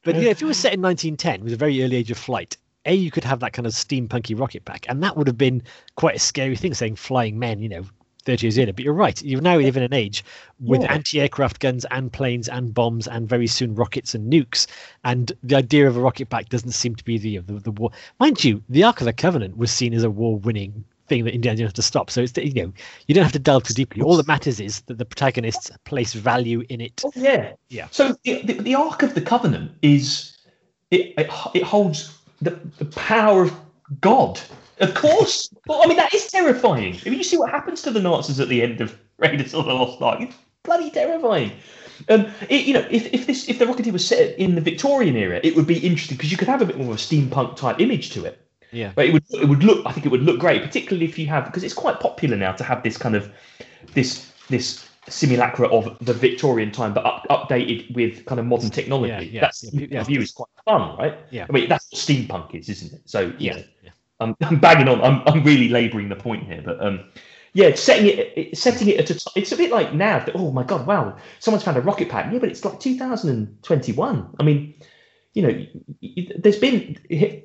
[0.04, 2.56] But yeah, if you were set in 1910 with a very early age of flight,
[2.86, 5.62] a you could have that kind of steampunky rocket pack, and that would have been
[5.96, 7.84] quite a scary thing, saying flying men, you know,
[8.28, 8.72] 30 years later.
[8.74, 10.22] But you're right, you now live in an age
[10.60, 10.92] with Yeah.
[10.92, 14.66] anti-aircraft guns and planes and bombs and very soon rockets and nukes.
[15.04, 17.90] And the idea of a rocket pack doesn't seem to be the the, the war.
[18.20, 21.56] Mind you, the Ark of the Covenant was seen as a war-winning thing that Indiana
[21.56, 22.10] Jones had to stop.
[22.10, 22.72] So it's you know
[23.06, 24.02] you don't have to delve too deeply.
[24.02, 27.00] All that matters is that the protagonists place value in it.
[27.02, 27.88] Oh, yeah, Yeah.
[27.90, 30.36] So the, the, the Ark of the Covenant is
[30.90, 33.54] it it, it holds the, the power of
[34.02, 34.38] God.
[34.80, 35.52] Of course.
[35.66, 36.98] well, I mean that is terrifying.
[37.04, 39.66] I mean, you see what happens to the Nazis at the end of Raiders of
[39.66, 40.20] the Lost Ark.
[40.20, 41.52] It's bloody terrifying.
[42.08, 45.16] Um, it, you know, if, if this if the Rocketeer was set in the Victorian
[45.16, 47.56] era, it would be interesting because you could have a bit more of a steampunk
[47.56, 48.40] type image to it.
[48.70, 48.92] Yeah.
[48.94, 51.26] But it would it would look I think it would look great, particularly if you
[51.26, 53.32] have because it's quite popular now to have this kind of
[53.94, 59.12] this this simulacra of the Victorian time, but up, updated with kind of modern technology.
[59.12, 60.04] Yeah, yeah, that's yeah, yeah.
[60.04, 61.18] view is quite fun, right?
[61.30, 61.46] Yeah.
[61.48, 63.02] I mean that's what steampunk is, isn't it?
[63.06, 63.62] So yeah.
[64.20, 65.00] I'm, I'm banging on.
[65.00, 67.04] I'm, I'm really labouring the point here, but um,
[67.52, 70.18] yeah, setting it, setting it at a it's a bit like now.
[70.18, 72.32] That, oh my god, wow, someone's found a rocket pack.
[72.32, 74.36] Yeah, but it's like 2021.
[74.38, 74.74] I mean,
[75.34, 75.66] you know,
[76.36, 76.98] there's been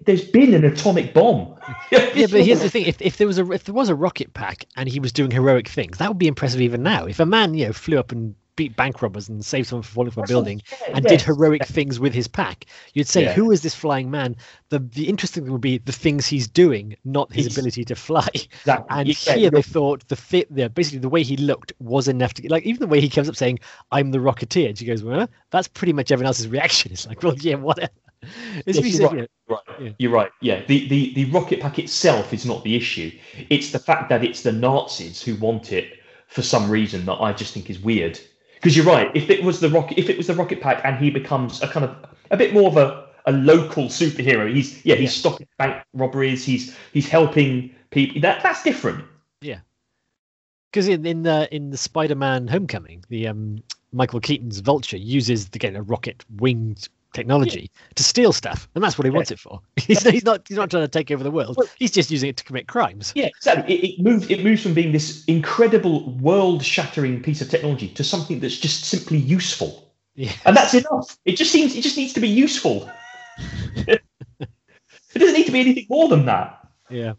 [0.06, 1.56] there's been an atomic bomb.
[1.92, 4.34] Yeah, but here's the thing: if, if there was a if there was a rocket
[4.34, 7.06] pack and he was doing heroic things, that would be impressive even now.
[7.06, 9.94] If a man, you know, flew up and beat bank robbers and saved someone from
[9.94, 11.10] falling from a building and yeah.
[11.10, 13.34] did heroic things with his pack, you'd say, Yeah.
[13.34, 14.36] "Who is this flying man?"
[14.70, 17.96] The the interesting thing would be the things he's doing, not his He's- ability to
[17.96, 18.28] fly.
[18.34, 18.88] Exactly.
[18.90, 22.34] And Yeah, here they thought the fit, the, basically the way he looked was enough
[22.36, 23.60] to like even the way he comes up saying,
[23.92, 27.24] "I'm the Rocketeer," and she goes, "Well, that's pretty much everyone else's reaction." It's like,
[27.24, 27.92] well, yeah, whatever.
[28.66, 29.30] Yes, you're you right.
[29.50, 29.60] Right.
[29.82, 29.90] Yeah.
[30.00, 30.32] You're right.
[30.42, 30.64] Yeah.
[30.66, 33.12] The, the the rocket pack itself is not the issue.
[33.50, 37.34] It's the fact that it's the Nazis who want it for some reason that I
[37.34, 38.20] just think is weird.
[38.64, 39.12] Because you're right.
[39.14, 41.68] If it was the rocket, if it was the rocket pack, and he becomes a
[41.68, 41.94] kind of
[42.32, 45.20] a bit more of a, a local superhero, he's yeah, he's Yeah.
[45.20, 46.46] stopping bank robberies.
[46.46, 48.22] He's he's helping people.
[48.22, 49.04] That that's different.
[49.42, 49.60] Yeah,
[50.72, 53.62] because in in the in the Spider-Man Homecoming, the um
[53.92, 59.06] Michael Keaton's Vulture uses again a rocket winged technology to steal stuff, and that's what
[59.06, 59.62] he wants it for.
[59.78, 61.58] He's, he's not he's not trying to take over the world.
[61.78, 63.12] He's just using it to commit crimes.
[63.16, 63.76] Yeah, exactly.
[63.76, 64.30] It, it moves.
[64.30, 69.18] It moves from being this incredible, world-shattering piece of technology to something that's just simply
[69.18, 69.92] useful.
[70.16, 70.32] Yeah.
[70.46, 71.18] and that's enough.
[71.26, 72.90] It just seems it just needs to be useful.
[73.88, 74.00] it
[75.16, 76.68] doesn't need to be anything more than that.
[76.90, 77.14] Yeah.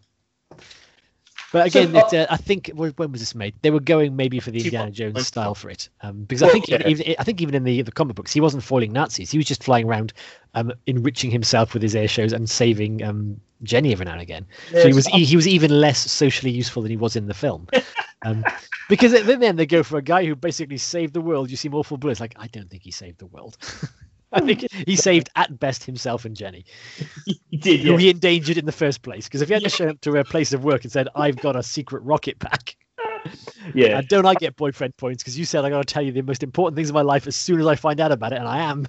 [1.55, 3.55] But So, again, uh, it's, uh, I think when was this made?
[3.62, 6.66] They were going maybe for the Indiana Jones style for it, um, because I think
[6.66, 6.82] yeah.
[6.85, 9.31] even, I think even in the the comic books, he wasn't foiling Nazis.
[9.31, 10.12] He was just flying around,
[10.55, 14.47] um, enriching himself with his air shows and saving um, Jenny every now and again.
[14.72, 17.35] so he was e- he was even less socially useful than he was in the
[17.35, 17.68] film.
[18.26, 18.43] Um,
[18.89, 21.51] because then then they go for a guy who basically saved the world.
[21.51, 22.10] You see awful blue.
[22.10, 23.59] It's like I don't think he saved the world.
[24.35, 26.65] I think he saved at best himself and Jenny,
[27.51, 27.81] he did.
[27.81, 27.98] who Yeah.
[27.98, 29.24] he endangered in the first place.
[29.27, 29.77] Because if he hadn't Yeah.
[29.77, 32.77] shown up to a place of work and said, "I've got a secret rocket pack,"
[33.74, 33.98] yeah.
[33.98, 35.23] and don't I get boyfriend points?
[35.23, 37.27] Because you said I got to tell you the most important things in my life
[37.27, 38.86] as soon as I find out about it, and I am.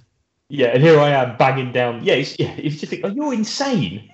[0.48, 2.04] Yeah, and here I am banging down.
[2.04, 2.54] Yeah, it's, yeah.
[2.56, 4.10] You just think, oh, you're insane.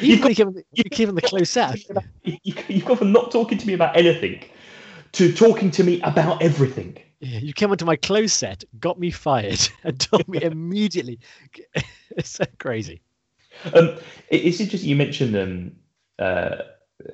[0.00, 1.76] Even got- you've, him the, you give him the close out.
[2.24, 4.42] You, you've gone from not talking to me about anything
[5.12, 6.96] to talking to me about everything.
[7.46, 11.20] You came onto my close set, got me fired, and told me immediately.
[12.16, 13.00] It's so crazy.
[13.74, 13.90] Um,
[14.28, 15.72] it- it's interesting you mentioned um,
[16.18, 16.62] uh,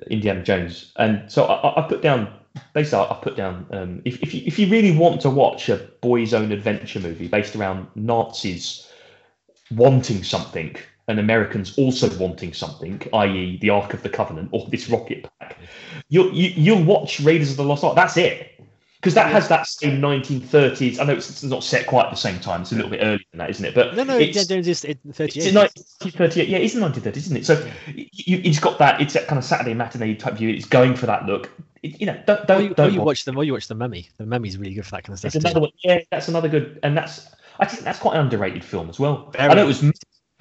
[0.09, 2.33] Indiana Jones, and so I, I- put down
[2.73, 5.69] basically I I put down um, if if you, if you really want to watch
[5.69, 8.91] a boys' own adventure movie based around Nazis
[9.71, 10.75] wanting something
[11.07, 15.57] and Americans also wanting something, i.e., the Ark of the Covenant or this rocket pack,
[16.09, 17.95] you'll you, you'll watch Raiders of the Lost Ark.
[17.95, 18.58] That's it.
[18.99, 20.99] Because that has that same 1930s.
[20.99, 22.61] I know it's, it's not set quite at the same time.
[22.61, 23.73] It's a little bit earlier than that, isn't it?
[23.73, 25.47] But No, no, it's, Indiana Jones is in it's 38.
[25.47, 26.49] in 1938.
[26.49, 27.45] Yeah, it's in 1930s, isn't it?
[27.45, 28.99] So you, it's got that.
[28.99, 30.49] It's that kind of Saturday matinee type view.
[30.49, 31.49] It's going for that look.
[31.81, 32.93] It, you know, don't don't you, don't.
[32.93, 33.23] you watch.
[33.23, 34.09] them, or you watch the Mummy.
[34.17, 35.33] The Mummy's really good for that kind of stuff.
[35.33, 35.71] It's another one.
[35.81, 39.31] Yeah, that's another good, and that's I think that's quite an underrated film as well.
[39.31, 39.49] Very.
[39.49, 39.81] I know it was,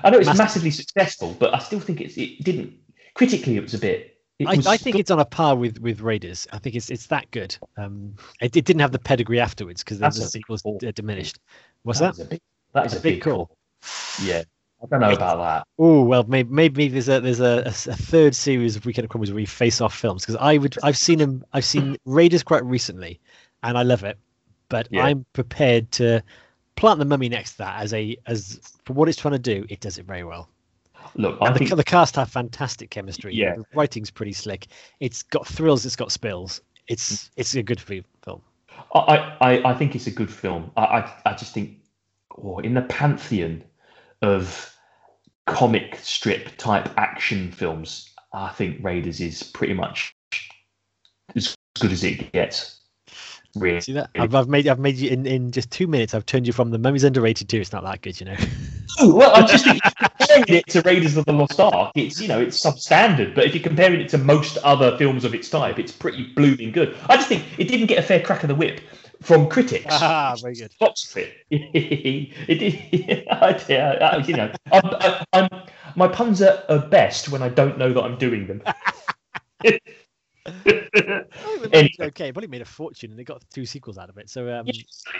[0.02, 0.38] I know it's Massive.
[0.38, 2.74] massively successful, but I still think it's it didn't
[3.14, 3.56] critically.
[3.56, 4.17] It was a bit.
[4.46, 6.46] I, I think it's on a par with with Raiders.
[6.52, 7.56] I think it's it's that good.
[7.76, 11.40] Um, it, it didn't have the pedigree afterwards because the That's sequels uh, diminished.
[11.82, 12.20] What's that that?
[12.22, 12.40] is a big.
[12.72, 13.50] That is a big call.
[14.22, 14.42] Yeah.
[14.80, 15.66] I don't know about that.
[15.78, 19.10] Oh well, maybe maybe there's a there's a, a, a third series of Weekend of
[19.10, 22.44] Crombies where we face off films because I would I've seen them I've seen Raiders
[22.44, 23.18] quite recently,
[23.64, 24.18] and I love it,
[24.68, 25.04] but Yeah.
[25.04, 26.22] I'm prepared to
[26.76, 29.66] plant the Mummy next to that as a as for what it's trying to do,
[29.68, 30.48] it does it very well.
[31.14, 33.34] Look, I the, think the cast have fantastic chemistry.
[33.34, 33.56] Yeah.
[33.56, 34.68] the writing's pretty slick.
[35.00, 35.84] It's got thrills.
[35.86, 36.60] It's got spills.
[36.86, 38.04] It's it's a good film.
[38.94, 40.70] I, I, I think it's a good film.
[40.76, 41.78] I, I, I just think,
[42.38, 43.64] oh, in the pantheon
[44.22, 44.74] of
[45.46, 50.14] comic strip type action films, I think Raiders is pretty much
[51.34, 52.80] as good as it gets.
[53.54, 53.80] Really.
[53.80, 54.10] See that?
[54.16, 56.14] I've, I've made I've made you in, in just two minutes.
[56.14, 58.36] I've turned you from the Mummy's underrated to it's not that good, you know.
[59.00, 59.82] Oh, well, I just think
[60.18, 63.34] comparing it to Raiders of the Lost Ark, it's you know it's substandard.
[63.34, 66.72] But if you're comparing it to most other films of its type, it's pretty blooming
[66.72, 66.96] good.
[67.08, 68.80] I just think it didn't get a fair crack of the whip
[69.22, 69.86] from critics.
[69.90, 70.72] ah, very good.
[70.80, 71.32] Lots fit.
[71.50, 71.74] it.
[72.48, 73.26] it did.
[73.68, 75.48] yeah, I- you know, I'm, I- I'm,
[75.96, 78.62] my puns are, are best when I don't know that I'm doing them.
[81.72, 81.94] Anyway.
[82.00, 84.30] Okay, probably made a fortune, and they got two sequels out of it.
[84.30, 84.66] So, um,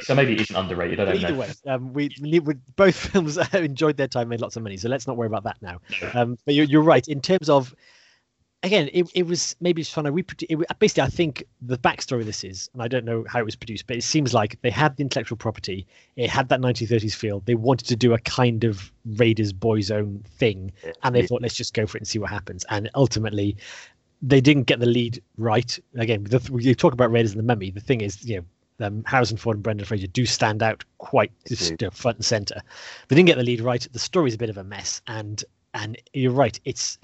[0.01, 1.01] so maybe it isn't underrated.
[1.01, 1.39] I don't either know.
[1.39, 2.41] way, um, we, we
[2.77, 4.77] both films enjoyed their time, made lots of money.
[4.77, 5.81] So let's not worry about that now.
[6.15, 7.75] Um, but you're, you're right in terms of.
[8.65, 10.49] Again, it, it was maybe just trying to reproduce.
[10.51, 13.45] It, basically, I think the backstory of this is, and I don't know how it
[13.45, 15.87] was produced, but it seems like they had the intellectual property.
[16.17, 17.39] It had that 1930s feel.
[17.47, 20.73] They wanted to do a kind of Raiders Boys Own thing,
[21.05, 22.65] and they thought, let's just go for it and see what happens.
[22.69, 23.57] And ultimately,
[24.23, 25.79] they didn't get the lead right.
[25.97, 27.71] Again, the, you talk about Raiders and the Mummy.
[27.71, 31.33] The thing is, you know, um, Harrison Ford and Brendan Fraser do stand out quite
[31.47, 32.61] just, you know, front and center.
[33.09, 33.87] They didn't get the lead right.
[33.93, 36.59] The story's a bit of a mess, and and you're right.
[36.65, 36.99] It's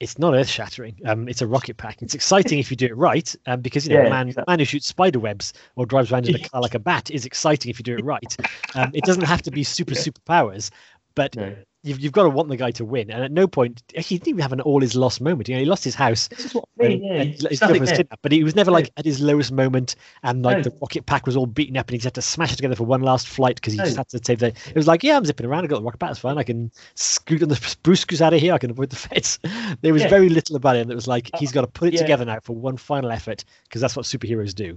[0.00, 0.96] it's not earth shattering.
[1.04, 2.02] Um, it's a rocket pack.
[2.02, 4.50] It's exciting if you do it right, um, because you know, Yeah, a man exactly.
[4.50, 7.26] man who shoots spider webs or drives around in a car like a bat is
[7.26, 8.36] exciting if you do it right.
[8.74, 10.70] Um, it doesn't have to be super super powers,
[11.14, 11.54] but No.
[11.82, 13.10] You've, you've got to want the guy to win.
[13.10, 15.48] And at no point, he didn't even have an all is lost moment.
[15.48, 16.28] You know, he lost his house.
[16.28, 17.02] This is what I mean.
[17.02, 17.96] Yeah, uh, his was there.
[17.96, 20.62] kidnapped, but he was never like at his lowest moment, and like No.
[20.64, 22.76] the rocket pack was all beaten up, and he just had to smash it together
[22.76, 23.84] for one last flight because he No.
[23.84, 24.48] just had to save the.
[24.48, 25.64] It was like, yeah, I'm zipping around.
[25.64, 26.10] I got the rocket pack.
[26.10, 26.38] It's fine.
[26.38, 28.52] I can scoot on the Bruce goes out of here.
[28.54, 29.38] I can avoid the feds.
[29.82, 30.08] There was Yeah.
[30.08, 32.38] very little about him that was like uh, he's got to put it together now
[32.42, 34.76] for one final effort because that's what superheroes do.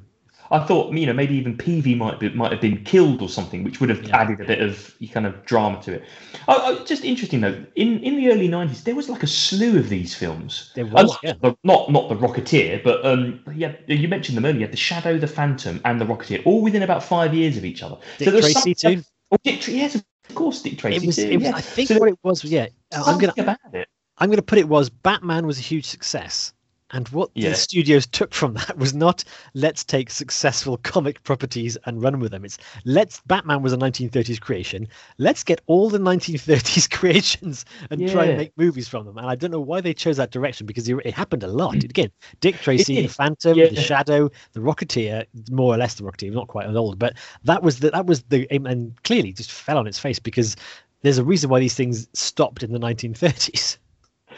[0.52, 3.64] I thought, you know, maybe even Peevy might be, might have been killed or something,
[3.64, 4.18] which would have Yeah.
[4.22, 6.04] added a bit of kind of drama to it.
[6.48, 9.78] Oh, oh, just interesting though, in in the early '90s, there was like a slew
[9.80, 10.72] of these films.
[10.76, 11.34] There was, not, yeah.
[11.42, 14.68] the, not not the Rocketeer, but um, yeah, you mentioned them earlier.
[14.68, 17.98] The Shadow, the Phantom, and the Rocketeer, all within about five years of each other.
[18.18, 19.06] Dick there was Tracy something- too.
[19.32, 20.04] Oh, Dick yes, of
[20.36, 21.16] course, Dick Tracy It was.
[21.16, 21.24] too.
[21.24, 21.56] It was yeah.
[21.56, 22.68] I think So what it was yeah.
[22.92, 23.88] I'm gonna about it.
[24.20, 26.54] I'm going to put it was Batman was a huge success.
[26.94, 27.50] And what Yeah.
[27.50, 29.24] the studios took from that was not
[29.56, 32.46] let's take successful comic properties and run with them.
[32.46, 34.88] It's let's Batman was a 1930s creation.
[35.18, 39.18] Let's get all the 1930s creations and try and make movies from them.
[39.18, 41.74] And I don't know why they chose that direction because it happened a lot.
[41.76, 41.86] Mm.
[41.86, 43.08] Again, Dick Tracy, the.
[43.08, 43.68] Phantom, Yeah.
[43.70, 47.64] the Shadow, the Rocketeer, more or less the Rocketeer, not quite as old, but that
[47.64, 50.56] was the that was the aim and clearly just fell on its face because
[51.02, 53.78] there's a reason why these things stopped in the 1930s.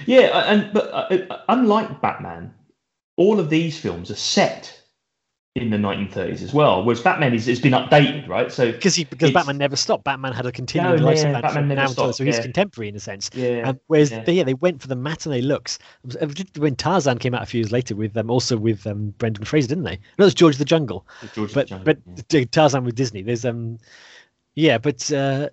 [0.06, 2.54] Yeah, and but uh, unlike Batman,
[3.18, 4.82] all of these films are set
[5.56, 6.84] in the 1930s as well.
[6.84, 8.52] Whereas Batman is has been updated, right?
[8.52, 10.04] So because he because Batman never stopped.
[10.04, 12.42] Batman had a continuing No, yeah, Batman never stopped, so he's yeah.
[12.42, 13.30] contemporary in a sense.
[13.34, 14.24] yeah, Um, whereas yeah.
[14.24, 15.80] they, yeah, they went for the matinee looks.
[16.58, 19.70] When Tarzan came out a few years later with um, also with um, Brendan Fraser,
[19.70, 19.98] didn't they?
[20.20, 21.08] No, it was George the Jungle.
[21.34, 22.44] George But Jungle, but yeah.
[22.52, 23.22] Tarzan with Disney.
[23.22, 23.78] There's um,
[24.56, 25.50] yeah, but uh,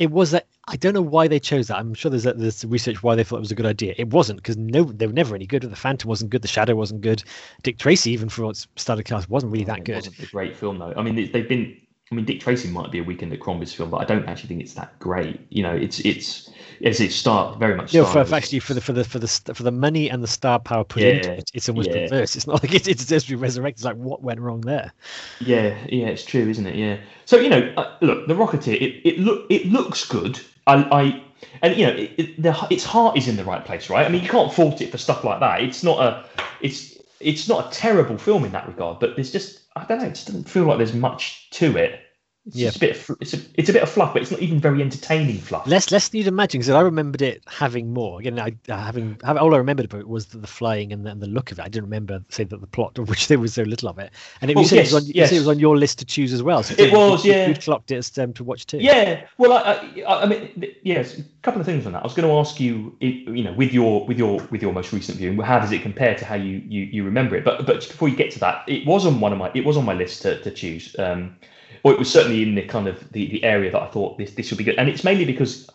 [0.00, 0.46] it was that.
[0.66, 1.76] I don't know why they chose that.
[1.78, 3.94] I'm sure there's there's research why they thought it was a good idea.
[3.98, 5.62] It wasn't because no, they were never any good.
[5.62, 6.42] The Phantom wasn't good.
[6.42, 7.22] The Shadow wasn't good.
[7.62, 9.96] Dick Tracy, even for its started cast, wasn't really that It good.
[9.96, 10.94] wasn't a great film though.
[10.96, 11.76] I mean, they've been.
[12.12, 14.48] I mean, Dick Tracy might be a weekend at Crombie's film, but I don't actually
[14.48, 15.40] think it's that great.
[15.50, 16.50] You know, it's it's
[16.84, 17.94] as it start very much.
[17.94, 20.26] Yeah, for, for actually for the for the for the for the money and the
[20.26, 22.08] star power put Yeah, into it, it's almost yeah.
[22.08, 22.34] perverse.
[22.34, 23.78] It's not like it's it's just resurrected.
[23.78, 24.92] It's like what went wrong there?
[25.38, 26.74] Yeah, yeah, it's true, isn't it?
[26.74, 26.96] Yeah.
[27.26, 30.40] So you know, uh, look, the Rocketeer, it, it look it looks good.
[30.66, 31.22] I, I
[31.62, 34.04] and you know, it, it, the, its heart is in the right place, right?
[34.04, 35.62] I mean, you can't fault it for stuff like that.
[35.62, 36.24] It's not a,
[36.60, 40.06] it's it's not a terrible film in that regard, but there's just I don't know,
[40.06, 42.00] it just doesn't feel like there's much to it.
[42.50, 42.70] It's Yeah.
[42.74, 44.82] a bit, of, it's a, it's a bit of fluff, but it's not even very
[44.82, 45.66] entertaining fluff.
[45.66, 48.20] Less less than you'd imagine because I remembered it having more.
[48.20, 51.10] Again, I uh, having all I remembered about it was the, the flying and the,
[51.10, 51.62] and the look of it.
[51.62, 54.10] I didn't remember say that the plot of which there was so little of it.
[54.40, 55.28] And it, Oh, you, said it was yes, on, you yes.
[55.30, 56.62] said it was on your list to choose as well.
[56.62, 57.46] So It you- was, you- yeah.
[57.48, 58.78] You'd clocked it as um, to watch too.
[58.78, 62.00] Yeah, well, I, I, I mean, yes, a couple of things on that.
[62.00, 64.92] I was going to ask you, you know, with your with your with your most
[64.92, 67.44] recent viewing, how does it compare to how you you, you remember it?
[67.44, 69.76] But but before you get to that, it was on one of my it was
[69.76, 70.96] on my list to, to choose.
[70.98, 71.36] Um,
[71.82, 74.32] or it was certainly in the kind of the, the area that I thought this
[74.32, 75.68] this would be good, and it's mainly because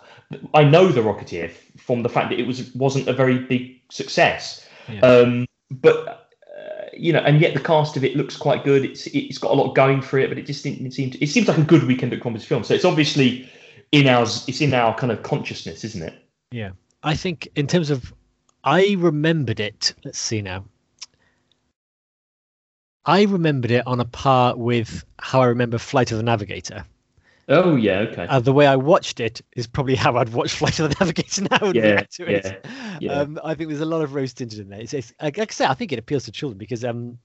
[0.53, 4.67] I know the Rocketeer from the fact that it was wasn't a very big success.
[4.91, 4.99] Yeah.
[5.01, 8.85] Um, but uh, you know, and yet the cast of it looks quite good.
[8.85, 11.27] It's it's got a lot going for it, but it just didn't seem to, it
[11.27, 12.63] seems like a good weekend at Crombie's film.
[12.63, 13.49] So it's obviously
[13.91, 16.13] in our it's in our kind of consciousness, isn't it?
[16.51, 16.71] Yeah,
[17.03, 18.13] I think in terms of,
[18.63, 19.93] I remembered it.
[20.03, 20.65] Let's see now.
[23.05, 26.85] I remembered it on a par with how I remember Flight of the Navigator.
[27.47, 28.25] Oh yeah, okay.
[28.27, 31.43] Uh, the way I watched it is probably how I'd watch Flight of the Navigator
[31.51, 32.61] now Yeah, react to it.
[32.65, 33.11] yeah, yeah.
[33.11, 34.81] Um, I think there's a lot of rose tinted in there.
[34.81, 37.19] It's, it's, like I say, I think it appeals to children because um,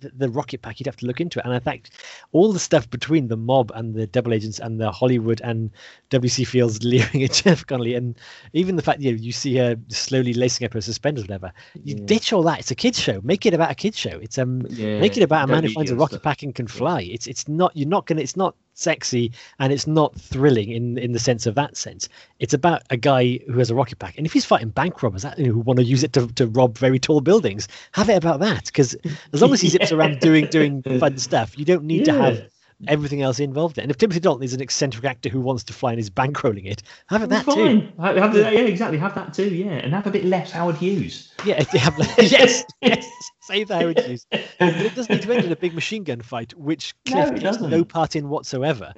[0.00, 1.44] the, the rocket pack, you'd have to look into it.
[1.44, 1.90] And in fact,
[2.32, 5.70] all the stuff between the mob and the double agents and the Hollywood and
[6.10, 6.44] W.C.
[6.44, 8.18] Fields leering at Jeff Connolly, and
[8.52, 11.52] even the fact you know, you see her slowly lacing up her suspenders, whatever.
[11.84, 12.04] You Yeah.
[12.06, 12.60] ditch all that.
[12.60, 13.20] It's a kids show.
[13.22, 14.18] Make it about a kids show.
[14.22, 16.22] It's um, Yeah, make it about a man who finds a rocket stuff.
[16.22, 17.02] pack and can fly.
[17.02, 18.20] It's it's not you're not gonna.
[18.22, 22.08] It's not sexy and it's not thrilling in in the sense of that sense.
[22.38, 25.22] It's about a guy who has a rocket pack, and if he's fighting bank robbers
[25.22, 28.08] that, you know, who want to use it to, to rob very tall buildings, have
[28.08, 28.66] it about that.
[28.66, 28.96] Because
[29.32, 32.36] as long as he zips around doing doing fun stuff, you don't need to have
[32.36, 32.44] Yeah.
[32.88, 33.78] Everything else involved.
[33.78, 33.84] in it.
[33.84, 36.66] And if Timothy Dalton is an eccentric actor who wants to fly and is bankrolling
[36.66, 37.52] it, have it that too.
[37.54, 37.92] Fine.
[38.00, 38.98] Have, have the- yeah, exactly.
[38.98, 39.54] Have that too.
[39.54, 41.32] Yeah, and have a bit less Howard Hughes.
[41.44, 43.08] Yeah, have, yes, yes.
[43.42, 44.26] Save the Howard Hughes.
[44.30, 47.40] But it doesn't need to end in a big machine gun fight, which No, Cliff
[47.40, 48.92] takes no part in whatsoever.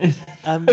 [0.44, 0.68] Um,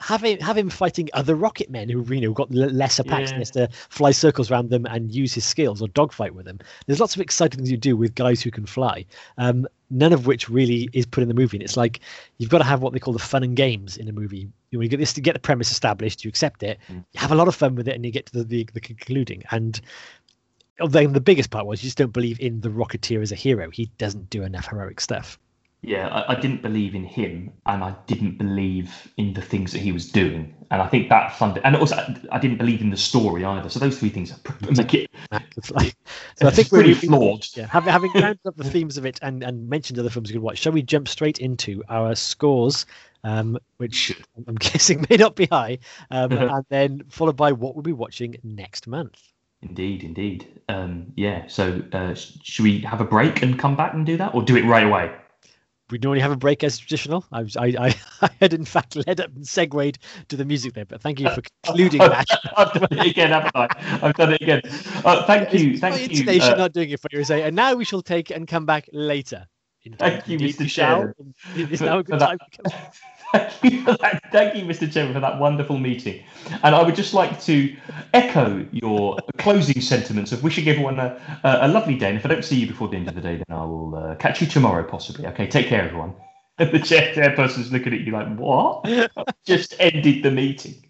[0.00, 3.30] have him have him fighting other rocket men who you know got lesser packs and
[3.30, 3.34] Yeah.
[3.36, 6.58] he has to fly circles around them and use his skills or dogfight with them.
[6.86, 9.06] There's lots of exciting things you do with guys who can fly.
[9.38, 11.56] Um, none of which really is put in the movie.
[11.56, 12.00] And it's like
[12.38, 14.48] you've got to have what they call the fun and games in a movie.
[14.70, 17.04] You, know, you get this to get the premise established, you accept it, Mm.
[17.12, 18.80] you have a lot of fun with it, and you get to the the, the
[18.80, 19.44] concluding.
[19.50, 19.80] And
[20.88, 23.70] then the biggest part was you just don't believe in the Rocketeer as a hero.
[23.70, 25.38] He doesn't do enough heroic stuff.
[25.86, 29.80] Yeah, I, I didn't believe in him, and I didn't believe in the things that
[29.80, 31.62] he was doing, and I think that funded.
[31.62, 31.96] And also,
[32.32, 33.68] I, didn't believe in the story either.
[33.68, 34.32] So those three things
[34.70, 35.10] make it
[35.70, 35.94] like-
[36.36, 37.46] so I think we're flawed.
[37.54, 40.34] Yeah, having, having rounded up the themes of it and, and mentioned other films you
[40.36, 42.86] could watch, shall we jump straight into our scores,
[43.22, 45.78] um, which I'm guessing may not be high,
[46.10, 49.20] um, and then followed by what we'll be watching next month.
[49.60, 50.60] Indeed, indeed.
[50.70, 51.46] Um, yeah.
[51.46, 54.42] So, uh, sh- should we have a break and come back and do that, or
[54.42, 55.14] do it right away?
[55.90, 57.24] We normally have a break as traditional.
[57.30, 59.98] I, was, I, I, I had in fact led up and segued
[60.28, 62.26] to the music there, but thank you for concluding that.
[62.56, 63.68] I've done it again, haven't I?
[64.02, 64.62] I've done it again.
[65.04, 66.40] Uh, thank you, It's my thank you.
[66.40, 67.22] uh, not doing it for you.
[67.24, 69.46] Say, and now we shall take and come back later.
[69.98, 70.68] Thank you, Mr.
[70.68, 71.14] Chairman,
[71.56, 72.38] It is now a good time.
[72.38, 72.72] to come-
[73.34, 74.22] Thank you, that.
[74.30, 74.90] Thank you, Mr.
[74.90, 76.22] Chairman, for that wonderful meeting.
[76.62, 77.76] And I would just like to
[78.12, 82.10] echo your closing sentiments of wishing everyone a, a, a lovely day.
[82.10, 83.96] And if I don't see you before the end of the day, then I will
[83.96, 85.26] uh, catch you tomorrow, possibly.
[85.26, 86.14] Okay, take care, everyone.
[86.58, 88.86] And the chair chairperson's looking at you like, what?
[88.86, 90.83] I've just ended the meeting.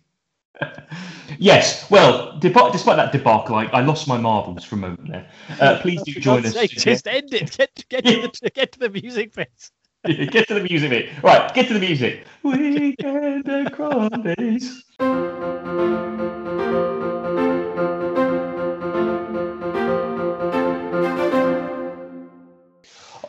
[1.39, 5.27] Yes, well, despite that debacle, I, I lost my marbles for a moment there.
[5.61, 6.53] Uh, please do join us.
[6.53, 7.51] sake, just end it.
[7.57, 8.05] Get, get,
[8.35, 9.71] to the, get to the music bit.
[10.05, 11.09] get to the music bit.
[11.23, 12.25] Right, get to the music.
[12.43, 14.85] Weekend at Crombie's.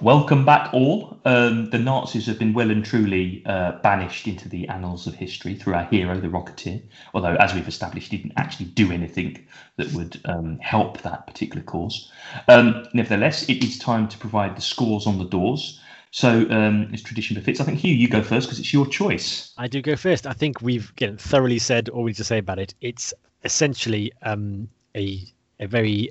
[0.01, 1.19] Welcome back, all.
[1.25, 5.55] Um, the Nazis have been well and truly uh, banished into the annals of history
[5.55, 6.81] through our hero, the Rocketeer.
[7.13, 9.45] Although, as we've established, he didn't actually do anything
[9.77, 12.11] that would um, help that particular cause.
[12.47, 15.79] Um, nevertheless, it is time to provide the scores on the doors.
[16.11, 19.53] So, um, as tradition befits, I think Hugh, you go first because it's your choice.
[19.57, 20.27] I do go first.
[20.27, 22.73] I think we've again thoroughly said all we need to say about it.
[22.81, 23.13] It's
[23.43, 25.21] essentially um, a
[25.59, 26.09] a very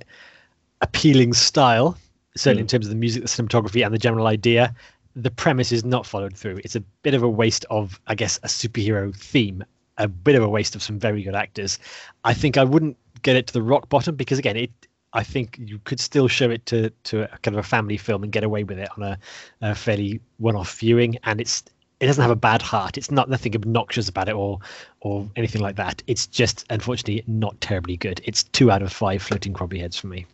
[0.80, 1.96] appealing style,
[2.36, 2.64] certainly hmm.
[2.64, 4.74] in terms of the music, the cinematography, and the general idea.
[5.16, 6.60] The premise is not followed through.
[6.64, 9.64] It's a bit of a waste of, I guess, a superhero theme.
[9.96, 11.78] A bit of a waste of some very good actors.
[12.24, 14.70] I think I wouldn't get it to the rock bottom because again, it.
[15.12, 18.24] I think you could still show it to to a kind of a family film
[18.24, 19.18] and get away with it on a,
[19.60, 21.62] a fairly one-off viewing, and it's
[22.00, 22.98] it doesn't have a bad heart.
[22.98, 24.58] It's not nothing obnoxious about it or
[25.00, 26.02] or anything like that.
[26.08, 28.20] It's just unfortunately not terribly good.
[28.24, 30.26] It's two out of five floating Crombie heads for me.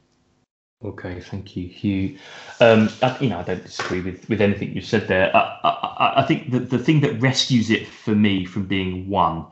[0.82, 2.18] Okay, thank you, Hugh.
[2.58, 5.34] Um, I, you know, I don't disagree with, with anything you said there.
[5.36, 9.46] I, I, I think that the thing that rescues it for me from being one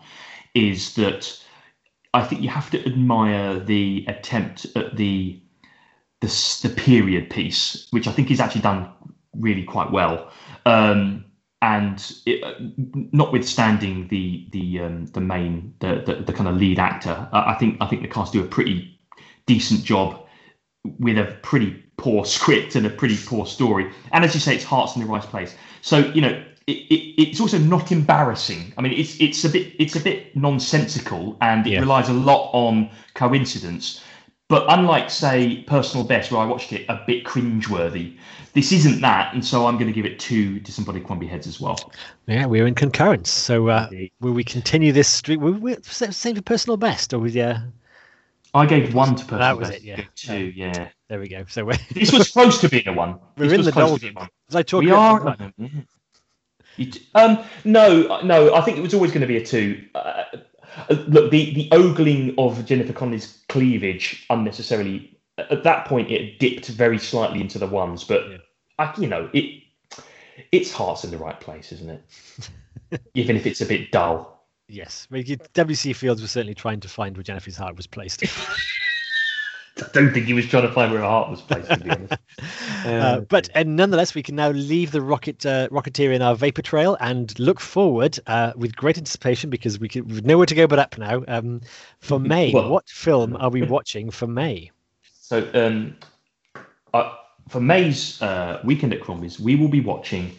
[0.55, 1.39] is that
[2.15, 5.43] I think you have to admire the attempt at the
[6.21, 6.27] the,
[6.63, 8.91] the period piece, which I think is actually done
[9.35, 10.33] really quite well.
[10.67, 11.27] Um,
[11.61, 12.55] and it, uh,
[13.13, 17.55] notwithstanding the the um, the main the, the the kind of lead actor, I I
[17.59, 18.99] think I think the cast do a pretty
[19.45, 20.25] decent job
[20.99, 23.91] with a pretty poor script and a pretty poor story.
[24.13, 25.55] And as you say, its heart's in the right place.
[25.83, 28.73] So you know, it, it, it's also not embarrassing.
[28.77, 31.81] I mean, it's it's a bit it's a bit nonsensical and it Yeah.
[31.81, 34.03] relies a lot on coincidence.
[34.49, 38.17] But unlike, say, Personal Best, where I watched it a bit cringeworthy,
[38.55, 41.61] this isn't that, and so I'm going to give it two disembodied Crombie heads as
[41.61, 41.93] well.
[42.27, 43.29] Yeah, we're in concurrence.
[43.31, 43.91] So uh,
[44.21, 45.41] will we continue this streak?
[45.41, 47.61] Will we same for personal best, or was yeah?
[48.55, 49.81] I gave one to Personal That was Best.
[49.81, 50.05] it, yeah.
[50.15, 50.89] Two, yeah.
[51.09, 51.45] There we go.
[51.49, 53.19] So we're, This was close to being a one.
[53.37, 54.31] we're This in the close doldrums.
[54.49, 55.53] As I talk We about are.
[55.59, 55.69] yeah.
[56.77, 58.55] You t- um, no, no.
[58.55, 59.85] I think it was always going to be a two.
[59.97, 60.23] Uh,
[60.89, 65.19] uh, look, the the ogling of Jennifer Connelly's cleavage unnecessarily.
[65.39, 68.37] At that point, it dipped very slightly into the ones, but Yeah.
[68.79, 69.63] I, you know, it
[70.53, 72.05] its heart's in the right place, isn't it?
[73.15, 74.38] Even if it's a bit dull.
[74.69, 75.95] Yes, I mean, W.C.
[75.95, 78.23] Fields was certainly trying to find where Jennifer's heart was placed.
[79.79, 81.71] I don't think he was trying to find where her heart was placed.
[81.71, 82.15] To be honest.
[82.85, 86.63] Uh, but uh, nonetheless, we can now leave the rocket uh, rocketeer in our vapor
[86.63, 90.55] trail and look forward uh, with great anticipation because we, can, we know where to
[90.55, 91.25] go but up now.
[91.27, 91.61] Um,
[91.99, 94.71] for May, Well- what film are we watching for May?
[95.21, 95.97] So, um,
[96.95, 97.15] uh,
[97.49, 100.31] for May's uh, weekend at Crombie's, we will be watching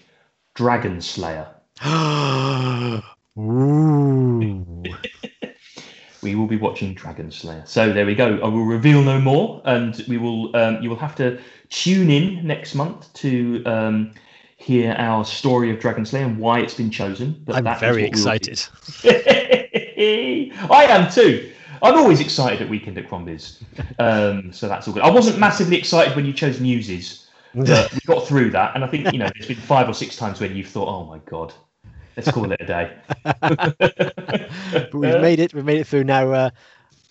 [0.56, 1.48] Dragon Slayer.
[3.40, 4.84] Ooh.
[6.22, 7.64] we will be watching Dragon Slayer.
[7.66, 8.38] So there we go.
[8.40, 10.56] I will reveal no more, and we will.
[10.56, 11.40] Um, you will have to
[11.70, 14.12] tune in next month to um,
[14.58, 17.42] hear our story of Dragon Slayer and why it's been chosen.
[17.46, 18.68] But I'm that is very what we will be- excited.
[20.72, 21.52] I am too.
[21.82, 23.64] I'm always excited at Weekend at Crombie's.
[24.00, 25.04] Um, so that's all good.
[25.04, 28.76] I wasn't massively excited when you chose Newsies, but we got through that.
[28.76, 31.06] And I think, you know, there's been five or six times when you've thought, oh
[31.06, 31.54] my God,
[32.20, 32.92] let's call it a day.
[33.24, 35.54] but we've made it.
[35.54, 36.32] We've made it through now.
[36.32, 36.50] Uh,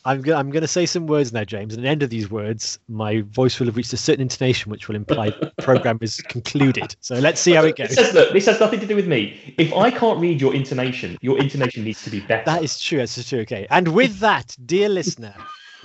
[0.04, 0.38] I'm going.
[0.38, 1.74] I'm going to say some words now, James.
[1.74, 4.70] And at the end of these words, my voice will have reached a certain intonation,
[4.70, 6.94] which will imply the program is concluded.
[7.00, 8.06] So let's see how it This goes.
[8.06, 9.54] has, look, this has nothing to do with me.
[9.58, 12.44] If I can't read your intonation, your intonation needs to be better.
[12.44, 12.98] That is true.
[12.98, 13.40] That's true.
[13.40, 13.66] Okay.
[13.70, 15.34] And with that, dear listener,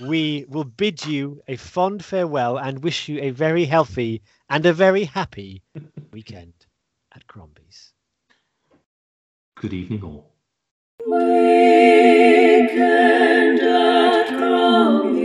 [0.00, 4.72] we will bid you a fond farewell and wish you a very healthy and a
[4.72, 5.62] very happy
[6.12, 6.52] weekend
[7.14, 7.93] at Crombie's.
[9.64, 10.30] Good evening, all.
[11.06, 12.70] Weekend
[13.60, 15.24] at Crombie's.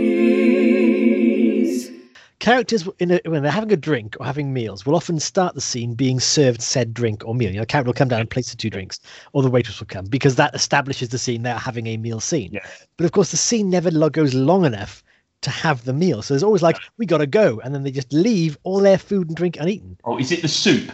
[2.38, 5.60] Characters in a, when they're having a drink or having meals will often start the
[5.60, 7.50] scene being served said drink or meal.
[7.50, 8.98] You know, the character will come down and place the two drinks,
[9.34, 12.52] or the waitress will come because that establishes the scene they're having a meal scene.
[12.54, 12.66] Yeah.
[12.96, 15.04] But of course, the scene never lo- goes long enough
[15.42, 16.22] to have the meal.
[16.22, 17.60] So there's always like, we got to go.
[17.62, 19.98] And then they just leave all their food and drink uneaten.
[20.04, 20.90] Oh, is it the soup?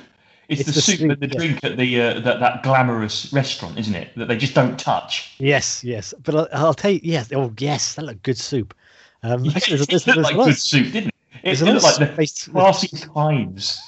[0.49, 1.39] It's, It's the, the soup and the yeah.
[1.39, 4.11] drink at the uh, that, that glamorous restaurant, isn't it?
[4.17, 5.35] That they just don't touch.
[5.39, 6.15] Yes, yes.
[6.23, 7.33] But I'll, I'll tell you, yes.
[7.33, 7.95] Oh, yes.
[7.95, 8.75] That looked good soup.
[9.23, 11.15] Um, actually, there's, it there's, looked there's like lots- good soup, didn't it?
[11.43, 13.81] It, it looked like the classy times.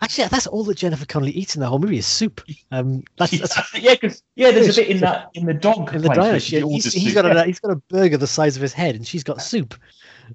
[0.00, 2.42] Actually, that's all that Jennifer Connelly eats in the whole movie is soup.
[2.70, 6.02] Um, that's, that's yeah, because yeah, there's a bit in that in the dog in
[6.02, 6.40] the diner.
[6.40, 7.22] she he's, he's soup.
[7.22, 9.74] got a he's got a burger the size of his head, and she's got soup.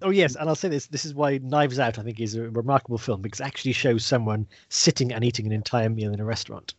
[0.02, 2.50] Oh yes, and I'll say this: this is why Knives Out, I think, is a
[2.50, 6.26] remarkable film because it actually shows someone sitting and eating an entire meal in a
[6.26, 6.74] restaurant.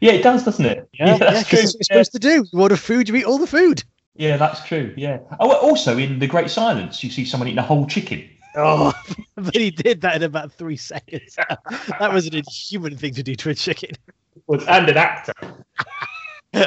[0.00, 0.88] Yeah, it does, doesn't it?
[0.92, 1.32] Yeah, that's yeah, true.
[1.32, 1.84] that's what you're Yeah.
[1.84, 2.46] supposed to do.
[2.52, 3.84] You order food, you eat all the food.
[4.16, 4.94] Yeah, that's true.
[4.96, 5.18] Yeah.
[5.40, 8.28] Oh, also in The Great Silence, you see someone eating a whole chicken.
[8.56, 8.92] Oh,
[9.34, 11.36] but he did that in about three seconds.
[11.98, 13.90] that was an inhuman thing to do to a chicken.
[14.68, 15.32] And an actor.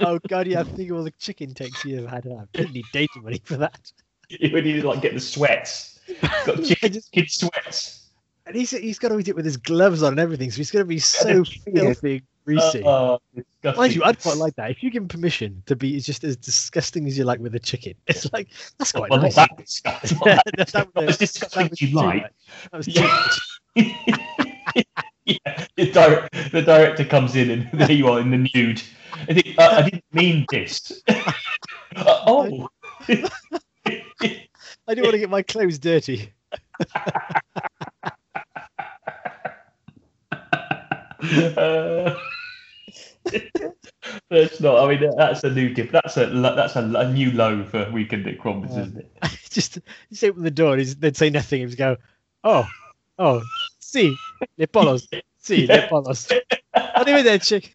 [0.00, 2.26] oh god, yeah, I think of all the chicken takes you've had.
[2.26, 3.92] I didn't need data money for that.
[4.52, 6.00] when you like get the sweats.
[6.20, 7.98] Got I chicken, just- chicken sweats.
[8.44, 10.70] And he's he's got to eat it with his gloves on and everything, so he's
[10.72, 12.82] going to be so filthy, greasy.
[12.84, 13.80] Oh, disgusting.
[13.80, 14.70] Mind you, I'd quite like that.
[14.72, 17.60] If you give him permission to be just as disgusting as you like with a
[17.60, 18.48] chicken, it's like
[18.78, 19.36] that's quite well, nice.
[19.36, 20.18] that disgusting.
[20.18, 21.06] Not that That- that disgusting.
[21.06, 22.22] Was- disgusting that you like.
[22.22, 22.32] much.
[22.72, 23.92] That was too
[25.24, 28.82] yeah, the, direct, the director comes in and there you are in the nude.
[29.28, 31.00] I think uh, I didn't mean this.
[31.08, 31.32] Uh,
[32.26, 32.68] oh,
[33.86, 36.32] I don't want to get my clothes dirty.
[41.22, 42.16] Uh,
[44.30, 44.78] that's not.
[44.84, 45.92] I mean, that's a new dip.
[45.92, 49.12] That's a that's a, a new low for weekend at Crombie's, isn't it?
[49.50, 49.78] just
[50.10, 51.60] just open the door And they'd say nothing.
[51.60, 51.96] He'd just go,
[52.44, 52.66] oh,
[53.18, 53.42] oh,
[53.78, 54.16] see,
[54.58, 55.88] le polos, see, le Yeah.
[55.88, 56.28] polos.
[56.76, 57.68] Arrivederci.